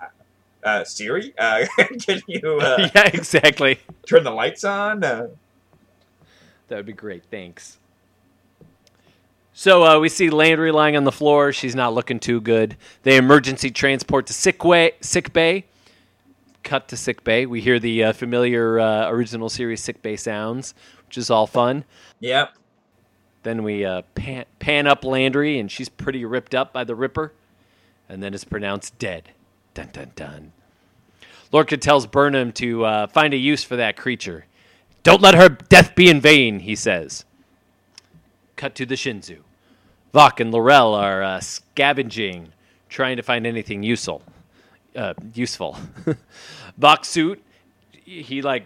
uh, 0.66 0.84
Siri, 0.84 1.34
uh, 1.38 1.66
can 2.02 2.20
you 2.28 2.58
uh, 2.60 2.90
yeah, 2.96 3.08
exactly. 3.14 3.80
turn 4.08 4.24
the 4.26 4.32
lights 4.32 4.64
on? 4.66 5.04
Uh, 5.04 5.28
That 6.68 6.78
would 6.78 6.86
be 6.86 6.94
great. 6.94 7.24
Thanks. 7.32 7.78
So 9.54 9.86
uh, 9.86 10.00
we 10.00 10.10
see 10.10 10.30
Landry 10.30 10.72
lying 10.74 10.98
on 10.98 11.06
the 11.06 11.12
floor. 11.14 11.54
She's 11.54 11.76
not 11.76 11.94
looking 11.94 12.20
too 12.20 12.42
good. 12.42 12.76
They 13.04 13.16
emergency 13.16 13.72
transport 13.72 14.28
to 14.28 14.34
sick, 14.34 14.66
way, 14.66 14.92
sick 15.00 15.32
bay. 15.32 15.64
Cut 16.64 16.88
to 16.90 16.98
sick 16.98 17.24
bay. 17.24 17.46
We 17.46 17.62
hear 17.62 17.80
the 17.80 18.06
uh, 18.06 18.14
familiar 18.14 18.80
uh, 18.80 19.08
original 19.10 19.48
series 19.50 19.82
sick 19.82 20.02
bay 20.02 20.18
sounds, 20.18 20.74
which 21.08 21.18
is 21.18 21.30
all 21.30 21.48
fun. 21.48 21.86
yep. 22.20 22.54
Then 23.44 23.62
we 23.62 23.86
uh, 23.86 24.02
pan, 24.16 24.46
pan 24.58 24.88
up 24.88 25.06
Landry, 25.06 25.60
and 25.60 25.72
she's 25.72 25.88
pretty 25.88 26.26
ripped 26.26 26.56
up 26.56 26.74
by 26.74 26.84
the 26.84 26.96
Ripper. 26.96 27.32
And 28.10 28.22
then 28.24 28.34
it's 28.34 28.44
pronounced 28.44 28.98
dead. 28.98 29.30
Dun 29.76 29.90
dun 29.94 30.12
dun. 30.16 30.52
Lorca 31.52 31.78
tells 31.78 32.08
Burnham 32.08 32.52
to 32.54 32.84
uh, 32.84 33.08
find 33.08 33.34
a 33.34 33.38
use 33.38 33.64
for 33.64 33.76
that 33.76 33.96
creature. 33.96 34.46
Don't 35.04 35.22
let 35.22 35.36
her 35.36 35.50
death 35.50 35.94
be 35.96 36.10
in 36.10 36.20
vain, 36.20 36.60
he 36.60 36.76
says. 36.76 37.26
Cut 38.56 38.74
to 38.76 38.86
the 38.86 38.96
Shenzhou. 38.96 39.42
Voq 40.14 40.40
and 40.40 40.52
L'Rell 40.52 40.96
are 40.96 41.22
uh, 41.22 41.40
scavenging, 41.42 42.54
trying 42.90 43.18
to 43.18 43.24
find 43.24 43.46
anything 43.46 43.84
useful. 43.84 44.24
Uh, 44.96 45.14
useful. 45.34 45.78
Voq's 46.80 47.10
suit, 47.10 47.44
he 47.92 48.42
like, 48.42 48.66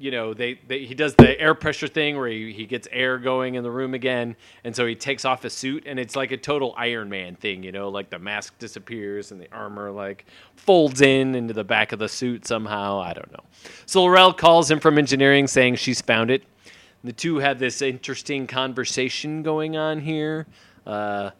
you 0.00 0.10
know, 0.10 0.32
they, 0.32 0.58
they 0.66 0.84
he 0.84 0.94
does 0.94 1.14
the 1.14 1.38
air 1.38 1.54
pressure 1.54 1.86
thing 1.86 2.16
where 2.16 2.26
he, 2.26 2.52
he 2.52 2.64
gets 2.64 2.88
air 2.90 3.18
going 3.18 3.56
in 3.56 3.62
the 3.62 3.70
room 3.70 3.92
again, 3.92 4.34
and 4.64 4.74
so 4.74 4.86
he 4.86 4.94
takes 4.94 5.26
off 5.26 5.42
his 5.42 5.52
suit, 5.52 5.84
and 5.86 5.98
it's 5.98 6.16
like 6.16 6.32
a 6.32 6.38
total 6.38 6.74
Iron 6.78 7.10
Man 7.10 7.36
thing, 7.36 7.62
you 7.62 7.70
know, 7.70 7.90
like 7.90 8.08
the 8.08 8.18
mask 8.18 8.58
disappears 8.58 9.30
and 9.30 9.38
the 9.38 9.48
armor 9.52 9.90
like 9.90 10.24
folds 10.56 11.02
in 11.02 11.34
into 11.34 11.52
the 11.52 11.64
back 11.64 11.92
of 11.92 11.98
the 11.98 12.08
suit 12.08 12.46
somehow. 12.46 12.98
I 12.98 13.12
don't 13.12 13.30
know. 13.30 13.44
So 13.84 14.02
L'Rell 14.04 14.32
calls 14.32 14.70
him 14.70 14.80
from 14.80 14.96
engineering, 14.96 15.46
saying 15.46 15.76
she's 15.76 16.00
found 16.00 16.30
it. 16.30 16.44
The 17.04 17.12
two 17.12 17.36
have 17.36 17.58
this 17.58 17.82
interesting 17.82 18.46
conversation 18.46 19.42
going 19.42 19.76
on 19.76 20.00
here. 20.00 20.46
Uh, 20.86 21.30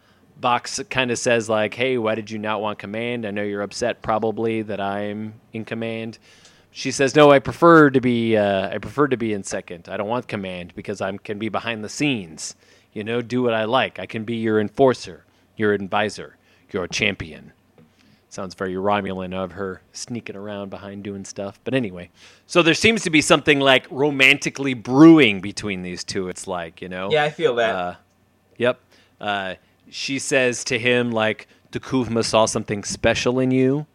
Voq 0.40 0.88
kind 0.90 1.10
of 1.10 1.18
says 1.18 1.48
like, 1.48 1.72
"Hey, 1.72 1.96
why 1.96 2.14
did 2.14 2.30
you 2.30 2.38
not 2.38 2.60
want 2.60 2.78
command? 2.78 3.26
I 3.26 3.30
know 3.30 3.42
you're 3.42 3.62
upset 3.62 4.02
probably 4.02 4.60
that 4.62 4.80
I'm 4.80 5.32
in 5.54 5.64
command." 5.64 6.18
She 6.70 6.90
says, 6.90 7.16
"No, 7.16 7.30
I 7.30 7.38
prefer 7.38 7.90
to 7.90 8.00
be. 8.00 8.36
Uh, 8.36 8.68
I 8.68 8.78
prefer 8.78 9.08
to 9.08 9.16
be 9.16 9.32
in 9.32 9.42
second. 9.42 9.88
I 9.88 9.96
don't 9.96 10.08
want 10.08 10.28
command 10.28 10.72
because 10.74 11.00
I 11.00 11.16
can 11.16 11.38
be 11.38 11.48
behind 11.48 11.84
the 11.84 11.88
scenes. 11.88 12.54
You 12.92 13.04
know, 13.04 13.20
do 13.20 13.42
what 13.42 13.54
I 13.54 13.64
like. 13.64 13.98
I 13.98 14.06
can 14.06 14.24
be 14.24 14.36
your 14.36 14.60
enforcer, 14.60 15.24
your 15.56 15.72
advisor, 15.72 16.36
your 16.70 16.86
champion." 16.86 17.52
Sounds 18.30 18.54
very 18.54 18.74
Romulan 18.74 19.34
of 19.34 19.52
her 19.52 19.82
sneaking 19.90 20.36
around 20.36 20.70
behind 20.70 21.02
doing 21.02 21.24
stuff. 21.24 21.58
But 21.64 21.74
anyway, 21.74 22.10
so 22.46 22.62
there 22.62 22.74
seems 22.74 23.02
to 23.02 23.10
be 23.10 23.20
something 23.20 23.58
like 23.58 23.88
romantically 23.90 24.74
brewing 24.74 25.40
between 25.40 25.82
these 25.82 26.04
two. 26.04 26.28
It's 26.28 26.46
like, 26.46 26.80
you 26.80 26.88
know? 26.88 27.10
Yeah, 27.10 27.24
I 27.24 27.30
feel 27.30 27.56
that. 27.56 27.74
Uh, 27.74 27.94
yep. 28.56 28.78
Uh, 29.20 29.54
she 29.90 30.20
says 30.20 30.62
to 30.64 30.78
him, 30.78 31.10
like, 31.10 31.48
T'Kuvma 31.72 32.24
saw 32.24 32.46
something 32.46 32.84
special 32.84 33.40
in 33.40 33.50
you. 33.50 33.86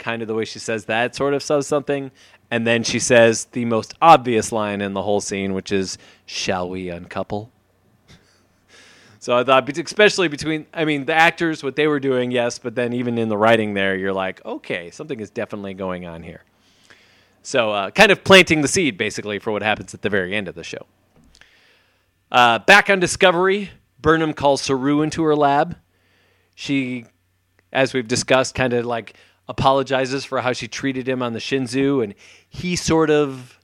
Kind 0.00 0.22
of 0.22 0.28
the 0.28 0.34
way 0.34 0.44
she 0.44 0.58
says 0.58 0.86
that 0.86 1.14
sort 1.14 1.34
of 1.34 1.42
says 1.44 1.68
something. 1.68 2.10
And 2.50 2.66
then 2.66 2.82
she 2.82 2.98
says 2.98 3.44
the 3.52 3.64
most 3.64 3.94
obvious 4.02 4.50
line 4.50 4.80
in 4.80 4.92
the 4.92 5.02
whole 5.02 5.20
scene, 5.20 5.54
which 5.54 5.70
is, 5.70 5.96
Shall 6.26 6.68
we 6.68 6.88
uncouple? 6.88 7.52
So 9.22 9.36
I 9.36 9.44
thought, 9.44 9.68
especially 9.78 10.28
between, 10.28 10.64
I 10.72 10.86
mean, 10.86 11.04
the 11.04 11.12
actors, 11.12 11.62
what 11.62 11.76
they 11.76 11.86
were 11.86 12.00
doing, 12.00 12.30
yes, 12.30 12.58
but 12.58 12.74
then 12.74 12.94
even 12.94 13.18
in 13.18 13.28
the 13.28 13.36
writing 13.36 13.74
there, 13.74 13.94
you're 13.94 14.14
like, 14.14 14.42
okay, 14.46 14.90
something 14.90 15.20
is 15.20 15.28
definitely 15.28 15.74
going 15.74 16.06
on 16.06 16.22
here. 16.22 16.42
So, 17.42 17.70
uh, 17.70 17.90
kind 17.90 18.10
of 18.10 18.24
planting 18.24 18.62
the 18.62 18.68
seed, 18.68 18.96
basically, 18.96 19.38
for 19.38 19.52
what 19.52 19.62
happens 19.62 19.92
at 19.92 20.00
the 20.00 20.08
very 20.08 20.34
end 20.34 20.48
of 20.48 20.54
the 20.54 20.64
show. 20.64 20.86
Uh, 22.32 22.60
back 22.60 22.88
on 22.88 22.98
Discovery, 22.98 23.70
Burnham 24.00 24.32
calls 24.32 24.62
Saru 24.62 25.02
into 25.02 25.22
her 25.24 25.36
lab. 25.36 25.76
She, 26.54 27.04
as 27.74 27.92
we've 27.92 28.08
discussed, 28.08 28.54
kind 28.54 28.72
of 28.72 28.86
like 28.86 29.14
apologizes 29.50 30.24
for 30.24 30.40
how 30.40 30.52
she 30.52 30.68
treated 30.68 31.08
him 31.08 31.22
on 31.22 31.32
the 31.32 31.40
Shenzhou, 31.40 32.04
and 32.04 32.14
he 32.48 32.76
sort 32.76 33.10
of, 33.10 33.58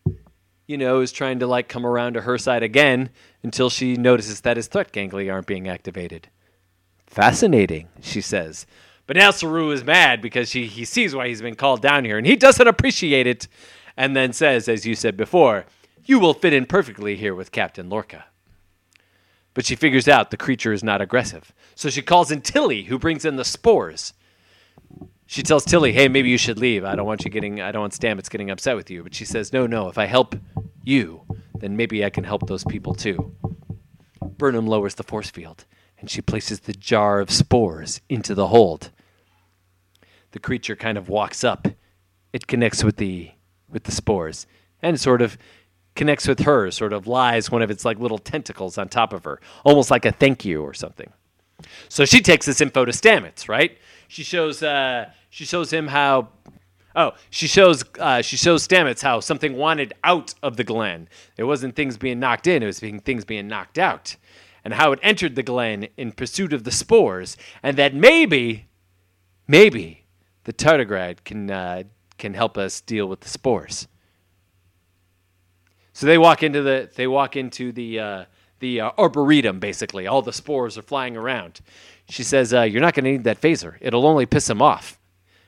you 0.67 0.77
know, 0.77 1.01
is 1.01 1.13
trying 1.13 1.39
to 1.39 1.47
like 1.47 1.69
come 1.69 1.87
around 1.87 2.15
to 2.15 2.23
her 2.23 2.37
side 2.37 2.65
again 2.65 3.11
until 3.45 3.71
she 3.71 3.95
notices 3.95 4.41
that 4.41 4.57
his 4.57 4.67
threat 4.67 4.91
ganglia 4.91 5.33
aren't 5.33 5.47
being 5.47 5.69
activated. 5.69 6.29
Fascinating, 7.07 7.87
she 8.01 8.21
says. 8.21 8.67
But 9.07 9.17
now 9.17 9.31
Saru 9.31 9.71
is 9.71 9.85
mad 9.85 10.21
because 10.21 10.51
she, 10.51 10.67
he 10.67 10.85
sees 10.85 11.15
why 11.15 11.29
he's 11.29 11.41
been 11.41 11.55
called 11.55 11.83
down 11.83 12.05
here, 12.05 12.19
and 12.19 12.27
he 12.27 12.35
doesn't 12.35 12.67
appreciate 12.67 13.29
it, 13.29 13.47
and 13.97 14.17
then 14.17 14.33
says, 14.33 14.69
as 14.69 14.85
you 14.85 14.97
said 14.97 15.17
before, 15.17 15.67
you 16.05 16.19
will 16.19 16.35
fit 16.35 16.53
in 16.53 16.67
perfectly 16.67 17.15
here 17.15 17.35
with 17.35 17.53
Captain 17.53 17.89
Lorca. 17.89 18.25
But 19.55 19.65
she 19.65 19.77
figures 19.77 20.09
out 20.09 20.33
the 20.33 20.37
creature 20.37 20.73
is 20.73 20.83
not 20.83 21.01
aggressive. 21.01 21.53
So 21.77 21.91
she 21.91 22.03
calls 22.03 22.33
in 22.33 22.41
Tilly, 22.41 22.85
who 22.85 22.99
brings 22.99 23.25
in 23.25 23.37
the 23.37 23.45
spores. 23.45 24.13
She 25.27 25.43
tells 25.43 25.65
Tilly, 25.65 25.93
hey, 25.93 26.09
maybe 26.09 26.29
you 26.29 26.39
should 26.39 26.59
leave. 26.59 26.85
I 26.85 26.95
don't 26.95 27.07
want 27.07 27.25
you 27.25 27.31
getting, 27.31 27.61
I 27.61 27.73
don't 27.73 27.83
want 27.83 27.93
Stamets 27.93 28.31
getting 28.31 28.51
upset 28.51 28.77
with 28.77 28.91
you. 28.91 29.03
But 29.03 29.15
she 29.15 29.25
says, 29.25 29.53
no, 29.53 29.67
no, 29.67 29.89
if 29.89 29.99
I 29.99 30.07
help 30.07 30.37
you, 30.85 31.23
then 31.59 31.77
maybe 31.77 32.05
I 32.05 32.11
can 32.11 32.25
help 32.25 32.47
those 32.47 32.65
people 32.65 32.95
too. 32.95 33.35
Burnham 34.39 34.67
lowers 34.67 34.95
the 34.95 35.03
force 35.03 35.31
field, 35.31 35.65
and 35.99 36.09
she 36.11 36.23
places 36.23 36.61
the 36.61 36.73
jar 36.73 37.21
of 37.21 37.31
spores 37.31 38.01
into 38.09 38.35
the 38.35 38.49
hold. 38.49 38.91
The 40.33 40.39
creature 40.39 40.77
kind 40.77 40.99
of 40.99 41.09
walks 41.09 41.43
up. 41.43 41.67
It 42.33 42.47
connects 42.47 42.85
with 42.85 42.97
the 42.97 43.31
with 43.69 43.85
the 43.85 43.93
spores 43.93 44.47
and 44.81 45.01
sort 45.01 45.23
of 45.23 45.37
connects 45.95 46.29
with 46.29 46.41
her, 46.41 46.71
sort 46.71 46.93
of 46.93 47.07
lies 47.07 47.51
one 47.51 47.63
of 47.63 47.71
its 47.71 47.85
like 47.85 47.99
little 47.99 48.19
tentacles 48.19 48.79
on 48.79 48.89
top 48.89 49.13
of 49.13 49.25
her, 49.25 49.41
almost 49.65 49.91
like 49.91 50.05
a 50.05 50.13
thank 50.13 50.45
you 50.45 50.63
or 50.63 50.75
something. 50.75 51.13
So 51.89 52.05
she 52.05 52.21
takes 52.21 52.47
this 52.47 52.61
info 52.61 52.85
to 52.85 52.93
Stamets, 52.93 53.49
right? 53.49 53.77
She 54.09 54.23
shows 54.23 54.63
uh, 54.63 55.11
she 55.31 55.45
shows 55.45 55.73
him 55.73 55.89
how. 55.89 56.29
Oh, 56.95 57.13
she 57.29 57.47
shows 57.47 57.85
uh, 57.99 58.23
she 58.23 58.37
shows 58.37 58.67
Stamets 58.67 59.03
how 59.03 59.21
something 59.21 59.57
wanted 59.57 59.93
out 60.03 60.35
of 60.43 60.57
the 60.57 60.65
Glenn. 60.65 61.09
It 61.37 61.45
wasn't 61.45 61.77
things 61.77 61.99
being 61.99 62.19
knocked 62.19 62.47
in; 62.47 62.63
it 62.63 62.67
was 62.67 62.81
being 62.81 63.01
things 63.01 63.25
being 63.25 63.49
knocked 63.49 63.79
out, 63.79 64.17
and 64.65 64.75
how 64.75 64.93
it 64.93 64.99
entered 65.03 65.35
the 65.35 65.43
Glenn 65.43 65.89
in 65.97 66.13
pursuit 66.13 66.53
of 66.53 66.65
the 66.65 66.71
spores, 66.71 67.37
and 67.63 67.77
that 67.77 67.95
maybe, 67.95 68.67
maybe, 69.47 70.07
the 70.45 70.53
tardigrade 70.53 71.25
can 71.25 71.51
uh, 71.51 71.83
can 72.19 72.35
help 72.35 72.57
us 72.57 72.81
deal 72.81 73.07
with 73.07 73.21
the 73.21 73.29
spores. 73.29 73.89
So 75.93 76.07
they 76.07 76.19
walk 76.19 76.43
into 76.43 76.63
the 76.63 76.91
they 76.95 77.07
walk 77.07 77.37
into 77.37 77.73
the 77.73 77.99
uh, 77.99 78.25
the 78.61 78.81
uh, 78.81 78.91
arboretum. 78.99 79.61
Basically, 79.61 80.07
all 80.07 80.23
the 80.23 80.33
spores 80.33 80.77
are 80.79 80.83
flying 80.83 81.17
around. 81.17 81.61
She 82.09 82.23
says, 82.23 82.55
uh, 82.55 82.63
"You're 82.63 82.81
not 82.81 82.95
going 82.95 83.05
to 83.05 83.11
need 83.13 83.25
that 83.25 83.41
phaser. 83.41 83.77
It'll 83.81 84.07
only 84.07 84.27
piss 84.27 84.49
him 84.49 84.63
off." 84.63 84.99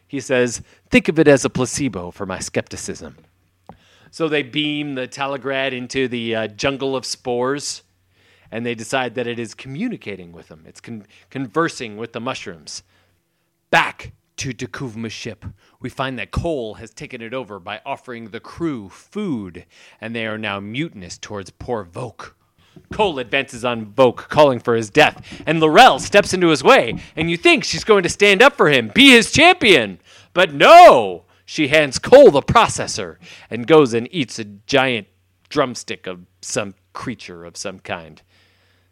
He 0.07 0.21
says, 0.21 0.63
"Think 0.91 1.09
of 1.09 1.19
it 1.19 1.29
as 1.29 1.45
a 1.45 1.51
placebo 1.51 2.11
for 2.11 2.27
my 2.27 2.39
skepticism." 2.39 3.17
So 4.11 4.29
they 4.29 4.43
beam 4.43 4.95
the 4.95 5.07
tardigrade 5.07 5.73
into 5.73 6.09
the 6.09 6.35
uh, 6.35 6.47
jungle 6.49 6.97
of 6.97 7.05
spores, 7.05 7.83
and 8.51 8.65
they 8.65 8.75
decide 8.75 9.15
that 9.15 9.27
it 9.27 9.39
is 9.39 9.55
communicating 9.55 10.33
with 10.33 10.49
them. 10.49 10.65
It's 10.67 10.81
con- 10.81 11.07
conversing 11.31 11.97
with 11.97 12.13
the 12.13 12.21
mushrooms. 12.21 12.83
Back 13.71 14.13
to 14.39 14.55
T'Kuvma's 14.55 15.13
ship, 15.13 15.45
we 15.81 15.91
find 15.91 16.19
that 16.19 16.31
Kol 16.31 16.75
has 16.75 16.91
taken 16.95 17.21
it 17.21 17.35
over 17.35 17.59
by 17.59 17.81
offering 17.85 18.31
the 18.31 18.41
crew 18.41 18.89
food, 18.89 19.67
and 20.01 20.15
they 20.15 20.27
are 20.27 20.39
now 20.39 20.59
mutinous 20.59 21.19
towards 21.19 21.51
poor 21.51 21.85
Voq. 21.85 22.33
Kol 22.93 23.19
advances 23.19 23.65
on 23.65 23.87
Voq, 23.87 24.17
calling 24.17 24.59
for 24.59 24.75
his 24.75 24.91
death, 24.91 25.43
and 25.47 25.61
L'Rell 25.61 25.99
steps 25.99 26.33
into 26.33 26.49
his 26.49 26.65
way, 26.65 26.99
and 27.17 27.31
you 27.31 27.37
think 27.37 27.65
she's 27.65 27.85
going 27.85 28.03
to 28.03 28.09
stand 28.09 28.43
up 28.43 28.57
for 28.57 28.69
him, 28.69 28.91
be 28.95 29.11
his 29.11 29.31
champion. 29.33 30.01
But 30.33 30.53
no! 30.53 31.25
She 31.45 31.69
hands 31.69 31.99
Kol 31.99 32.31
the 32.31 32.43
processor 32.43 33.17
and 33.51 33.67
goes 33.67 33.95
and 33.95 34.07
eats 34.11 34.39
a 34.39 34.45
giant 34.45 35.07
drumstick 35.49 36.07
of 36.07 36.27
some 36.43 36.75
creature 36.93 37.45
of 37.45 37.57
some 37.57 37.79
kind. 37.81 38.21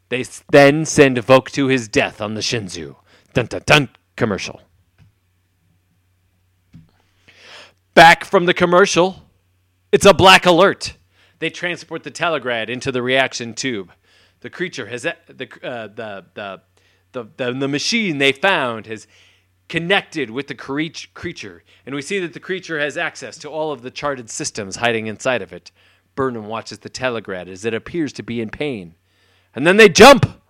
They 0.08 0.24
then 0.50 0.84
send 0.84 1.18
Voq 1.18 1.50
to 1.50 1.66
his 1.66 1.88
death 1.88 2.20
on 2.20 2.34
the 2.34 2.40
Shenzhou. 2.40 2.96
Dun 3.34 3.46
dun 3.46 3.62
dun 3.66 3.88
commercial. 4.16 4.62
Back 7.92 8.24
from 8.24 8.46
the 8.46 8.54
commercial, 8.54 9.22
it's 9.92 10.06
a 10.06 10.14
black 10.14 10.46
alert. 10.46 10.95
They 11.38 11.50
transport 11.50 12.02
the 12.02 12.10
tardigrade 12.10 12.68
into 12.68 12.90
the 12.90 13.02
reaction 13.02 13.54
tube. 13.54 13.92
The 14.40 14.50
creature 14.50 14.86
has 14.86 15.02
the 15.02 15.14
uh, 15.62 15.88
the, 15.88 16.24
the 16.34 16.62
the 17.12 17.28
the 17.36 17.52
the 17.52 17.68
machine 17.68 18.18
they 18.18 18.32
found 18.32 18.86
has 18.86 19.06
connected 19.68 20.30
with 20.30 20.46
the 20.46 20.54
creat- 20.54 21.08
creature, 21.14 21.64
and 21.84 21.94
we 21.94 22.02
see 22.02 22.20
that 22.20 22.32
the 22.32 22.40
creature 22.40 22.78
has 22.78 22.96
access 22.96 23.36
to 23.38 23.50
all 23.50 23.72
of 23.72 23.82
the 23.82 23.90
charted 23.90 24.30
systems 24.30 24.76
hiding 24.76 25.06
inside 25.06 25.42
of 25.42 25.52
it. 25.52 25.72
Burnham 26.14 26.46
watches 26.46 26.78
the 26.78 26.90
tardigrade 26.90 27.48
as 27.48 27.64
it 27.64 27.74
appears 27.74 28.12
to 28.14 28.22
be 28.22 28.40
in 28.40 28.50
pain, 28.50 28.94
and 29.54 29.66
then 29.66 29.76
they 29.76 29.88
jump. 29.88 30.40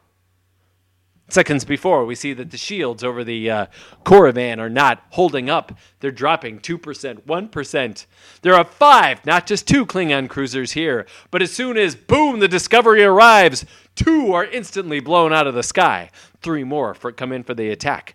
Seconds 1.28 1.64
before, 1.64 2.04
we 2.04 2.14
see 2.14 2.32
that 2.34 2.52
the 2.52 2.56
shields 2.56 3.02
over 3.02 3.24
the 3.24 3.50
uh, 3.50 3.66
Corvan 4.04 4.58
are 4.58 4.70
not 4.70 5.02
holding 5.10 5.50
up. 5.50 5.72
They're 5.98 6.12
dropping 6.12 6.60
2%, 6.60 7.22
1%. 7.22 8.06
There 8.42 8.54
are 8.54 8.64
five, 8.64 9.26
not 9.26 9.44
just 9.44 9.66
two 9.66 9.84
Klingon 9.84 10.28
cruisers 10.28 10.72
here. 10.72 11.04
But 11.32 11.42
as 11.42 11.52
soon 11.52 11.76
as, 11.76 11.96
boom, 11.96 12.38
the 12.38 12.46
Discovery 12.46 13.02
arrives, 13.02 13.64
two 13.96 14.32
are 14.32 14.44
instantly 14.44 15.00
blown 15.00 15.32
out 15.32 15.48
of 15.48 15.54
the 15.54 15.64
sky. 15.64 16.10
Three 16.42 16.62
more 16.62 16.94
for, 16.94 17.10
come 17.10 17.32
in 17.32 17.42
for 17.42 17.54
the 17.54 17.70
attack. 17.70 18.14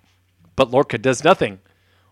But 0.55 0.71
Lorca 0.71 0.97
does 0.97 1.21
nothing. 1.21 1.59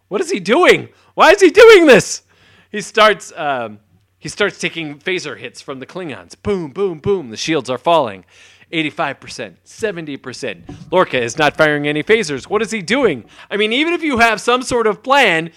What 0.10 0.20
is 0.20 0.32
he 0.32 0.42
doing? 0.42 0.90
Why 1.14 1.32
is 1.32 1.40
he 1.40 1.50
doing 1.50 1.86
this? 1.86 2.24
He 2.72 2.82
starts. 2.82 3.32
Um, 3.38 3.80
he 4.18 4.28
starts 4.28 4.60
taking 4.60 5.00
phaser 5.00 5.38
hits 5.38 5.62
from 5.62 5.80
the 5.80 5.86
Klingons. 5.86 6.36
Boom, 6.44 6.72
boom, 6.72 7.00
boom. 7.00 7.30
The 7.30 7.38
shields 7.38 7.70
are 7.70 7.78
falling. 7.78 8.26
85%, 8.72 9.56
70%. 9.66 10.92
Lorca 10.92 11.22
is 11.22 11.38
not 11.38 11.58
firing 11.58 11.88
any 11.88 12.04
phasers. 12.04 12.44
What 12.44 12.62
is 12.62 12.72
he 12.72 12.82
doing? 12.82 13.26
I 13.50 13.58
mean, 13.58 13.74
even 13.74 13.94
if 13.94 14.04
you 14.04 14.20
have 14.20 14.40
some 14.40 14.62
sort 14.62 14.86
of 14.86 15.02
plan, 15.02 15.52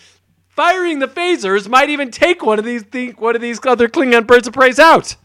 firing 0.48 0.98
the 0.98 1.08
phasers 1.08 1.68
might 1.68 1.90
even 1.90 2.10
take 2.10 2.42
one 2.44 2.58
of 2.58 2.64
these 2.64 2.84
one 3.16 3.36
of 3.36 3.42
these 3.42 3.60
other 3.66 3.88
Klingon 3.88 4.26
birds 4.26 4.46
of 4.46 4.54
prey 4.54 4.72
out. 4.78 5.16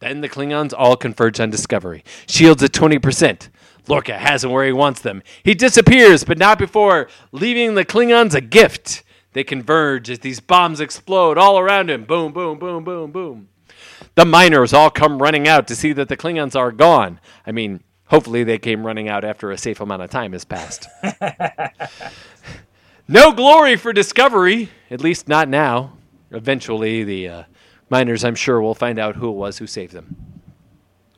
Then 0.00 0.22
the 0.22 0.28
Klingons 0.28 0.72
all 0.76 0.96
converge 0.96 1.40
on 1.40 1.50
Discovery. 1.50 2.02
Shields 2.26 2.62
at 2.62 2.72
20%. 2.72 3.48
Lorca 3.86 4.16
has 4.16 4.42
them 4.42 4.50
where 4.50 4.64
he 4.64 4.72
wants 4.72 5.02
them. 5.02 5.22
He 5.42 5.54
disappears, 5.54 6.24
but 6.24 6.38
not 6.38 6.58
before 6.58 7.08
leaving 7.32 7.74
the 7.74 7.84
Klingons 7.84 8.34
a 8.34 8.40
gift. 8.40 9.02
They 9.32 9.44
converge 9.44 10.08
as 10.08 10.20
these 10.20 10.40
bombs 10.40 10.80
explode 10.80 11.36
all 11.36 11.58
around 11.58 11.90
him. 11.90 12.04
Boom, 12.04 12.32
boom, 12.32 12.58
boom, 12.58 12.82
boom, 12.82 13.12
boom. 13.12 13.48
The 14.14 14.24
miners 14.24 14.72
all 14.72 14.90
come 14.90 15.20
running 15.20 15.48
out 15.48 15.68
to 15.68 15.76
see 15.76 15.92
that 15.92 16.08
the 16.08 16.16
Klingons 16.16 16.56
are 16.56 16.72
gone. 16.72 17.20
I 17.46 17.52
mean, 17.52 17.82
hopefully 18.06 18.44
they 18.44 18.58
came 18.58 18.86
running 18.86 19.08
out 19.08 19.24
after 19.24 19.50
a 19.50 19.58
safe 19.58 19.80
amount 19.80 20.02
of 20.02 20.10
time 20.10 20.32
has 20.32 20.44
passed. 20.44 20.88
no 23.08 23.32
glory 23.32 23.76
for 23.76 23.92
Discovery, 23.92 24.70
at 24.90 25.00
least 25.00 25.28
not 25.28 25.48
now. 25.48 25.92
Eventually, 26.30 27.04
the 27.04 27.28
uh, 27.28 27.42
miners, 27.88 28.24
I'm 28.24 28.34
sure, 28.34 28.60
will 28.60 28.74
find 28.74 28.98
out 28.98 29.16
who 29.16 29.28
it 29.28 29.36
was 29.36 29.58
who 29.58 29.66
saved 29.66 29.92
them. 29.92 30.16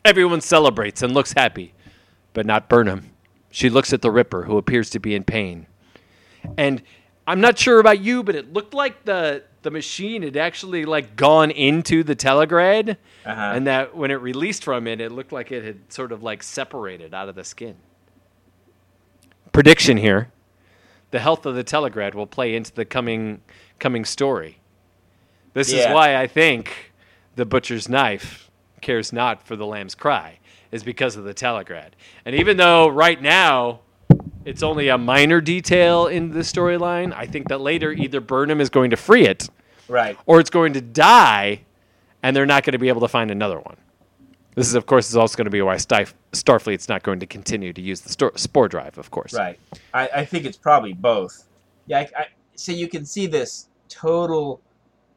Everyone 0.05 0.41
celebrates 0.41 1.03
and 1.03 1.15
looks 1.15 1.33
happy, 1.33 1.75
but 2.33 2.47
not 2.47 2.69
Burnham. 2.69 3.11
She 3.51 3.69
looks 3.69 3.93
at 3.93 4.03
the 4.03 4.11
Ripper, 4.11 4.45
who 4.45 4.57
appears 4.57 4.91
to 4.91 4.99
be 4.99 5.15
in 5.15 5.25
pain. 5.25 5.67
And 6.57 6.83
I'm 7.27 7.41
not 7.41 7.59
sure 7.59 7.79
about 7.79 8.01
you, 8.01 8.23
but 8.23 8.35
it 8.35 8.53
looked 8.53 8.75
like 8.75 9.05
the 9.05 9.45
the 9.63 9.71
machine 9.71 10.23
had 10.23 10.37
actually 10.37 10.85
like 10.85 11.17
gone 11.17 11.51
into 11.51 12.03
the 12.03 12.17
tardigrade, 12.17 12.97
Uh-huh. 13.25 13.53
and 13.55 13.67
that 13.67 13.97
when 13.97 14.11
it 14.11 14.17
released 14.17 14.65
from 14.65 14.87
it, 14.87 15.01
it 15.01 15.13
looked 15.13 15.33
like 15.33 15.53
it 15.53 15.65
had 15.65 15.93
sort 15.93 16.13
of 16.13 16.23
like 16.23 16.43
separated 16.43 17.15
out 17.15 17.29
of 17.29 17.35
the 17.35 17.45
skin. 17.45 17.77
Prediction 19.53 19.97
here: 19.99 20.31
the 21.11 21.19
health 21.21 21.45
of 21.47 21.55
the 21.55 21.65
tardigrade 21.65 22.15
will 22.15 22.27
play 22.27 22.55
into 22.55 22.73
the 22.73 22.85
coming 22.85 23.41
coming 23.79 24.05
story. 24.05 24.59
This 25.55 25.73
is 25.73 25.85
why 25.87 26.17
I 26.17 26.27
think 26.27 26.93
the 27.37 27.45
butcher's 27.45 27.89
knife 27.89 28.51
cares 28.81 29.13
not 29.13 29.47
for 29.47 29.55
the 29.55 29.67
lamb's 29.67 29.95
cry, 29.95 30.39
is 30.71 30.83
because 30.83 31.17
of 31.17 31.25
the 31.25 31.35
tardigrade. 31.35 31.91
And 32.25 32.35
even 32.35 32.57
though 32.57 32.89
right 32.89 33.21
now 33.21 33.81
it's 34.45 34.63
only 34.63 34.89
a 34.89 34.99
minor 34.99 35.41
detail 35.41 36.07
in 36.07 36.31
the 36.31 36.41
storyline, 36.41 37.13
I 37.15 37.27
think 37.27 37.49
that 37.49 37.61
later 37.61 37.93
either 37.93 38.21
Burnham 38.21 38.61
is 38.61 38.71
going 38.71 38.91
to 38.91 38.97
free 38.97 39.27
it 39.27 39.49
Right. 39.89 40.17
or 40.27 40.41
it's 40.41 40.51
going 40.51 40.73
to 40.75 40.81
die 40.81 41.63
and 42.23 42.35
they're 42.37 42.47
not 42.47 42.65
going 42.65 42.73
to 42.73 42.79
be 42.79 42.89
able 42.89 43.01
to 43.03 43.09
find 43.09 43.31
another 43.31 43.59
one. 43.61 43.77
This 44.55 44.67
is, 44.69 44.75
of 44.75 44.85
course, 44.87 45.09
is 45.09 45.17
also 45.17 45.37
going 45.37 45.47
to 45.47 45.51
be 45.51 45.63
why 45.63 45.77
Stif- 45.79 46.15
Starfleet's 46.33 46.89
not 46.89 47.03
going 47.03 47.21
to 47.21 47.27
continue 47.27 47.73
to 47.73 47.81
use 47.81 48.01
the 48.03 48.11
stor- 48.11 48.37
spore 48.37 48.69
drive, 48.69 48.99
of 48.99 49.11
course. 49.11 49.33
Right. 49.33 49.59
I, 49.95 50.09
I 50.17 50.25
think 50.25 50.45
it's 50.45 50.59
probably 50.59 50.93
both. 50.93 51.49
Yeah. 51.87 52.01
I, 52.01 52.09
I, 52.17 52.27
so 52.55 52.71
you 52.73 52.87
can 52.87 53.05
see 53.07 53.27
this 53.27 53.69
total 53.89 54.61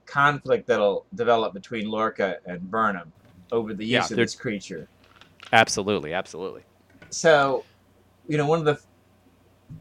conflict 0.05 0.67
that'll 0.67 1.05
develop 1.15 1.53
between 1.53 1.89
Lorca 1.89 2.37
and 2.45 2.61
Burnham 2.71 3.11
over 3.51 3.73
the 3.73 3.83
use 3.83 3.91
Yeah, 3.91 4.01
of 4.05 4.15
this 4.15 4.35
creature. 4.35 4.87
Absolutely, 5.51 6.13
absolutely. 6.13 6.63
So, 7.09 7.63
you 8.27 8.37
know, 8.37 8.47
one 8.47 8.59
of 8.59 8.65
the. 8.65 8.79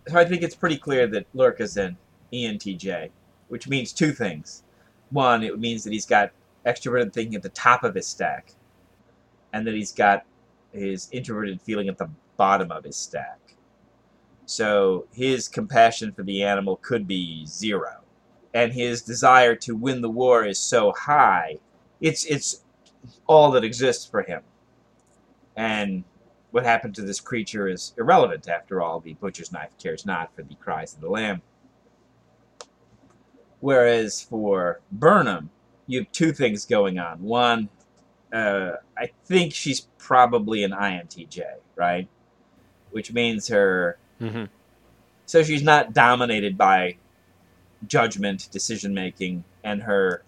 So 0.09 0.19
I 0.19 0.25
think 0.25 0.43
it's 0.43 0.55
pretty 0.55 0.79
clear 0.79 1.07
that 1.09 1.27
Lorca's 1.35 1.77
an 1.77 1.97
ENTJ, 2.33 3.11
which 3.49 3.69
means 3.69 3.93
two 3.93 4.13
things. 4.13 4.63
One, 5.11 5.43
it 5.43 5.59
means 5.59 5.85
that 5.85 5.93
he's 5.93 6.07
got 6.07 6.33
extroverted 6.67 7.13
thinking 7.13 7.35
at 7.35 7.43
the 7.43 7.51
top 7.51 7.85
of 7.85 7.95
his 7.95 8.07
stack, 8.07 8.53
and 9.53 9.67
that 9.67 9.75
he's 9.75 9.93
got 9.93 10.25
his 10.73 11.09
introverted 11.13 11.63
feeling 11.63 11.89
at 11.89 11.99
the 11.99 12.11
bottom 12.37 12.73
of 12.73 12.85
his 12.85 12.97
stack. 12.97 13.39
So 14.47 15.07
his 15.13 15.49
compassion 15.49 16.13
for 16.13 16.23
the 16.23 16.43
animal 16.43 16.77
could 16.77 17.07
be 17.07 17.47
zero, 17.47 18.01
and 18.53 18.73
his 18.73 19.03
desire 19.03 19.55
to 19.57 19.77
win 19.77 20.01
the 20.01 20.11
war 20.11 20.45
is 20.45 20.59
so 20.59 20.93
high, 20.93 21.59
it's 22.01 22.25
it's 22.25 22.65
all 23.27 23.51
that 23.53 23.65
exists 23.65 24.07
for 24.07 24.23
him. 24.23 24.43
And 25.57 26.05
what 26.55 26.65
happened 26.65 26.95
to 26.95 27.03
this 27.03 27.19
creature 27.19 27.67
is 27.67 27.93
irrelevant 27.99 28.49
after 28.49 28.81
all. 28.81 29.01
The 29.01 29.15
butcher's 29.15 29.51
knife 29.51 29.73
cares 29.83 30.07
not 30.07 30.33
for 30.37 30.45
the 30.45 30.55
cries 30.55 30.95
of 30.95 31.01
the 31.01 31.09
lamb. 31.09 31.43
Whereas 33.59 34.23
for 34.23 34.81
Burnham, 34.93 35.51
you 35.89 35.99
have 35.99 36.13
two 36.13 36.33
things 36.33 36.65
going 36.65 36.97
on. 36.97 37.21
One, 37.25 37.71
uh, 38.33 38.75
I 38.97 39.11
think 39.25 39.53
she's 39.53 39.89
probably 39.99 40.63
an 40.63 40.71
INTJ, 40.71 41.43
right? 41.75 42.09
Which 42.93 43.13
means 43.13 43.49
her. 43.49 43.99
hmm 44.21 44.45
So 45.27 45.43
she's 45.43 45.65
not 45.65 45.93
dominated 45.93 46.57
by 46.57 46.99
judgment, 47.85 48.49
decision 48.53 48.95
making, 48.95 49.43
and 49.65 49.83
her 49.83 50.23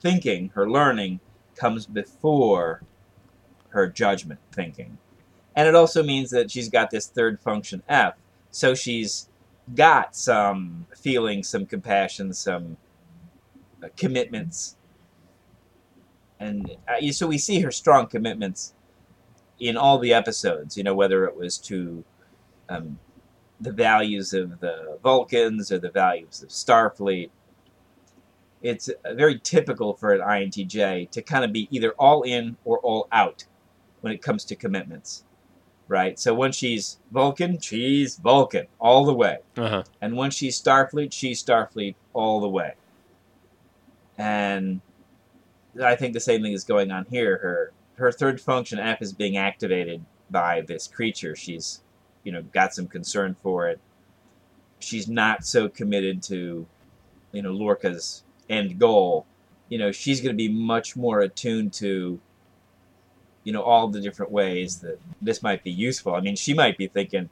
thinking, 0.00 0.48
her 0.56 0.68
learning 0.68 1.20
comes 1.54 1.86
before 1.86 2.82
her 3.68 3.86
judgment 3.86 4.40
thinking. 4.52 4.98
And 5.58 5.66
it 5.66 5.74
also 5.74 6.04
means 6.04 6.30
that 6.30 6.52
she's 6.52 6.68
got 6.68 6.88
this 6.88 7.08
third 7.08 7.40
function 7.40 7.82
F. 7.88 8.14
So 8.52 8.76
she's 8.76 9.28
got 9.74 10.14
some 10.14 10.86
feeling, 10.96 11.42
some 11.42 11.66
compassion, 11.66 12.32
some 12.32 12.76
uh, 13.82 13.88
commitments. 13.96 14.76
And 16.38 16.76
uh, 16.86 17.10
so 17.10 17.26
we 17.26 17.38
see 17.38 17.58
her 17.58 17.72
strong 17.72 18.06
commitments 18.06 18.74
in 19.58 19.76
all 19.76 19.98
the 19.98 20.14
episodes, 20.14 20.76
you 20.76 20.84
know, 20.84 20.94
whether 20.94 21.24
it 21.24 21.36
was 21.36 21.58
to 21.58 22.04
um, 22.68 22.96
the 23.60 23.72
values 23.72 24.32
of 24.32 24.60
the 24.60 24.96
Vulcans 25.02 25.72
or 25.72 25.80
the 25.80 25.90
values 25.90 26.40
of 26.40 26.50
Starfleet. 26.50 27.30
It's 28.62 28.90
uh, 28.90 29.14
very 29.14 29.40
typical 29.40 29.94
for 29.94 30.12
an 30.12 30.20
INTJ 30.20 31.10
to 31.10 31.20
kind 31.20 31.44
of 31.44 31.52
be 31.52 31.66
either 31.72 31.94
all 31.98 32.22
in 32.22 32.56
or 32.64 32.78
all 32.78 33.08
out 33.10 33.44
when 34.02 34.12
it 34.12 34.22
comes 34.22 34.44
to 34.44 34.54
commitments, 34.54 35.24
right? 35.88 36.18
So 36.18 36.34
when 36.34 36.52
she's 36.52 36.98
Vulcan, 37.10 37.58
she's 37.58 38.16
Vulcan 38.16 38.66
all 38.78 39.04
the 39.04 39.14
way. 39.14 39.38
Uh-huh. 39.56 39.82
And 40.00 40.16
when 40.16 40.30
she's 40.30 40.60
Starfleet, 40.60 41.12
she's 41.12 41.42
Starfleet 41.42 41.94
all 42.12 42.40
the 42.40 42.48
way. 42.48 42.74
And 44.16 44.80
I 45.82 45.96
think 45.96 46.12
the 46.12 46.20
same 46.20 46.42
thing 46.42 46.52
is 46.52 46.64
going 46.64 46.90
on 46.90 47.06
here. 47.10 47.38
Her 47.38 47.72
her 47.96 48.12
third 48.12 48.40
function 48.40 48.78
F 48.78 49.02
is 49.02 49.12
being 49.12 49.36
activated 49.36 50.04
by 50.30 50.60
this 50.60 50.86
creature. 50.86 51.34
She's, 51.34 51.82
you 52.22 52.32
know, 52.32 52.42
got 52.42 52.74
some 52.74 52.86
concern 52.86 53.34
for 53.42 53.68
it. 53.68 53.80
She's 54.78 55.08
not 55.08 55.44
so 55.44 55.68
committed 55.68 56.22
to, 56.24 56.66
you 57.32 57.42
know, 57.42 57.52
Lorca's 57.52 58.22
end 58.48 58.78
goal. 58.78 59.26
You 59.68 59.78
know, 59.78 59.90
she's 59.90 60.20
going 60.20 60.32
to 60.32 60.36
be 60.36 60.48
much 60.48 60.96
more 60.96 61.20
attuned 61.20 61.72
to, 61.74 62.20
you 63.48 63.52
know, 63.54 63.62
all 63.62 63.88
the 63.88 63.98
different 63.98 64.30
ways 64.30 64.76
that 64.80 64.98
this 65.22 65.42
might 65.42 65.64
be 65.64 65.70
useful. 65.70 66.14
I 66.14 66.20
mean, 66.20 66.36
she 66.36 66.52
might 66.52 66.76
be 66.76 66.86
thinking, 66.86 67.30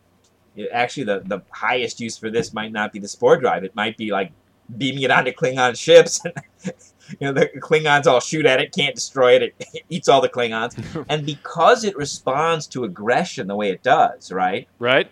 actually, 0.73 1.05
the 1.05 1.21
the 1.27 1.43
highest 1.51 2.01
use 2.01 2.17
for 2.17 2.31
this 2.31 2.55
might 2.55 2.73
not 2.73 2.91
be 2.91 2.99
the 2.99 3.07
spore 3.07 3.37
drive. 3.37 3.65
It 3.65 3.77
might 3.77 3.99
be 3.99 4.11
like 4.11 4.33
beaming 4.79 5.03
it 5.03 5.11
onto 5.11 5.31
Klingon 5.31 5.79
ships. 5.79 6.23
you 6.65 6.73
know, 7.21 7.35
the 7.35 7.51
Klingons 7.61 8.07
all 8.07 8.21
shoot 8.21 8.47
at 8.47 8.61
it, 8.61 8.73
can't 8.75 8.95
destroy 8.95 9.35
it. 9.35 9.55
It 9.59 9.85
eats 9.91 10.09
all 10.09 10.23
the 10.23 10.31
Klingons, 10.31 11.05
and 11.11 11.27
because 11.27 11.85
it 11.85 11.95
responds 11.99 12.67
to 12.69 12.85
aggression 12.85 13.47
the 13.47 13.55
way 13.55 13.69
it 13.69 13.83
does, 13.83 14.33
right? 14.33 14.67
Right? 14.79 15.11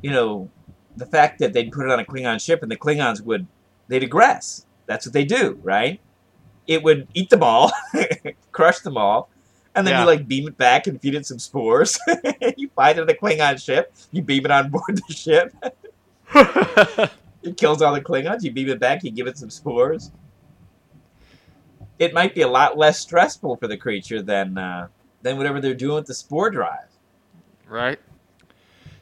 You 0.00 0.12
know, 0.12 0.50
the 0.96 1.04
fact 1.04 1.40
that 1.40 1.52
they'd 1.52 1.70
put 1.70 1.84
it 1.84 1.92
on 1.92 2.00
a 2.00 2.06
Klingon 2.06 2.42
ship 2.42 2.62
and 2.62 2.72
the 2.72 2.76
Klingons 2.78 3.20
would 3.20 3.46
they'd 3.88 4.10
aggress. 4.10 4.64
That's 4.86 5.04
what 5.04 5.12
they 5.12 5.26
do, 5.26 5.58
right? 5.62 6.00
It 6.66 6.82
would 6.82 7.06
eat 7.12 7.28
them 7.28 7.42
all, 7.42 7.70
crush 8.52 8.78
them 8.78 8.96
all, 8.96 9.28
and 9.74 9.86
then 9.86 9.92
Yeah. 9.94 10.00
you 10.00 10.06
like 10.06 10.26
beam 10.28 10.46
it 10.48 10.56
back 10.56 10.86
and 10.86 11.00
feed 11.00 11.14
it 11.14 11.26
some 11.26 11.38
spores. 11.38 11.98
you 12.56 12.68
find 12.76 12.98
it 12.98 13.00
on 13.02 13.06
the 13.06 13.14
Klingon 13.14 13.62
ship, 13.62 13.92
you 14.12 14.22
beam 14.22 14.44
it 14.44 14.50
on 14.50 14.70
board 14.70 15.00
the 15.08 15.14
ship. 15.14 15.54
It 17.44 17.58
kills 17.58 17.82
all 17.82 17.92
the 17.92 18.00
Klingons. 18.00 18.42
You 18.42 18.52
beam 18.52 18.70
it 18.70 18.80
back. 18.80 19.04
You 19.04 19.10
give 19.10 19.26
it 19.26 19.36
some 19.36 19.50
spores. 19.50 20.10
It 21.98 22.14
might 22.14 22.34
be 22.34 22.40
a 22.40 22.48
lot 22.48 22.78
less 22.78 22.98
stressful 22.98 23.56
for 23.56 23.68
the 23.68 23.76
creature 23.76 24.22
than 24.22 24.56
uh, 24.56 24.88
than 25.22 25.36
whatever 25.36 25.60
they're 25.60 25.74
doing 25.74 25.96
with 25.96 26.06
the 26.06 26.14
spore 26.14 26.48
drive. 26.50 26.88
right? 27.68 27.98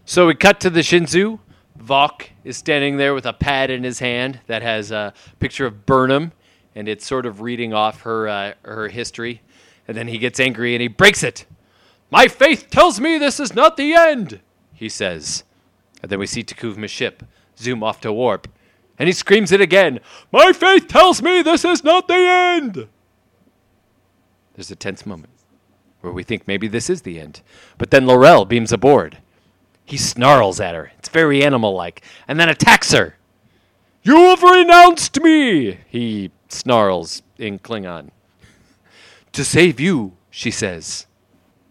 So 0.04 0.26
we 0.26 0.34
cut 0.34 0.58
to 0.60 0.70
the 0.70 0.80
Shenzhou. 0.80 1.38
Voq 1.78 2.26
is 2.42 2.56
standing 2.56 2.96
there 2.96 3.14
with 3.14 3.26
a 3.26 3.32
pad 3.32 3.70
in 3.70 3.84
his 3.84 4.00
hand 4.00 4.40
that 4.46 4.62
has 4.62 4.90
a 4.90 5.14
picture 5.38 5.64
of 5.64 5.86
Burnham, 5.86 6.32
and 6.74 6.88
it's 6.88 7.06
sort 7.06 7.26
of 7.26 7.40
reading 7.42 7.72
off 7.72 8.00
her 8.02 8.28
uh, 8.28 8.54
her 8.64 8.88
history. 8.88 9.40
And 9.86 9.96
then 9.96 10.08
he 10.08 10.18
gets 10.18 10.40
angry 10.40 10.74
and 10.74 10.82
he 10.82 10.88
breaks 10.88 11.22
it. 11.22 11.46
My 12.10 12.28
faith 12.28 12.70
tells 12.70 13.00
me 13.00 13.18
this 13.18 13.40
is 13.40 13.54
not 13.54 13.76
the 13.76 13.94
end, 13.94 14.40
he 14.74 14.88
says. 14.88 15.44
And 16.02 16.10
then 16.10 16.18
we 16.18 16.26
see 16.26 16.42
T'Kuvma's 16.42 16.90
ship 16.90 17.22
zoom 17.56 17.82
off 17.82 18.00
to 18.00 18.12
warp, 18.12 18.48
and 18.98 19.08
he 19.08 19.12
screams 19.12 19.52
it 19.52 19.60
again. 19.60 20.00
My 20.30 20.52
faith 20.52 20.88
tells 20.88 21.22
me 21.22 21.42
this 21.42 21.64
is 21.64 21.84
not 21.84 22.08
the 22.08 22.14
end. 22.14 22.88
There's 24.54 24.70
a 24.70 24.76
tense 24.76 25.06
moment 25.06 25.32
where 26.00 26.12
we 26.12 26.22
think 26.22 26.46
maybe 26.46 26.68
this 26.68 26.90
is 26.90 27.02
the 27.02 27.20
end. 27.20 27.40
But 27.78 27.90
then 27.90 28.06
L'Rell 28.06 28.44
beams 28.44 28.72
aboard. 28.72 29.18
He 29.84 29.96
snarls 29.96 30.60
at 30.60 30.74
her. 30.74 30.92
It's 30.98 31.08
very 31.08 31.44
animal 31.44 31.74
like, 31.74 32.02
and 32.28 32.38
then 32.38 32.48
attacks 32.48 32.92
her. 32.92 33.16
You 34.02 34.16
have 34.16 34.42
renounced 34.42 35.20
me, 35.20 35.78
he 35.88 36.30
snarls 36.48 37.22
in 37.38 37.60
Klingon. 37.60 38.10
To 39.32 39.44
save 39.44 39.80
you, 39.80 40.12
she 40.30 40.50
says. 40.50 41.06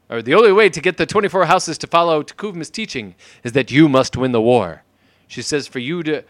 Or 0.10 0.22
the 0.22 0.34
only 0.34 0.52
way 0.52 0.70
to 0.70 0.82
get 0.82 0.98
the 0.98 1.06
24 1.06 1.46
houses 1.46 1.78
to 1.80 1.88
follow 1.88 2.22
T'Kuvma's 2.22 2.70
teaching 2.70 3.16
is 3.44 3.54
that 3.54 3.72
you 3.72 3.88
must 3.88 4.18
win 4.18 4.32
the 4.32 4.42
war. 4.42 4.84
She 5.28 5.42
says 5.42 5.68
for 5.68 5.80
you 5.80 6.04
to 6.04 6.24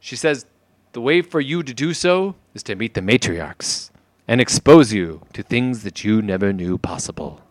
she 0.00 0.16
says 0.16 0.46
the 0.92 1.00
way 1.00 1.20
for 1.22 1.40
you 1.40 1.62
to 1.62 1.74
do 1.74 1.92
so 1.92 2.34
is 2.54 2.62
to 2.62 2.74
meet 2.74 2.94
the 2.94 3.00
matriarchs 3.00 3.90
and 4.26 4.40
expose 4.40 4.92
you 4.92 5.22
to 5.32 5.42
things 5.42 5.82
that 5.82 6.04
you 6.04 6.22
never 6.22 6.52
knew 6.52 6.78
possible. 6.78 7.42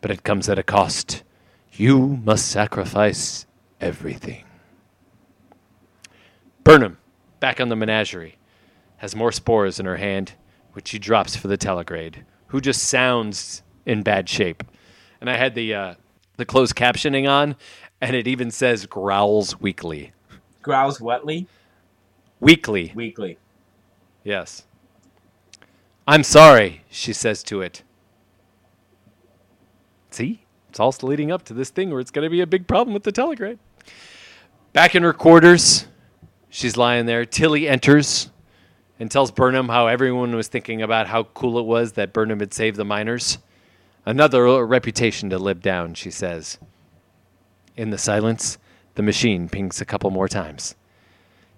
But 0.00 0.10
it 0.10 0.24
comes 0.24 0.48
at 0.48 0.58
a 0.58 0.62
cost. 0.62 1.22
You 1.72 2.20
must 2.22 2.48
sacrifice 2.48 3.46
everything. 3.80 4.44
Burnham, 6.64 6.98
back 7.40 7.60
on 7.60 7.68
the 7.68 7.76
menagerie, 7.76 8.36
has 8.98 9.16
more 9.16 9.32
spores 9.32 9.80
in 9.80 9.86
her 9.86 9.96
hand, 9.96 10.32
which 10.72 10.88
she 10.88 10.98
drops 10.98 11.36
for 11.36 11.48
the 11.48 11.58
tardigrade, 11.58 12.24
who 12.48 12.60
just 12.60 12.82
sounds 12.84 13.62
in 13.86 14.02
bad 14.02 14.28
shape. 14.28 14.62
And 15.20 15.30
I 15.30 15.36
had 15.36 15.54
the 15.54 15.74
uh, 15.74 15.94
the 16.36 16.44
closed 16.44 16.74
captioning 16.74 17.28
on, 17.28 17.56
and 18.00 18.16
it 18.16 18.26
even 18.26 18.50
says 18.50 18.86
growls 18.86 19.60
weakly. 19.60 20.12
Growls 20.62 21.00
wetly, 21.00 21.46
Weakly, 22.40 22.92
weakly. 22.94 23.38
yes. 24.24 24.64
I'm 26.08 26.24
sorry, 26.24 26.82
she 26.90 27.12
says 27.12 27.44
to 27.44 27.62
it. 27.62 27.84
See? 30.10 30.40
It's 30.68 30.80
all 30.80 30.92
leading 31.02 31.30
up 31.30 31.44
to 31.44 31.54
this 31.54 31.70
thing 31.70 31.90
where 31.90 32.00
it's 32.00 32.10
going 32.10 32.24
to 32.24 32.30
be 32.30 32.40
a 32.40 32.46
big 32.46 32.66
problem 32.66 32.94
with 32.94 33.04
the 33.04 33.12
tardigrade. 33.12 33.58
Back 34.72 34.94
in 34.96 35.02
her 35.04 35.12
quarters, 35.12 35.86
she's 36.48 36.76
lying 36.76 37.06
there. 37.06 37.24
Tilly 37.24 37.68
enters 37.68 38.30
and 38.98 39.10
tells 39.10 39.30
Burnham 39.30 39.68
how 39.68 39.86
everyone 39.86 40.34
was 40.34 40.48
thinking 40.48 40.82
about 40.82 41.08
how 41.08 41.24
cool 41.24 41.58
it 41.58 41.64
was 41.64 41.92
that 41.92 42.12
Burnham 42.12 42.40
had 42.40 42.54
saved 42.54 42.76
the 42.76 42.84
miners. 42.84 43.38
Another 44.04 44.64
reputation 44.64 45.30
to 45.30 45.38
live 45.38 45.62
down, 45.62 45.94
she 45.94 46.10
says. 46.10 46.58
In 47.76 47.90
the 47.90 47.98
silence, 47.98 48.58
the 48.94 49.02
machine 49.02 49.48
pings 49.48 49.80
a 49.80 49.84
couple 49.84 50.10
more 50.10 50.28
times. 50.28 50.74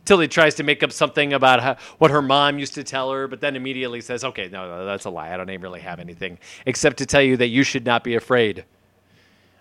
Tilly 0.04 0.28
tries 0.28 0.54
to 0.56 0.62
make 0.62 0.82
up 0.82 0.92
something 0.92 1.32
about 1.32 1.62
how, 1.62 1.76
what 1.98 2.10
her 2.10 2.20
mom 2.20 2.58
used 2.58 2.74
to 2.74 2.84
tell 2.84 3.10
her, 3.10 3.26
but 3.26 3.40
then 3.40 3.56
immediately 3.56 4.00
says, 4.02 4.22
okay, 4.22 4.48
no, 4.48 4.68
no, 4.68 4.84
that's 4.84 5.06
a 5.06 5.10
lie. 5.10 5.32
I 5.32 5.36
don't 5.36 5.48
even 5.48 5.62
really 5.62 5.80
have 5.80 5.98
anything 5.98 6.38
except 6.66 6.98
to 6.98 7.06
tell 7.06 7.22
you 7.22 7.38
that 7.38 7.48
you 7.48 7.62
should 7.62 7.86
not 7.86 8.04
be 8.04 8.14
afraid. 8.14 8.64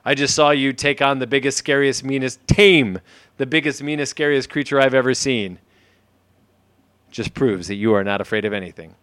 I 0.04 0.16
just 0.16 0.36
saw 0.36 0.52
you 0.52 0.74
take 0.74 1.02
on 1.02 1.20
the 1.20 1.28
biggest, 1.28 1.58
scariest, 1.58 2.04
meanest, 2.04 2.46
tame 2.46 3.00
the 3.38 3.46
biggest, 3.46 3.82
meanest, 3.82 4.12
scariest 4.12 4.50
creature 4.50 4.82
I've 4.82 4.94
ever 4.94 5.14
seen. 5.14 5.60
Just 7.14 7.36
proves 7.36 7.68
that 7.68 7.76
you 7.76 7.94
are 7.94 8.04
not 8.04 8.22
afraid 8.22 8.44
of 8.44 8.54
anything. 8.54 8.96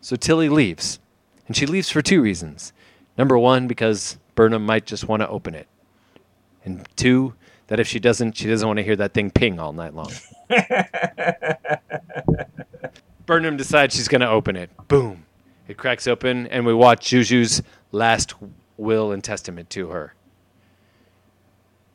So 0.00 0.14
Tilly 0.14 0.48
leaves. 0.48 1.00
And 1.48 1.56
she 1.56 1.66
leaves 1.66 1.90
for 1.90 2.00
two 2.00 2.22
reasons. 2.22 2.72
Number 3.18 3.36
one, 3.36 3.66
because 3.66 4.16
Burnham 4.36 4.64
might 4.64 4.86
just 4.86 5.08
want 5.08 5.22
to 5.22 5.28
open 5.28 5.56
it. 5.56 5.66
And 6.64 6.88
two, 6.94 7.34
that 7.66 7.80
if 7.80 7.88
she 7.88 7.98
doesn't, 7.98 8.36
she 8.36 8.46
doesn't 8.46 8.66
want 8.66 8.76
to 8.76 8.84
hear 8.84 8.94
that 8.94 9.12
thing 9.12 9.32
ping 9.32 9.58
all 9.58 9.72
night 9.72 9.92
long. 9.92 10.12
Burnham 13.26 13.56
decides 13.56 13.96
she's 13.96 14.06
going 14.06 14.20
to 14.20 14.28
open 14.28 14.54
it. 14.54 14.70
Boom. 14.86 15.24
It 15.66 15.76
cracks 15.76 16.06
open, 16.06 16.46
and 16.46 16.64
we 16.64 16.72
watch 16.72 17.10
Georgiou's 17.10 17.60
last 17.90 18.34
will 18.76 19.10
and 19.10 19.24
testament 19.24 19.68
to 19.70 19.88
her. 19.88 20.14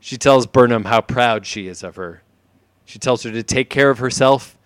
She 0.02 0.18
tells 0.18 0.46
Burnham 0.46 0.84
how 0.84 1.00
proud 1.00 1.46
she 1.46 1.70
is 1.70 1.84
of 1.84 1.96
her. 1.96 2.22
She 2.84 3.00
tells 3.00 3.24
her 3.24 3.32
to 3.32 3.44
take 3.44 3.70
care 3.70 3.90
of 3.90 4.00
herself 4.00 4.58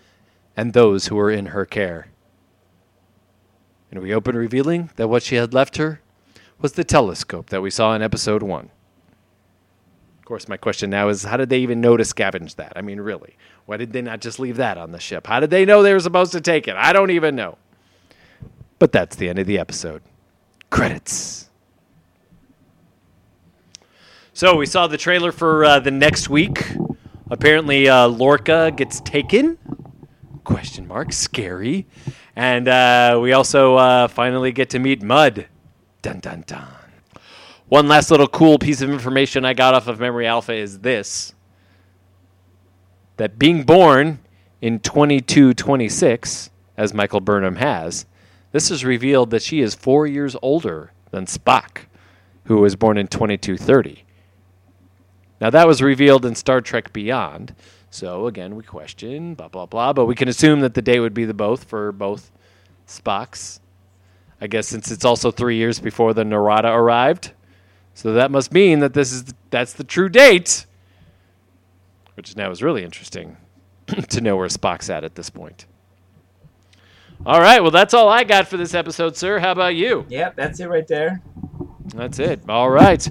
and 0.57 0.73
those 0.73 1.07
who 1.07 1.15
were 1.15 1.31
in 1.31 1.47
her 1.47 1.65
care. 1.65 2.07
And 3.91 4.01
we 4.01 4.13
open 4.13 4.35
revealing 4.35 4.89
that 4.95 5.07
what 5.07 5.23
she 5.23 5.35
had 5.35 5.53
left 5.53 5.77
her 5.77 6.01
was 6.59 6.73
the 6.73 6.83
telescope 6.83 7.51
that 7.51 7.61
we 7.61 7.69
saw 7.69 7.93
in 7.93 8.01
episode 8.01 8.41
one. 8.41 8.71
Of 10.19 10.25
course, 10.25 10.49
my 10.49 10.57
question 10.57 10.89
now 10.89 11.07
is 11.07 11.23
how 11.23 11.37
did 11.37 11.49
they 11.49 11.59
even 11.59 11.79
know 11.79 11.95
to 11.95 12.03
scavenge 12.03 12.55
that? 12.55 12.73
I 12.75 12.81
mean, 12.81 12.99
really, 12.99 13.37
why 13.65 13.77
did 13.77 13.93
they 13.93 14.01
not 14.01 14.19
just 14.19 14.39
leave 14.39 14.57
that 14.57 14.77
on 14.77 14.91
the 14.91 14.99
ship? 14.99 15.27
How 15.27 15.39
did 15.39 15.51
they 15.51 15.63
know 15.63 15.83
they 15.83 15.93
were 15.93 15.99
supposed 15.99 16.33
to 16.33 16.41
take 16.41 16.67
it? 16.67 16.75
I 16.75 16.91
don't 16.91 17.11
even 17.11 17.35
know. 17.35 17.57
But 18.79 18.91
that's 18.91 19.15
the 19.15 19.29
end 19.29 19.39
of 19.39 19.47
the 19.47 19.59
episode. 19.59 20.01
Credits. 20.69 21.49
So 24.33 24.55
we 24.55 24.65
saw 24.65 24.87
the 24.87 24.97
trailer 24.97 25.31
for 25.31 25.63
uh, 25.63 25.79
the 25.79 25.91
next 25.91 26.29
week. 26.29 26.75
Apparently, 27.31 27.87
uh, 27.87 28.07
Lorca 28.07 28.71
gets 28.75 28.99
taken. 29.01 29.57
Question 30.47 30.87
mark. 30.87 31.11
Scary. 31.11 31.87
And 32.33 32.69
uh, 32.69 33.19
we 33.21 33.33
also 33.33 33.75
uh, 33.75 34.07
finally 34.07 34.53
get 34.53 34.69
to 34.69 34.79
meet 34.79 35.01
Mudd. 35.03 35.47
Dun 36.01 36.21
dun 36.21 36.45
dun. 36.47 36.65
One 37.67 37.89
last 37.89 38.09
little 38.09 38.29
cool 38.29 38.57
piece 38.57 38.81
of 38.81 38.89
information 38.89 39.43
I 39.43 39.53
got 39.53 39.73
off 39.73 39.89
of 39.89 39.99
Memory 39.99 40.25
Alpha 40.25 40.53
is 40.53 40.79
this 40.79 41.33
that 43.17 43.37
being 43.37 43.63
born 43.63 44.19
in 44.61 44.79
2226, 44.79 46.49
as 46.77 46.93
Michael 46.93 47.19
Burnham 47.19 47.57
has, 47.57 48.05
this 48.53 48.71
is 48.71 48.85
revealed 48.85 49.31
that 49.31 49.41
she 49.41 49.59
is 49.59 49.75
four 49.75 50.07
years 50.07 50.37
older 50.41 50.93
than 51.11 51.25
Spock, 51.25 51.87
who 52.45 52.59
was 52.59 52.77
born 52.77 52.97
in 52.97 53.07
2230. 53.07 54.05
Now, 55.41 55.49
that 55.49 55.67
was 55.67 55.81
revealed 55.81 56.25
in 56.25 56.35
Star 56.35 56.61
Trek 56.61 56.93
Beyond. 56.93 57.53
So, 57.89 58.27
again, 58.27 58.55
we 58.55 58.63
question, 58.63 59.33
blah, 59.33 59.47
blah, 59.47 59.65
blah. 59.65 59.93
But 59.93 60.05
we 60.05 60.15
can 60.15 60.27
assume 60.27 60.59
that 60.59 60.73
the 60.73 60.81
date 60.81 60.99
would 60.99 61.13
be 61.13 61.25
the 61.25 61.33
both 61.33 61.63
for 61.63 61.91
both 61.91 62.31
Spocks. 62.87 63.59
I 64.39 64.47
guess 64.47 64.67
since 64.67 64.91
it's 64.91 65.05
also 65.05 65.31
three 65.31 65.57
years 65.57 65.79
before 65.79 66.13
the 66.13 66.23
Narada 66.23 66.69
arrived. 66.69 67.31
So 67.93 68.13
that 68.13 68.29
must 68.29 68.53
mean 68.53 68.79
that 68.79 68.93
this 68.93 69.11
is 69.11 69.33
that's 69.49 69.73
the 69.73 69.83
true 69.83 70.09
date. 70.09 70.65
Which 72.13 72.35
now 72.35 72.51
is 72.51 72.61
really 72.61 72.83
interesting 72.83 73.37
to 74.09 74.21
know 74.21 74.35
where 74.37 74.47
Spock's 74.47 74.89
at 74.89 75.03
at 75.03 75.15
this 75.15 75.29
point. 75.29 75.65
All 77.25 77.39
right, 77.39 77.61
well 77.61 77.71
that's 77.71 77.95
all 77.95 78.09
I 78.09 78.23
got 78.23 78.47
for 78.47 78.57
this 78.57 78.75
episode, 78.75 79.17
sir. 79.17 79.39
How 79.39 79.51
about 79.51 79.75
you? 79.75 80.05
Yep, 80.09 80.35
that's 80.35 80.59
it 80.59 80.67
right 80.67 80.87
there. 80.87 81.21
That's 81.95 82.19
it. 82.19 82.41
All 82.49 82.69
right. 82.69 83.07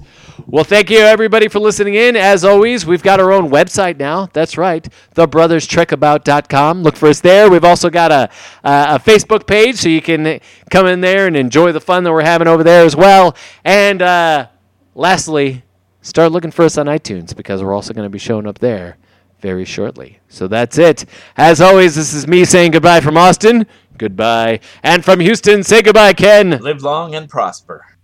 Well, 0.47 0.65
thank 0.65 0.91
you 0.91 0.99
everybody 0.99 1.49
for 1.49 1.59
listening 1.59 1.95
in. 1.95 2.15
As 2.15 2.45
always, 2.45 2.85
we've 2.85 3.03
got 3.03 3.21
our 3.21 3.33
own 3.33 3.51
website 3.51 3.99
now. 3.99 4.29
That's 4.33 4.59
right, 4.59 4.87
thebrothers.trekabout.com. 5.15 6.83
Look 6.83 6.97
for 6.97 7.09
us 7.09 7.21
there. 7.21 7.51
We've 7.51 7.65
also 7.65 7.91
got 7.91 8.13
a, 8.13 8.31
a, 8.65 8.95
a 8.95 8.99
Facebook 8.99 9.47
page, 9.47 9.77
so 9.77 9.89
you 9.89 10.03
can 10.03 10.41
come 10.71 10.87
in 10.87 11.01
there 11.01 11.27
and 11.27 11.37
enjoy 11.37 11.73
the 11.73 11.81
fun 11.81 12.05
that 12.05 12.13
we're 12.13 12.23
having 12.23 12.49
over 12.49 12.63
there 12.63 12.85
as 12.85 12.95
well. 12.95 13.35
And 13.65 14.03
uh, 14.03 14.49
lastly, 14.95 15.65
start 16.03 16.33
looking 16.33 16.51
for 16.51 16.65
us 16.65 16.77
on 16.79 16.87
iTunes 16.87 17.35
because 17.35 17.63
we're 17.63 17.75
also 17.75 17.95
going 17.95 18.07
to 18.07 18.11
be 18.11 18.19
showing 18.19 18.47
up 18.47 18.59
there 18.59 18.99
very 19.41 19.65
shortly. 19.65 20.21
So 20.29 20.49
that's 20.49 20.79
it. 20.79 21.07
As 21.37 21.61
always, 21.61 21.95
this 21.95 22.13
is 22.13 22.27
me 22.27 22.45
saying 22.45 22.73
goodbye 22.73 23.01
from 23.01 23.17
Austin. 23.17 23.67
Goodbye. 23.99 24.61
And 24.83 25.05
from 25.05 25.21
Houston, 25.21 25.63
say 25.63 25.83
goodbye, 25.83 26.13
Ken. 26.13 26.51
Live 26.61 26.83
long 26.83 27.15
and 27.15 27.29
prosper. 27.29 27.96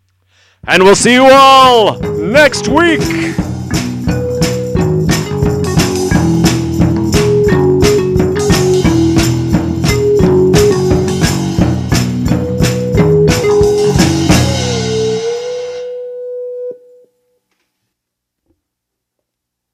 And 0.64 0.84
we'll 0.84 0.94
see 0.94 1.14
you 1.14 1.26
all 1.28 1.98
next 1.98 2.68
week. 2.68 3.00